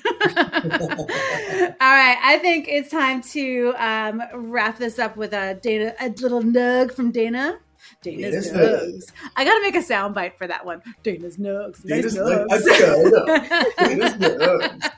right, 1.91 2.17
I 2.23 2.39
think 2.41 2.67
it's 2.67 2.89
time 2.89 3.21
to 3.33 3.73
um, 3.77 4.21
wrap 4.33 4.77
this 4.77 4.99
up 4.99 5.17
with 5.17 5.33
a 5.33 5.55
Dana, 5.61 5.93
a 5.99 6.09
little 6.09 6.41
nug 6.41 6.93
from 6.93 7.11
Dana. 7.11 7.59
Dana's 8.01 8.49
Dana's 8.49 9.11
nugs. 9.11 9.11
I 9.35 9.45
got 9.45 9.53
to 9.55 9.61
make 9.61 9.75
a 9.75 9.81
sound 9.81 10.15
bite 10.15 10.37
for 10.37 10.47
that 10.47 10.65
one. 10.65 10.81
Dana's 11.03 11.37
nugs. 11.37 11.85
Nice 11.85 12.15
Dana's 12.15 12.17
nugs. 12.17 12.47
nugs. 12.47 13.75
Dana's 13.77 14.13
nugs. 14.13 14.91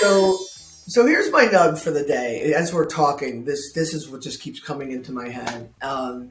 so 0.00 0.38
so 0.88 1.04
here's 1.04 1.30
my 1.32 1.46
nug 1.46 1.78
for 1.78 1.90
the 1.90 2.04
day 2.04 2.52
as 2.54 2.72
we're 2.72 2.86
talking 2.86 3.44
this 3.44 3.72
this 3.74 3.92
is 3.92 4.08
what 4.08 4.22
just 4.22 4.40
keeps 4.40 4.60
coming 4.60 4.92
into 4.92 5.12
my 5.12 5.28
head. 5.28 5.68
Um, 5.82 6.30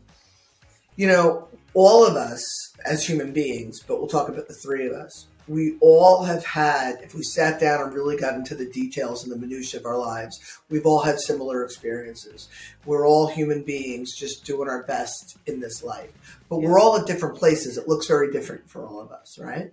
you 0.96 1.08
know 1.08 1.48
all 1.74 2.08
of 2.08 2.16
us 2.16 2.74
as 2.86 3.06
human 3.06 3.34
beings 3.34 3.82
but 3.82 3.98
we'll 3.98 4.08
talk 4.08 4.30
about 4.30 4.48
the 4.48 4.54
three 4.54 4.88
of 4.88 4.94
us 4.94 5.28
we 5.48 5.78
all 5.80 6.24
have 6.24 6.44
had 6.44 6.96
if 7.04 7.14
we 7.14 7.22
sat 7.22 7.60
down 7.60 7.82
and 7.82 7.94
really 7.94 8.18
got 8.18 8.34
into 8.34 8.56
the 8.56 8.66
details 8.66 9.24
and 9.24 9.32
the 9.32 9.38
minutiae 9.38 9.80
of 9.80 9.86
our 9.86 9.98
lives 9.98 10.60
we've 10.70 10.86
all 10.86 11.02
had 11.02 11.20
similar 11.20 11.64
experiences. 11.64 12.50
We're 12.86 13.08
all 13.08 13.28
human 13.28 13.64
beings 13.64 14.16
just 14.16 14.44
doing 14.44 14.70
our 14.70 14.84
best 14.84 15.38
in 15.46 15.60
this 15.60 15.84
life. 15.84 16.40
But 16.50 16.62
we're 16.62 16.80
all 16.80 16.98
at 16.98 17.06
different 17.06 17.38
places. 17.38 17.78
It 17.78 17.88
looks 17.88 18.08
very 18.08 18.32
different 18.32 18.70
for 18.70 18.86
all 18.86 19.00
of 19.00 19.12
us 19.12 19.38
right? 19.40 19.72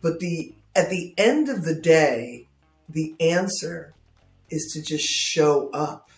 But 0.00 0.18
the 0.20 0.54
at 0.74 0.88
the 0.88 1.14
end 1.18 1.48
of 1.48 1.64
the 1.64 1.74
day 1.74 2.46
the 2.88 3.14
answer 3.20 3.94
is 4.52 4.72
to 4.74 4.82
just 4.82 5.04
show 5.04 5.70
up. 5.70 6.10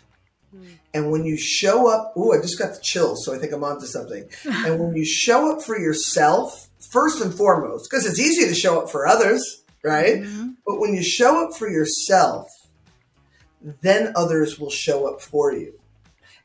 And 0.93 1.11
when 1.11 1.25
you 1.25 1.37
show 1.37 1.89
up, 1.91 2.17
ooh, 2.17 2.33
I 2.33 2.41
just 2.41 2.59
got 2.59 2.75
the 2.75 2.81
chills, 2.81 3.25
so 3.25 3.35
I 3.35 3.39
think 3.39 3.53
I'm 3.53 3.65
onto 3.65 3.87
something. 3.87 4.29
and 4.45 4.79
when 4.79 4.95
you 4.95 5.05
show 5.05 5.51
up 5.53 5.63
for 5.63 5.79
yourself, 5.79 6.69
first 6.91 7.21
and 7.21 7.35
foremost, 7.35 7.91
because 7.91 8.07
it's 8.07 8.21
easy 8.21 8.47
to 8.47 8.55
show 8.55 8.81
up 8.81 8.89
for 8.91 9.07
others, 9.07 9.63
right? 9.83 10.23
Mhm. 10.23 10.55
But 10.65 10.79
when 10.79 10.95
you 10.95 11.03
show 11.03 11.45
up 11.45 11.57
for 11.57 11.69
yourself, 11.69 12.49
then 13.81 14.13
others 14.15 14.61
will 14.61 14.71
show 14.71 15.09
up 15.13 15.21
for 15.21 15.53
you. 15.53 15.75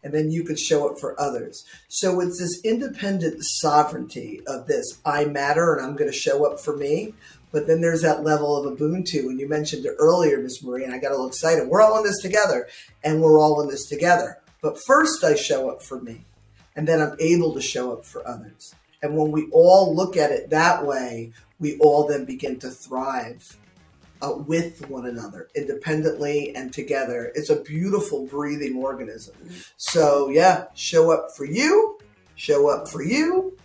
And 0.02 0.14
then 0.14 0.32
you 0.32 0.44
can 0.44 0.56
show 0.56 0.90
up 0.90 0.98
for 0.98 1.20
others. 1.20 1.66
So 1.90 2.22
it's 2.22 2.40
this 2.40 2.62
independent 2.64 3.44
sovereignty 3.44 4.42
of 4.48 4.66
this 4.66 4.98
I 5.06 5.26
matter 5.26 5.76
and 5.76 5.86
I'm 5.86 5.98
going 5.98 6.10
to 6.10 6.18
show 6.18 6.50
up 6.50 6.60
for 6.60 6.76
me. 6.76 7.14
But 7.52 7.68
then 7.68 7.82
there's 7.82 8.02
that 8.04 8.24
level 8.24 8.56
of 8.56 8.78
Ubuntu. 8.78 9.30
And 9.30 9.40
you 9.40 9.48
mentioned 9.48 9.86
it 9.86 9.96
earlier, 9.98 10.40
Miss 10.40 10.64
Marie, 10.64 10.84
and 10.84 10.94
I 10.94 11.00
got 11.00 11.10
a 11.10 11.16
little 11.16 11.28
excited. 11.28 11.68
We're 11.68 11.82
all 11.82 11.98
in 11.98 12.04
this 12.04 12.22
together, 12.22 12.68
and 13.04 13.22
we're 13.22 13.40
all 13.40 13.62
in 13.62 13.70
this 13.70 13.86
together. 13.88 14.38
But 14.62 14.80
first, 14.80 15.24
I 15.24 15.36
show 15.36 15.70
up 15.70 15.82
for 15.82 16.00
me, 16.02 16.26
and 16.76 16.88
then 16.88 17.02
I'm 17.02 17.16
able 17.20 17.54
to 17.54 17.62
show 17.62 17.94
up 17.94 18.06
for 18.06 18.28
others. 18.28 18.76
And 19.02 19.16
when 19.18 19.32
we 19.32 19.48
all 19.52 19.96
look 19.96 20.18
at 20.18 20.32
it 20.32 20.50
that 20.50 20.86
way, 20.86 21.32
we 21.60 21.78
all 21.80 22.08
then 22.08 22.26
begin 22.26 22.60
to 22.60 22.70
thrive 22.70 23.58
uh, 24.22 24.34
with 24.36 24.90
one 24.90 25.06
another, 25.06 25.48
independently 25.56 26.54
and 26.56 26.74
together. 26.74 27.32
It's 27.36 27.50
a 27.50 27.62
beautiful 27.62 28.26
breathing 28.26 28.76
organism. 28.78 29.36
So, 29.78 30.30
yeah, 30.30 30.66
show 30.76 31.12
up 31.12 31.30
for 31.36 31.46
you, 31.46 32.00
show 32.36 32.70
up 32.70 32.90
for 32.90 33.02
you, 33.02 33.58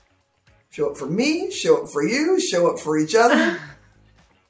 show 0.70 0.90
up 0.90 0.96
for 0.96 1.06
me, 1.06 1.50
show 1.50 1.82
up 1.82 1.88
for 1.88 2.06
you, 2.06 2.40
show 2.40 2.70
up 2.70 2.78
for 2.78 2.96
each 2.98 3.14
other. 3.14 3.58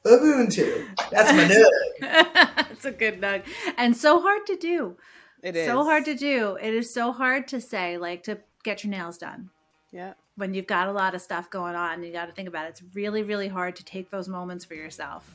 Ubuntu. 0.07 0.87
That's 1.11 1.33
my 1.33 1.45
nug. 1.55 2.67
it's 2.71 2.85
a 2.85 2.91
good 2.93 3.21
nug, 3.21 3.43
and 3.79 3.97
so 3.97 4.21
hard 4.21 4.47
to 4.47 4.57
do. 4.57 4.97
It 5.43 5.57
is 5.57 5.67
So 5.67 5.85
hard 5.85 6.05
to 6.07 6.15
do. 6.15 6.57
It 6.61 6.73
is 6.75 6.93
so 6.93 7.13
hard 7.13 7.49
to 7.49 7.61
say, 7.61 7.99
like 7.99 8.23
to 8.25 8.39
get 8.63 8.83
your 8.85 8.91
nails 8.91 9.19
done 9.19 9.51
Yeah. 9.93 10.15
when 10.37 10.55
you've 10.55 10.67
got 10.67 10.89
a 10.89 10.93
lot 10.93 11.15
of 11.15 11.21
stuff 11.21 11.51
going 11.51 11.75
on. 11.75 12.03
You 12.03 12.13
got 12.13 12.27
to 12.27 12.33
think 12.33 12.49
about 12.49 12.65
it. 12.67 12.71
It's 12.71 12.83
really, 12.95 13.23
really 13.23 13.49
hard 13.49 13.77
to 13.77 13.85
take 13.85 14.11
those 14.11 14.27
moments 14.29 14.65
for 14.65 14.75
yourself, 14.75 15.35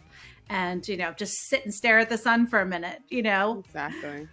and 0.49 0.87
you 0.87 0.97
know, 0.97 1.11
just 1.13 1.33
sit 1.49 1.63
and 1.65 1.73
stare 1.73 1.99
at 1.99 2.09
the 2.09 2.17
sun 2.17 2.47
for 2.47 2.59
a 2.59 2.65
minute. 2.65 3.01
You 3.09 3.21
know, 3.23 3.63
Exactly. 3.67 4.27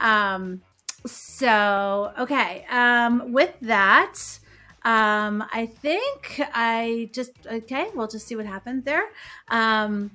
Um, 0.00 0.62
so 1.06 2.12
okay. 2.18 2.64
Um, 2.70 3.32
with 3.32 3.54
that, 3.62 4.14
um, 4.82 5.44
I 5.52 5.66
think 5.66 6.40
I 6.54 7.10
just 7.12 7.32
okay. 7.46 7.88
We'll 7.94 8.08
just 8.08 8.26
see 8.26 8.36
what 8.36 8.46
happens 8.46 8.84
there. 8.84 9.10
Um, 9.48 10.10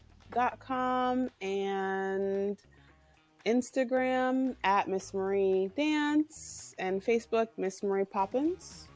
and 1.41 2.59
Instagram 3.47 4.55
at 4.65 4.89
Miss 4.89 5.13
Marie 5.13 5.71
Dance 5.77 6.75
and 6.79 7.05
Facebook 7.05 7.49
Miss 7.57 7.83
Marie 7.83 8.05
Poppinz. 8.05 8.87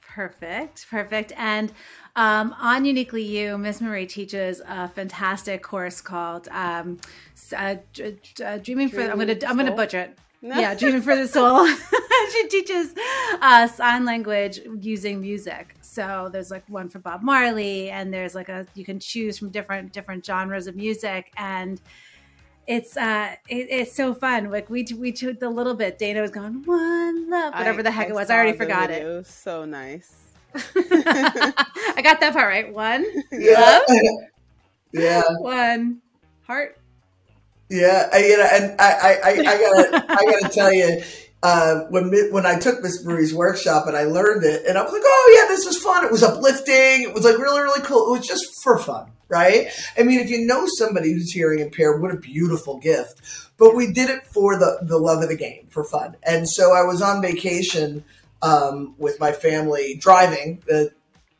Perfect, 0.00 0.86
perfect. 0.90 1.32
And 1.36 1.72
um, 2.16 2.54
on 2.58 2.84
Uniquely 2.84 3.22
U, 3.22 3.58
Miss 3.58 3.80
Marie 3.80 4.06
teaches 4.06 4.60
a 4.66 4.88
fantastic 4.88 5.62
course 5.62 6.00
called 6.00 6.48
um, 6.48 6.98
uh, 7.56 7.76
uh, 8.44 8.58
Dreaming 8.58 8.88
for. 8.88 9.02
I'm 9.02 9.18
gonna 9.18 9.36
I'm 9.46 9.56
gonna 9.56 9.76
butcher 9.76 10.00
it. 10.00 10.18
No. 10.40 10.58
Yeah, 10.58 10.74
Dreaming 10.74 11.02
for 11.02 11.16
the 11.16 11.26
Soul. 11.26 11.66
she 12.32 12.48
teaches 12.48 12.94
uh, 13.40 13.66
sign 13.66 14.04
language 14.04 14.60
using 14.80 15.20
music. 15.20 15.74
So 15.80 16.28
there's 16.32 16.50
like 16.50 16.62
one 16.68 16.88
for 16.88 17.00
Bob 17.00 17.22
Marley, 17.22 17.90
and 17.90 18.12
there's 18.14 18.34
like 18.34 18.48
a 18.48 18.66
you 18.74 18.84
can 18.84 19.00
choose 19.00 19.38
from 19.38 19.50
different 19.50 19.92
different 19.92 20.24
genres 20.24 20.68
of 20.68 20.76
music, 20.76 21.32
and 21.36 21.80
it's 22.68 22.96
uh 22.96 23.34
it, 23.48 23.66
it's 23.70 23.92
so 23.92 24.14
fun. 24.14 24.50
Like 24.50 24.70
we 24.70 24.86
we 24.96 25.10
took 25.10 25.40
the 25.40 25.50
little 25.50 25.74
bit. 25.74 25.98
Dana 25.98 26.20
was 26.20 26.30
going 26.30 26.62
one 26.64 27.28
love, 27.30 27.54
whatever 27.54 27.80
I, 27.80 27.82
the 27.82 27.90
heck 27.90 28.06
I 28.06 28.10
it 28.10 28.14
was. 28.14 28.30
I 28.30 28.36
already 28.36 28.56
forgot 28.56 28.90
it. 28.90 29.02
It 29.02 29.06
was 29.06 29.28
so 29.28 29.64
nice. 29.64 30.14
I 30.54 32.00
got 32.02 32.20
that 32.20 32.32
part 32.32 32.46
right. 32.46 32.72
One 32.72 33.04
yeah. 33.32 33.80
love. 33.88 33.98
yeah. 34.92 35.22
One 35.38 36.00
heart. 36.46 36.78
Yeah, 37.68 38.08
I, 38.12 38.18
you 38.18 38.36
know, 38.36 38.48
and 38.50 38.80
I, 38.80 39.18
I, 39.22 39.30
I, 39.30 39.36
gotta, 39.36 40.06
I 40.08 40.24
gotta 40.24 40.48
tell 40.48 40.72
you, 40.72 41.02
uh, 41.42 41.80
when 41.90 42.10
when 42.32 42.46
I 42.46 42.58
took 42.58 42.82
Miss 42.82 43.04
Marie's 43.04 43.34
workshop 43.34 43.86
and 43.86 43.96
I 43.96 44.04
learned 44.04 44.44
it, 44.44 44.66
and 44.66 44.76
I 44.78 44.82
was 44.82 44.92
like, 44.92 45.02
oh 45.04 45.38
yeah, 45.38 45.54
this 45.54 45.66
is 45.66 45.82
fun. 45.82 46.04
It 46.04 46.10
was 46.10 46.22
uplifting. 46.22 47.02
It 47.02 47.14
was 47.14 47.24
like 47.24 47.38
really, 47.38 47.60
really 47.60 47.82
cool. 47.82 48.08
It 48.08 48.18
was 48.18 48.26
just 48.26 48.44
for 48.62 48.78
fun, 48.78 49.12
right? 49.28 49.68
I 49.96 50.02
mean, 50.02 50.18
if 50.18 50.30
you 50.30 50.46
know 50.46 50.66
somebody 50.66 51.12
who's 51.12 51.30
hearing 51.30 51.60
impaired, 51.60 52.00
what 52.00 52.12
a 52.12 52.16
beautiful 52.16 52.78
gift. 52.78 53.20
But 53.56 53.76
we 53.76 53.92
did 53.92 54.08
it 54.10 54.24
for 54.24 54.58
the 54.58 54.78
the 54.82 54.98
love 54.98 55.22
of 55.22 55.28
the 55.28 55.36
game, 55.36 55.66
for 55.70 55.84
fun. 55.84 56.16
And 56.22 56.48
so 56.48 56.72
I 56.72 56.82
was 56.82 57.02
on 57.02 57.22
vacation 57.22 58.02
um, 58.42 58.94
with 58.98 59.20
my 59.20 59.32
family 59.32 59.96
driving. 60.00 60.62
Uh, 60.72 60.84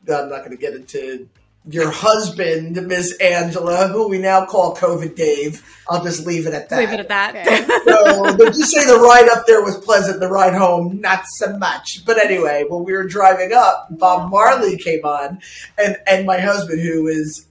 I'm 0.07 0.29
not 0.29 0.39
going 0.39 0.51
to 0.51 0.57
get 0.57 0.73
into 0.73 1.27
your 1.65 1.91
husband, 1.91 2.75
Miss 2.87 3.15
Angela, 3.17 3.87
who 3.87 4.09
we 4.09 4.17
now 4.17 4.45
call 4.45 4.75
COVID 4.75 5.15
Dave. 5.15 5.63
I'll 5.89 6.03
just 6.03 6.25
leave 6.25 6.47
it 6.47 6.53
at 6.53 6.69
that. 6.69 6.79
Leave 6.79 6.91
it 6.91 6.99
at 6.99 7.09
that. 7.09 7.35
Okay. 7.35 7.65
so, 7.85 8.37
but 8.37 8.55
you 8.55 8.63
say 8.63 8.85
the 8.85 8.99
ride 8.99 9.29
up 9.29 9.45
there 9.45 9.61
was 9.61 9.77
pleasant, 9.77 10.19
the 10.19 10.29
ride 10.29 10.53
home 10.53 11.01
not 11.01 11.25
so 11.27 11.57
much. 11.57 12.05
But 12.05 12.17
anyway, 12.17 12.65
when 12.67 12.83
we 12.83 12.93
were 12.93 13.07
driving 13.07 13.51
up, 13.53 13.87
Bob 13.91 14.31
Marley 14.31 14.77
came 14.77 15.03
on, 15.03 15.39
and 15.77 15.97
and 16.07 16.25
my 16.25 16.39
husband, 16.39 16.81
who 16.81 17.07
is 17.07 17.45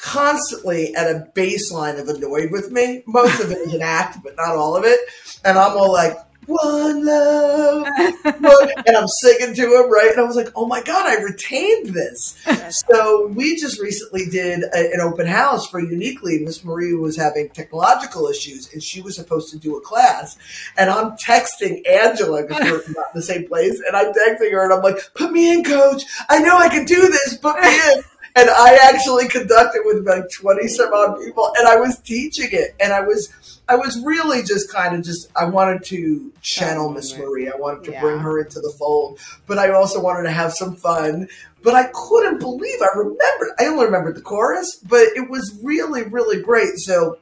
constantly 0.00 0.94
at 0.94 1.06
a 1.06 1.28
baseline 1.34 2.00
of 2.00 2.08
annoyed 2.08 2.50
with 2.50 2.70
me. 2.70 3.02
Most 3.06 3.40
of 3.40 3.50
it 3.50 3.58
is 3.58 3.74
an 3.74 3.82
act, 3.82 4.18
but 4.22 4.36
not 4.36 4.56
all 4.56 4.76
of 4.76 4.84
it. 4.84 4.98
And 5.44 5.58
I'm 5.58 5.76
all 5.76 5.92
like, 5.92 6.16
one 6.46 7.04
love. 7.04 7.86
and 8.24 8.96
I'm 8.96 9.08
singing 9.08 9.54
to 9.54 9.62
him, 9.62 9.90
right? 9.90 10.10
And 10.10 10.20
I 10.20 10.24
was 10.24 10.36
like, 10.36 10.48
oh 10.56 10.66
my 10.66 10.82
God, 10.82 11.06
I 11.06 11.22
retained 11.22 11.88
this. 11.94 12.42
so 12.88 13.26
we 13.28 13.56
just 13.56 13.80
recently 13.80 14.26
did 14.26 14.64
a, 14.74 14.92
an 14.92 15.00
open 15.00 15.26
house 15.26 15.68
for 15.68 15.80
Uniquely. 15.80 16.40
Miss 16.40 16.64
Marie 16.64 16.94
was 16.94 17.16
having 17.16 17.48
technological 17.50 18.26
issues 18.26 18.72
and 18.72 18.82
she 18.82 19.00
was 19.00 19.16
supposed 19.16 19.50
to 19.52 19.58
do 19.58 19.76
a 19.76 19.80
class. 19.80 20.36
And 20.76 20.90
I'm 20.90 21.12
texting 21.12 21.86
Angela 21.88 22.42
because 22.46 22.64
we're 22.64 22.70
not 22.94 23.06
in 23.14 23.14
the 23.14 23.22
same 23.22 23.46
place. 23.46 23.80
And 23.86 23.96
I'm 23.96 24.12
texting 24.12 24.52
her 24.52 24.64
and 24.64 24.72
I'm 24.72 24.82
like, 24.82 25.12
put 25.14 25.32
me 25.32 25.52
in, 25.52 25.64
coach. 25.64 26.04
I 26.28 26.40
know 26.40 26.56
I 26.56 26.68
can 26.68 26.84
do 26.84 27.00
this. 27.00 27.36
Put 27.36 27.60
me 27.60 27.68
in. 27.68 28.02
And 28.36 28.48
I 28.48 28.78
actually 28.92 29.28
conducted 29.28 29.82
with 29.84 30.06
like 30.06 30.24
20 30.30 30.68
some 30.68 30.92
odd 30.92 31.18
people 31.18 31.52
and 31.58 31.66
I 31.66 31.76
was 31.76 31.98
teaching 31.98 32.48
it 32.52 32.74
and 32.80 32.92
I 32.92 33.00
was 33.00 33.32
I 33.70 33.76
was 33.76 34.02
really 34.04 34.42
just 34.42 34.72
kind 34.72 34.96
of 34.96 35.04
just 35.04 35.30
I 35.36 35.44
wanted 35.44 35.84
to 35.84 36.32
channel 36.42 36.90
Miss 36.90 37.16
Marie. 37.16 37.48
I 37.48 37.56
wanted 37.56 37.84
to 37.84 37.92
yeah. 37.92 38.00
bring 38.00 38.18
her 38.18 38.40
into 38.40 38.60
the 38.60 38.74
fold, 38.76 39.20
but 39.46 39.58
I 39.58 39.70
also 39.70 40.02
wanted 40.02 40.24
to 40.24 40.32
have 40.32 40.52
some 40.52 40.74
fun. 40.74 41.28
But 41.62 41.74
I 41.74 41.88
couldn't 41.94 42.40
believe 42.40 42.80
I 42.82 42.98
remembered. 42.98 43.50
I 43.60 43.66
only 43.66 43.84
remembered 43.84 44.16
the 44.16 44.22
chorus, 44.22 44.74
but 44.76 45.06
it 45.14 45.30
was 45.30 45.56
really 45.62 46.02
really 46.02 46.42
great. 46.42 46.78
So 46.78 47.18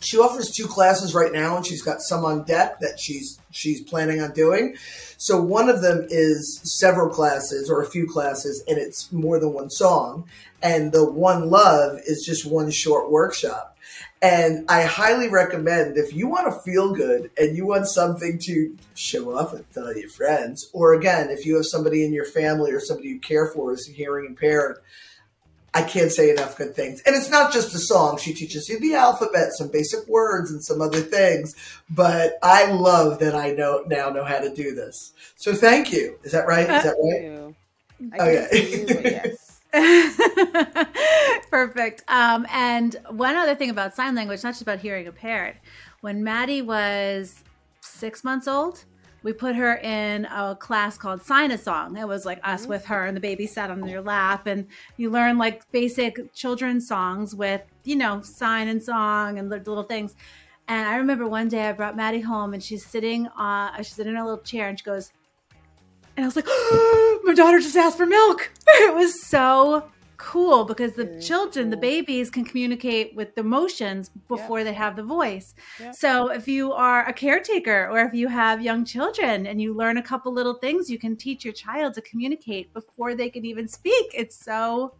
she 0.00 0.18
offers 0.18 0.50
two 0.50 0.66
classes 0.66 1.14
right 1.14 1.32
now, 1.32 1.56
and 1.56 1.64
she's 1.64 1.82
got 1.82 2.00
some 2.00 2.24
on 2.24 2.42
deck 2.44 2.80
that 2.80 2.98
she's 2.98 3.38
she's 3.52 3.80
planning 3.82 4.20
on 4.20 4.32
doing. 4.32 4.76
So 5.16 5.40
one 5.40 5.68
of 5.68 5.82
them 5.82 6.06
is 6.10 6.60
several 6.62 7.08
classes 7.08 7.70
or 7.70 7.82
a 7.82 7.86
few 7.86 8.06
classes, 8.06 8.62
and 8.68 8.78
it's 8.78 9.10
more 9.12 9.38
than 9.38 9.52
one 9.52 9.70
song. 9.70 10.28
And 10.62 10.92
the 10.92 11.08
one 11.08 11.50
love 11.50 12.00
is 12.06 12.24
just 12.24 12.44
one 12.46 12.70
short 12.70 13.10
workshop. 13.10 13.76
And 14.22 14.64
I 14.68 14.82
highly 14.82 15.28
recommend 15.28 15.98
if 15.98 16.14
you 16.14 16.26
want 16.26 16.46
to 16.46 16.60
feel 16.60 16.94
good 16.94 17.30
and 17.38 17.56
you 17.56 17.66
want 17.66 17.86
something 17.86 18.38
to 18.44 18.76
show 18.94 19.36
off 19.36 19.52
and 19.52 19.64
tell 19.72 19.96
your 19.96 20.08
friends, 20.08 20.68
or 20.72 20.94
again, 20.94 21.30
if 21.30 21.44
you 21.44 21.56
have 21.56 21.66
somebody 21.66 22.04
in 22.04 22.12
your 22.12 22.24
family 22.24 22.72
or 22.72 22.80
somebody 22.80 23.10
you 23.10 23.20
care 23.20 23.46
for 23.46 23.72
is 23.72 23.86
hearing 23.86 24.26
impaired, 24.26 24.78
I 25.76 25.82
can't 25.82 26.10
say 26.10 26.30
enough 26.30 26.56
good 26.56 26.74
things. 26.74 27.02
And 27.04 27.14
it's 27.14 27.28
not 27.28 27.52
just 27.52 27.74
a 27.74 27.78
song. 27.78 28.16
She 28.16 28.32
teaches 28.32 28.66
you 28.66 28.80
the 28.80 28.94
alphabet, 28.94 29.52
some 29.52 29.68
basic 29.68 30.08
words, 30.08 30.50
and 30.50 30.64
some 30.64 30.80
other 30.80 31.02
things. 31.02 31.54
But 31.90 32.38
I 32.42 32.72
love 32.72 33.18
that 33.18 33.34
I 33.34 33.50
know 33.50 33.84
now 33.86 34.08
know 34.08 34.24
how 34.24 34.38
to 34.38 34.48
do 34.54 34.74
this. 34.74 35.12
So 35.36 35.52
thank 35.52 35.92
you. 35.92 36.18
Is 36.22 36.32
that 36.32 36.46
right? 36.46 36.62
Is 36.62 36.82
that 36.82 36.96
right? 36.98 38.18
Okay. 38.18 39.20
Yes. 39.20 39.60
Perfect. 41.50 42.04
Um, 42.08 42.46
and 42.50 42.96
one 43.10 43.36
other 43.36 43.54
thing 43.54 43.68
about 43.68 43.94
sign 43.94 44.14
language, 44.14 44.42
not 44.42 44.52
just 44.52 44.62
about 44.62 44.78
hearing 44.78 45.04
impaired. 45.04 45.56
When 46.00 46.24
Maddie 46.24 46.62
was 46.62 47.44
six 47.82 48.24
months 48.24 48.48
old, 48.48 48.82
we 49.26 49.32
put 49.32 49.56
her 49.56 49.78
in 49.78 50.24
a 50.26 50.54
class 50.54 50.96
called 50.96 51.20
Sign 51.20 51.50
a 51.50 51.58
Song. 51.58 51.96
It 51.96 52.06
was 52.06 52.24
like 52.24 52.38
us 52.44 52.64
with 52.64 52.84
her, 52.84 53.06
and 53.06 53.16
the 53.16 53.20
baby 53.20 53.44
sat 53.44 53.72
on 53.72 53.84
your 53.88 54.00
lap, 54.00 54.46
and 54.46 54.68
you 54.98 55.10
learn 55.10 55.36
like 55.36 55.68
basic 55.72 56.32
children's 56.32 56.86
songs 56.86 57.34
with, 57.34 57.60
you 57.82 57.96
know, 57.96 58.20
sign 58.20 58.68
and 58.68 58.80
song 58.80 59.40
and 59.40 59.50
little 59.50 59.82
things. 59.82 60.14
And 60.68 60.88
I 60.88 60.98
remember 60.98 61.26
one 61.26 61.48
day 61.48 61.68
I 61.68 61.72
brought 61.72 61.96
Maddie 61.96 62.20
home, 62.20 62.54
and 62.54 62.62
she's 62.62 62.86
sitting 62.86 63.26
on, 63.36 63.74
uh, 63.74 63.78
she's 63.78 63.98
in 63.98 64.14
a 64.14 64.24
little 64.24 64.38
chair, 64.38 64.68
and 64.68 64.78
she 64.78 64.84
goes, 64.84 65.10
and 66.16 66.22
I 66.22 66.28
was 66.28 66.36
like, 66.36 66.46
oh, 66.46 67.20
my 67.24 67.34
daughter 67.34 67.58
just 67.58 67.74
asked 67.74 67.96
for 67.96 68.06
milk. 68.06 68.52
It 68.68 68.94
was 68.94 69.20
so 69.20 69.90
cool 70.16 70.64
because 70.64 70.92
the 70.92 71.20
children, 71.20 71.66
cool. 71.66 71.70
the 71.70 71.76
babies 71.76 72.30
can 72.30 72.44
communicate 72.44 73.14
with 73.14 73.34
the 73.34 73.40
emotions 73.40 74.10
before 74.28 74.58
yep. 74.58 74.66
they 74.66 74.72
have 74.72 74.96
the 74.96 75.02
voice. 75.02 75.54
Yep. 75.80 75.94
So 75.94 76.28
if 76.28 76.48
you 76.48 76.72
are 76.72 77.06
a 77.06 77.12
caretaker 77.12 77.88
or 77.88 78.00
if 78.00 78.14
you 78.14 78.28
have 78.28 78.62
young 78.62 78.84
children 78.84 79.46
and 79.46 79.60
you 79.60 79.74
learn 79.74 79.96
a 79.96 80.02
couple 80.02 80.32
little 80.32 80.54
things, 80.54 80.90
you 80.90 80.98
can 80.98 81.16
teach 81.16 81.44
your 81.44 81.54
child 81.54 81.94
to 81.94 82.00
communicate 82.02 82.72
before 82.72 83.14
they 83.14 83.30
can 83.30 83.44
even 83.44 83.68
speak. 83.68 84.06
It's 84.14 84.36
so 84.36 84.94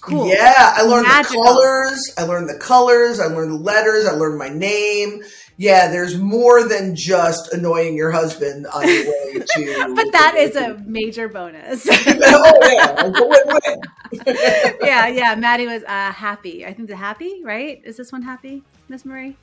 cool. 0.00 0.28
Yeah, 0.28 0.52
I 0.76 0.82
learned 0.82 1.06
Magical. 1.06 1.42
the 1.42 1.48
colors. 1.48 2.14
I 2.18 2.22
learned 2.24 2.48
the 2.48 2.58
colors. 2.58 3.20
I 3.20 3.26
learned 3.26 3.52
the 3.52 3.56
letters. 3.56 4.06
I 4.06 4.12
learned 4.12 4.38
my 4.38 4.48
name 4.48 5.22
yeah, 5.56 5.88
there's 5.88 6.18
more 6.18 6.68
than 6.68 6.96
just 6.96 7.52
annoying 7.52 7.94
your 7.94 8.10
husband 8.10 8.66
on 8.66 8.86
your 8.86 9.04
way 9.04 9.32
to. 9.46 9.94
but 9.94 10.10
that 10.12 10.34
is 10.36 10.56
a 10.56 10.76
major 10.86 11.28
bonus. 11.28 11.86
oh 11.90 12.58
yeah, 14.26 14.74
yeah, 14.82 15.06
yeah. 15.08 15.34
Maddie 15.36 15.66
was 15.66 15.82
uh, 15.84 16.12
happy. 16.12 16.66
I 16.66 16.72
think 16.72 16.88
the 16.88 16.96
happy, 16.96 17.42
right? 17.44 17.80
Is 17.84 17.96
this 17.96 18.10
one 18.10 18.22
happy, 18.22 18.62
Miss 18.88 19.04
Marie? 19.04 19.36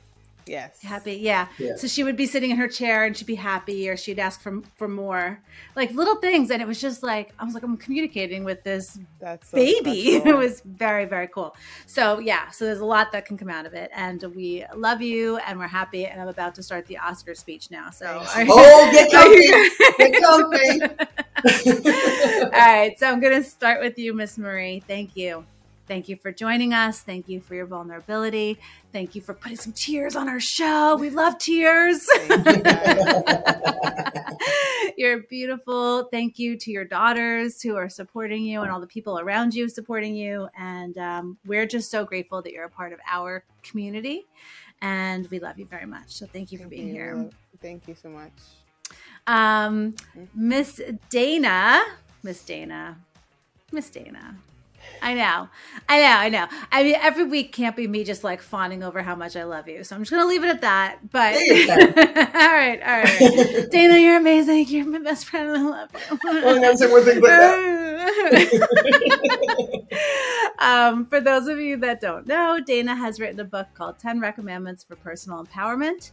Yes. 0.46 0.80
Happy, 0.82 1.14
yeah. 1.14 1.48
yeah. 1.58 1.76
So 1.76 1.86
she 1.86 2.02
would 2.02 2.16
be 2.16 2.26
sitting 2.26 2.50
in 2.50 2.56
her 2.56 2.68
chair 2.68 3.04
and 3.04 3.16
she'd 3.16 3.26
be 3.26 3.34
happy, 3.34 3.88
or 3.88 3.96
she'd 3.96 4.18
ask 4.18 4.40
for 4.40 4.60
for 4.76 4.88
more, 4.88 5.40
like 5.76 5.92
little 5.92 6.16
things, 6.16 6.50
and 6.50 6.60
it 6.60 6.68
was 6.68 6.80
just 6.80 7.02
like 7.02 7.32
I 7.38 7.44
was 7.44 7.54
like 7.54 7.62
I'm 7.62 7.76
communicating 7.76 8.44
with 8.44 8.62
this 8.62 8.98
That's 9.20 9.50
so 9.50 9.56
baby. 9.56 10.16
it 10.24 10.36
was 10.36 10.60
very 10.64 11.04
very 11.04 11.28
cool. 11.28 11.54
So 11.86 12.18
yeah, 12.18 12.50
so 12.50 12.64
there's 12.64 12.80
a 12.80 12.84
lot 12.84 13.12
that 13.12 13.24
can 13.24 13.36
come 13.36 13.48
out 13.48 13.66
of 13.66 13.74
it, 13.74 13.90
and 13.94 14.22
we 14.34 14.64
love 14.74 15.00
you, 15.00 15.36
and 15.38 15.58
we're 15.58 15.66
happy. 15.66 16.06
And 16.06 16.20
I'm 16.20 16.28
about 16.28 16.54
to 16.56 16.62
start 16.62 16.86
the 16.86 16.98
Oscar 16.98 17.34
speech 17.34 17.70
now. 17.70 17.90
So 17.90 18.22
oh, 18.24 18.90
get 18.92 19.10
comfy, 19.12 19.46
get 19.98 20.22
comfy. 20.22 21.02
All 22.44 22.50
right, 22.50 22.98
so 22.98 23.08
I'm 23.08 23.20
gonna 23.20 23.44
start 23.44 23.80
with 23.80 23.98
you, 23.98 24.12
Miss 24.14 24.38
Marie. 24.38 24.82
Thank 24.86 25.16
you. 25.16 25.44
Thank 25.88 26.08
you 26.08 26.16
for 26.16 26.30
joining 26.30 26.72
us. 26.72 27.00
Thank 27.00 27.28
you 27.28 27.40
for 27.40 27.54
your 27.54 27.66
vulnerability. 27.66 28.58
Thank 28.92 29.14
you 29.14 29.20
for 29.20 29.34
putting 29.34 29.56
some 29.56 29.72
tears 29.72 30.14
on 30.14 30.28
our 30.28 30.40
show. 30.40 30.96
We 30.96 31.10
love 31.10 31.38
tears. 31.38 32.06
You. 34.96 35.08
are 35.08 35.18
beautiful. 35.28 36.04
Thank 36.04 36.38
you 36.38 36.56
to 36.56 36.70
your 36.70 36.84
daughters 36.84 37.60
who 37.60 37.76
are 37.76 37.88
supporting 37.88 38.44
you 38.44 38.62
and 38.62 38.70
all 38.70 38.80
the 38.80 38.86
people 38.86 39.18
around 39.18 39.54
you 39.54 39.68
supporting 39.68 40.14
you. 40.14 40.48
And 40.56 40.96
um, 40.98 41.38
we're 41.44 41.66
just 41.66 41.90
so 41.90 42.04
grateful 42.04 42.40
that 42.42 42.52
you're 42.52 42.64
a 42.64 42.70
part 42.70 42.92
of 42.92 43.00
our 43.10 43.44
community. 43.62 44.26
And 44.80 45.28
we 45.30 45.40
love 45.40 45.58
you 45.58 45.66
very 45.66 45.86
much. 45.86 46.12
So 46.12 46.26
thank 46.26 46.52
you 46.52 46.58
for 46.58 46.68
being 46.68 46.88
you. 46.88 46.94
here. 46.94 47.30
Thank 47.60 47.88
you 47.88 47.94
so 47.94 48.08
much. 48.08 48.32
Um, 49.26 49.94
Miss 50.34 50.80
Dana, 51.10 51.82
Miss 52.22 52.42
Dana, 52.44 52.98
Miss 53.72 53.90
Dana 53.90 54.36
I 55.02 55.14
know. 55.14 55.48
I 55.88 55.98
know. 55.98 56.16
I 56.16 56.28
know. 56.28 56.46
I 56.70 56.84
mean, 56.84 56.94
every 57.00 57.24
week 57.24 57.52
can't 57.52 57.74
be 57.74 57.88
me 57.88 58.04
just 58.04 58.22
like 58.22 58.40
fawning 58.40 58.84
over 58.84 59.02
how 59.02 59.16
much 59.16 59.34
I 59.34 59.42
love 59.42 59.66
you. 59.68 59.82
So 59.82 59.96
I'm 59.96 60.02
just 60.02 60.12
going 60.12 60.22
to 60.22 60.28
leave 60.28 60.44
it 60.44 60.48
at 60.48 60.60
that. 60.60 61.10
But 61.10 61.34
all 61.34 62.52
right. 62.52 62.80
All 62.80 63.02
right. 63.02 63.66
Dana, 63.70 63.98
you're 63.98 64.16
amazing. 64.16 64.68
You're 64.68 64.86
my 64.86 65.00
best 65.00 65.26
friend. 65.26 65.50
I 65.50 65.60
love 65.60 65.90
you. 65.92 66.18
well, 66.24 66.60
that's 66.60 66.86
one 66.88 67.04
thing 67.04 67.20
but 67.20 67.32
um, 70.58 71.06
for 71.06 71.20
those 71.20 71.48
of 71.48 71.58
you 71.58 71.76
that 71.78 72.00
don't 72.00 72.26
know, 72.26 72.60
Dana 72.64 72.94
has 72.94 73.18
written 73.18 73.40
a 73.40 73.44
book 73.44 73.68
called 73.74 73.98
10 73.98 74.20
Recommendments 74.20 74.84
for 74.84 74.96
Personal 74.96 75.44
Empowerment. 75.44 76.12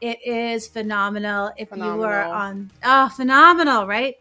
It 0.00 0.18
is 0.24 0.66
phenomenal. 0.66 1.52
If 1.56 1.70
phenomenal. 1.70 1.98
you 1.98 2.04
are 2.04 2.24
on, 2.24 2.70
oh, 2.84 3.08
phenomenal, 3.08 3.86
right? 3.86 4.16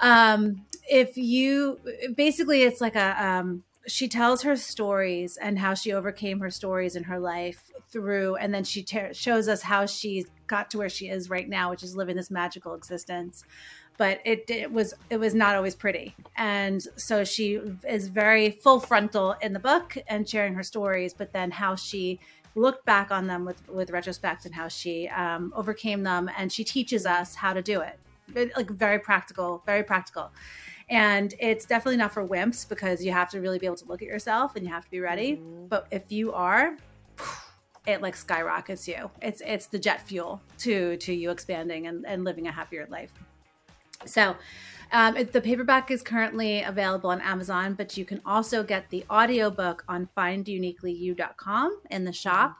Um, 0.00 0.64
if 0.88 1.16
you 1.16 1.78
basically, 2.14 2.62
it's 2.62 2.80
like 2.80 2.96
a, 2.96 3.24
um, 3.24 3.64
she 3.86 4.08
tells 4.08 4.42
her 4.42 4.56
stories 4.56 5.36
and 5.36 5.58
how 5.58 5.74
she 5.74 5.92
overcame 5.92 6.40
her 6.40 6.50
stories 6.50 6.96
in 6.96 7.04
her 7.04 7.18
life 7.18 7.70
through, 7.90 8.36
and 8.36 8.52
then 8.52 8.64
she 8.64 8.82
ter- 8.82 9.12
shows 9.12 9.48
us 9.48 9.62
how 9.62 9.86
she 9.86 10.24
got 10.46 10.70
to 10.70 10.78
where 10.78 10.88
she 10.88 11.08
is 11.08 11.30
right 11.30 11.48
now, 11.48 11.70
which 11.70 11.82
is 11.82 11.94
living 11.94 12.16
this 12.16 12.30
magical 12.30 12.74
existence. 12.74 13.44
But 13.96 14.20
it, 14.24 14.44
it 14.48 14.72
was 14.72 14.94
it 15.10 15.18
was 15.18 15.34
not 15.34 15.54
always 15.54 15.76
pretty, 15.76 16.16
and 16.36 16.82
so 16.96 17.24
she 17.24 17.60
is 17.88 18.08
very 18.08 18.50
full 18.50 18.80
frontal 18.80 19.36
in 19.40 19.52
the 19.52 19.60
book 19.60 19.96
and 20.08 20.28
sharing 20.28 20.54
her 20.54 20.64
stories. 20.64 21.14
But 21.14 21.32
then 21.32 21.50
how 21.52 21.76
she 21.76 22.18
looked 22.56 22.84
back 22.86 23.12
on 23.12 23.26
them 23.28 23.44
with 23.44 23.68
with 23.68 23.90
retrospect 23.90 24.46
and 24.46 24.54
how 24.54 24.66
she 24.66 25.08
um, 25.08 25.52
overcame 25.54 26.02
them, 26.02 26.28
and 26.36 26.52
she 26.52 26.64
teaches 26.64 27.06
us 27.06 27.36
how 27.36 27.52
to 27.52 27.62
do 27.62 27.82
it. 27.82 27.98
it 28.34 28.56
like 28.56 28.68
very 28.70 28.98
practical, 28.98 29.62
very 29.64 29.84
practical 29.84 30.32
and 30.90 31.34
it's 31.38 31.64
definitely 31.64 31.96
not 31.96 32.12
for 32.12 32.26
wimps 32.26 32.68
because 32.68 33.04
you 33.04 33.12
have 33.12 33.28
to 33.30 33.40
really 33.40 33.58
be 33.58 33.66
able 33.66 33.76
to 33.76 33.86
look 33.86 34.02
at 34.02 34.08
yourself 34.08 34.56
and 34.56 34.64
you 34.64 34.72
have 34.72 34.84
to 34.84 34.90
be 34.90 35.00
ready 35.00 35.36
mm-hmm. 35.36 35.66
but 35.66 35.86
if 35.90 36.10
you 36.10 36.32
are 36.32 36.76
it 37.86 38.00
like 38.02 38.16
skyrockets 38.16 38.86
you 38.86 39.10
it's 39.22 39.42
it's 39.46 39.66
the 39.66 39.78
jet 39.78 40.00
fuel 40.06 40.40
to 40.58 40.96
to 40.98 41.12
you 41.12 41.30
expanding 41.30 41.86
and, 41.86 42.04
and 42.06 42.24
living 42.24 42.46
a 42.46 42.52
happier 42.52 42.86
life 42.90 43.12
so 44.04 44.36
um, 44.92 45.16
it, 45.16 45.32
the 45.32 45.40
paperback 45.40 45.90
is 45.90 46.02
currently 46.02 46.62
available 46.62 47.10
on 47.10 47.20
Amazon, 47.20 47.74
but 47.74 47.96
you 47.96 48.04
can 48.04 48.20
also 48.24 48.62
get 48.62 48.88
the 48.90 49.04
audiobook 49.10 49.84
on 49.88 50.08
finduniquelyu.com 50.16 51.80
in 51.90 52.04
the 52.04 52.12
shop. 52.12 52.56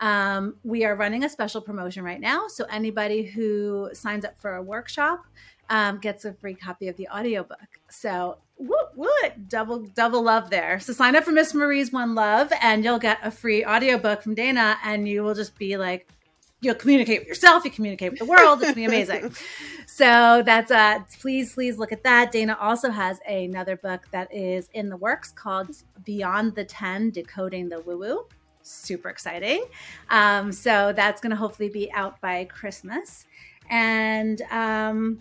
Um, 0.00 0.56
we 0.64 0.84
are 0.84 0.96
running 0.96 1.24
a 1.24 1.28
special 1.28 1.60
promotion 1.60 2.04
right 2.04 2.20
now. 2.20 2.48
So 2.48 2.64
anybody 2.70 3.22
who 3.22 3.90
signs 3.92 4.24
up 4.24 4.38
for 4.38 4.56
a 4.56 4.62
workshop 4.62 5.26
um, 5.68 5.98
gets 5.98 6.24
a 6.24 6.32
free 6.32 6.54
copy 6.54 6.88
of 6.88 6.96
the 6.96 7.08
audiobook. 7.08 7.80
So 7.88 8.38
what 8.56 8.96
what 8.96 9.48
double 9.48 9.80
double 9.80 10.22
love 10.22 10.50
there. 10.50 10.80
So 10.80 10.92
sign 10.92 11.14
up 11.14 11.24
for 11.24 11.32
Miss 11.32 11.54
Marie's 11.54 11.92
One 11.92 12.14
Love 12.14 12.52
and 12.62 12.84
you'll 12.84 12.98
get 12.98 13.18
a 13.22 13.30
free 13.30 13.64
audiobook 13.64 14.22
from 14.22 14.34
Dana 14.34 14.78
and 14.82 15.08
you 15.08 15.22
will 15.22 15.34
just 15.34 15.58
be 15.58 15.76
like 15.76 16.08
you'll 16.62 16.74
communicate 16.74 17.20
with 17.20 17.28
yourself, 17.28 17.64
you 17.64 17.70
communicate 17.70 18.12
with 18.12 18.18
the 18.18 18.24
world. 18.24 18.62
It's 18.62 18.70
gonna 18.70 18.74
be 18.74 18.84
amazing. 18.86 19.34
so 19.86 20.42
that's 20.44 20.70
uh 20.70 21.00
please, 21.20 21.52
please 21.52 21.76
look 21.78 21.92
at 21.92 22.02
that. 22.04 22.32
Dana 22.32 22.56
also 22.58 22.90
has 22.90 23.20
another 23.28 23.76
book 23.76 24.06
that 24.10 24.32
is 24.34 24.68
in 24.72 24.88
the 24.88 24.96
works 24.96 25.30
called 25.32 25.68
Beyond 26.04 26.54
the 26.54 26.64
10 26.64 27.10
Decoding 27.10 27.68
the 27.68 27.80
Woo 27.80 27.98
Woo. 27.98 28.24
Super 28.62 29.10
exciting. 29.10 29.64
Um, 30.10 30.50
so 30.50 30.92
that's 30.96 31.20
gonna 31.20 31.36
hopefully 31.36 31.68
be 31.68 31.92
out 31.92 32.20
by 32.22 32.44
Christmas. 32.44 33.26
And 33.68 34.40
um 34.50 35.18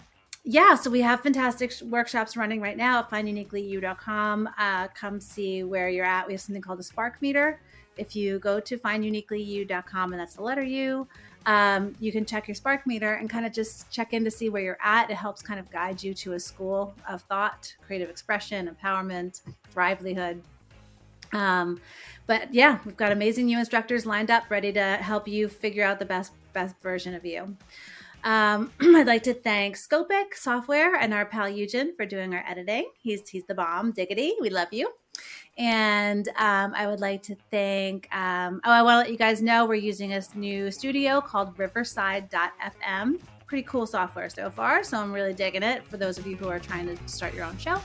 yeah, 0.47 0.75
so 0.75 0.91
we 0.91 1.01
have 1.01 1.21
fantastic 1.21 1.73
workshops 1.89 2.37
running 2.37 2.61
right 2.61 2.77
now 2.77 2.99
at 2.99 3.09
finduniquelyu.com. 3.09 4.47
Uh, 4.59 4.87
come 4.89 5.19
see 5.19 5.63
where 5.63 5.89
you're 5.89 6.05
at. 6.05 6.27
We 6.27 6.33
have 6.33 6.41
something 6.41 6.61
called 6.61 6.79
a 6.79 6.83
spark 6.83 7.19
meter. 7.19 7.59
If 7.97 8.15
you 8.15 8.37
go 8.37 8.59
to 8.59 8.77
finduniquelyu.com 8.77 10.11
and 10.13 10.19
that's 10.19 10.35
the 10.35 10.43
letter 10.43 10.61
U, 10.61 11.07
um, 11.47 11.95
you 11.99 12.11
can 12.11 12.25
check 12.25 12.47
your 12.47 12.53
spark 12.53 12.85
meter 12.85 13.15
and 13.15 13.27
kind 13.27 13.43
of 13.45 13.53
just 13.53 13.89
check 13.89 14.13
in 14.13 14.23
to 14.23 14.29
see 14.29 14.49
where 14.49 14.61
you're 14.61 14.77
at. 14.83 15.09
It 15.09 15.15
helps 15.15 15.41
kind 15.41 15.59
of 15.59 15.69
guide 15.71 16.03
you 16.03 16.13
to 16.13 16.33
a 16.33 16.39
school 16.39 16.93
of 17.09 17.23
thought, 17.23 17.73
creative 17.87 18.09
expression, 18.11 18.69
empowerment, 18.69 19.41
livelihood. 19.75 20.39
Um, 21.33 21.81
but 22.27 22.53
yeah, 22.53 22.77
we've 22.85 22.97
got 22.97 23.11
amazing 23.11 23.47
new 23.47 23.57
instructors 23.57 24.05
lined 24.05 24.29
up, 24.29 24.43
ready 24.51 24.71
to 24.73 24.97
help 24.97 25.27
you 25.27 25.49
figure 25.49 25.83
out 25.83 25.97
the 25.97 26.05
best 26.05 26.33
best 26.53 26.75
version 26.81 27.15
of 27.15 27.25
you. 27.25 27.57
Um, 28.25 28.71
I'd 28.81 29.07
like 29.07 29.23
to 29.23 29.33
thank 29.33 29.77
Scopic 29.77 30.33
Software 30.33 30.95
and 30.95 31.13
our 31.13 31.25
pal 31.25 31.47
Eugen 31.47 31.93
for 31.95 32.05
doing 32.05 32.33
our 32.33 32.43
editing. 32.47 32.89
He's 32.97 33.29
he's 33.29 33.45
the 33.45 33.53
bomb, 33.53 33.91
diggity. 33.91 34.33
We 34.41 34.49
love 34.49 34.69
you. 34.71 34.91
And 35.57 36.27
um, 36.29 36.73
I 36.75 36.87
would 36.87 36.99
like 36.99 37.21
to 37.23 37.35
thank. 37.51 38.13
Um, 38.13 38.59
oh, 38.65 38.71
I 38.71 38.81
want 38.81 38.95
to 38.95 38.97
let 38.97 39.11
you 39.11 39.17
guys 39.17 39.41
know 39.41 39.65
we're 39.65 39.75
using 39.75 40.13
a 40.13 40.21
new 40.33 40.71
studio 40.71 41.21
called 41.21 41.57
Riverside.fm. 41.57 43.21
Pretty 43.45 43.63
cool 43.63 43.85
software 43.85 44.27
so 44.27 44.49
far, 44.49 44.83
so 44.83 44.97
I'm 44.97 45.13
really 45.13 45.33
digging 45.33 45.63
it. 45.63 45.85
For 45.87 45.97
those 45.97 46.17
of 46.17 46.25
you 46.25 46.35
who 46.35 46.49
are 46.49 46.59
trying 46.59 46.87
to 46.87 47.07
start 47.07 47.33
your 47.35 47.45
own 47.45 47.57
show. 47.57 47.79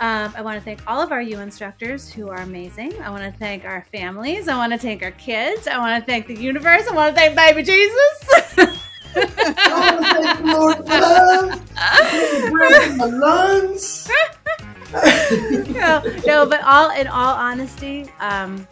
Um, 0.00 0.32
I 0.36 0.42
want 0.42 0.56
to 0.56 0.64
thank 0.64 0.80
all 0.86 1.02
of 1.02 1.10
our 1.10 1.20
U 1.20 1.40
instructors 1.40 2.08
who 2.08 2.28
are 2.28 2.38
amazing. 2.38 2.94
I 3.02 3.10
want 3.10 3.22
to 3.24 3.36
thank 3.38 3.64
our 3.64 3.84
families. 3.92 4.48
I 4.48 4.56
want 4.56 4.72
to 4.72 4.78
thank 4.78 5.02
our 5.02 5.10
kids. 5.12 5.66
I 5.66 5.76
want 5.78 6.00
to 6.00 6.06
thank 6.06 6.26
the 6.28 6.36
universe. 6.36 6.86
I 6.88 6.94
want 6.94 7.14
to 7.14 7.20
thank 7.20 7.36
baby 7.36 7.64
Jesus. 7.64 8.28
my 12.96 13.06
lungs. 13.06 14.08
no, 15.68 16.02
no, 16.26 16.46
but 16.46 16.62
all 16.64 16.90
in 16.90 17.06
all 17.06 17.34
honesty, 17.34 18.08
um, 18.20 18.66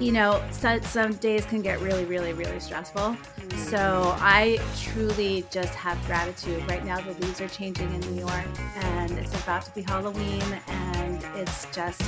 you 0.00 0.12
know, 0.12 0.42
some 0.50 1.14
days 1.14 1.44
can 1.44 1.62
get 1.62 1.80
really, 1.80 2.04
really, 2.04 2.32
really 2.32 2.58
stressful. 2.58 3.16
So 3.56 4.16
I 4.18 4.58
truly 4.80 5.44
just 5.50 5.74
have 5.74 6.02
gratitude. 6.06 6.66
Right 6.68 6.84
now, 6.84 7.00
the 7.00 7.12
leaves 7.24 7.40
are 7.40 7.48
changing 7.48 7.92
in 7.92 8.00
New 8.00 8.20
York, 8.20 8.46
and 8.76 9.12
it's 9.18 9.34
about 9.42 9.62
to 9.66 9.70
be 9.72 9.82
Halloween, 9.82 10.42
and 10.68 11.24
it's 11.36 11.66
just 11.66 12.02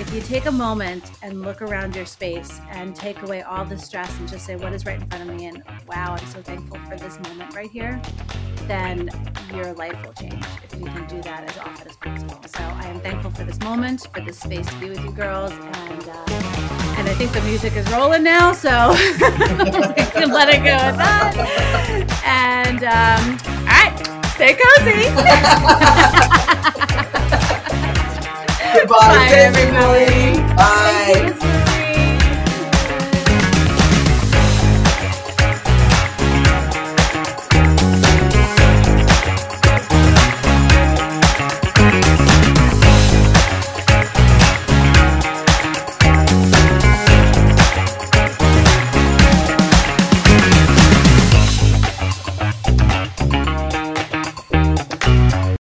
if 0.00 0.14
you 0.14 0.20
take 0.20 0.46
a 0.46 0.52
moment 0.52 1.10
and 1.22 1.42
look 1.42 1.60
around 1.60 1.96
your 1.96 2.06
space 2.06 2.60
and 2.70 2.94
take 2.94 3.20
away 3.22 3.42
all 3.42 3.64
the 3.64 3.76
stress 3.76 4.16
and 4.18 4.28
just 4.28 4.46
say, 4.46 4.54
what 4.54 4.72
is 4.72 4.86
right 4.86 5.00
in 5.00 5.08
front 5.08 5.28
of 5.28 5.36
me? 5.36 5.46
And 5.46 5.62
wow, 5.88 6.16
I'm 6.18 6.26
so 6.26 6.40
thankful 6.40 6.78
for 6.88 6.96
this 6.96 7.18
moment 7.20 7.54
right 7.54 7.70
here, 7.70 8.00
then 8.68 9.10
your 9.52 9.72
life 9.74 10.00
will 10.04 10.12
change 10.12 10.44
if 10.62 10.78
you 10.78 10.86
can 10.86 11.06
do 11.08 11.20
that 11.22 11.50
as 11.50 11.58
often 11.58 11.88
as 11.88 11.96
possible. 11.96 12.40
So 12.46 12.62
I 12.62 12.86
am 12.86 13.00
thankful 13.00 13.32
for 13.32 13.42
this 13.42 13.58
moment, 13.60 14.06
for 14.14 14.20
this 14.20 14.38
space 14.38 14.68
to 14.68 14.76
be 14.76 14.88
with 14.88 15.02
you 15.02 15.10
girls. 15.10 15.50
And, 15.52 16.08
uh, 16.08 16.24
and 16.98 17.08
I 17.08 17.14
think 17.14 17.32
the 17.32 17.42
music 17.42 17.74
is 17.74 17.90
rolling 17.90 18.22
now, 18.22 18.52
so 18.52 18.90
we 18.92 20.04
can 20.04 20.30
let 20.30 20.48
it 20.48 20.62
go 20.62 20.70
at 20.70 20.96
that. 20.96 21.34
And 22.24 22.84
um, 22.84 23.38
all 23.66 23.74
right, 23.74 23.96
stay 24.34 24.56
cozy. 26.64 26.74
Goodbye, 28.74 28.98
Bye, 28.98 29.28
everybody. 29.32 30.38
Bye. 30.54 31.64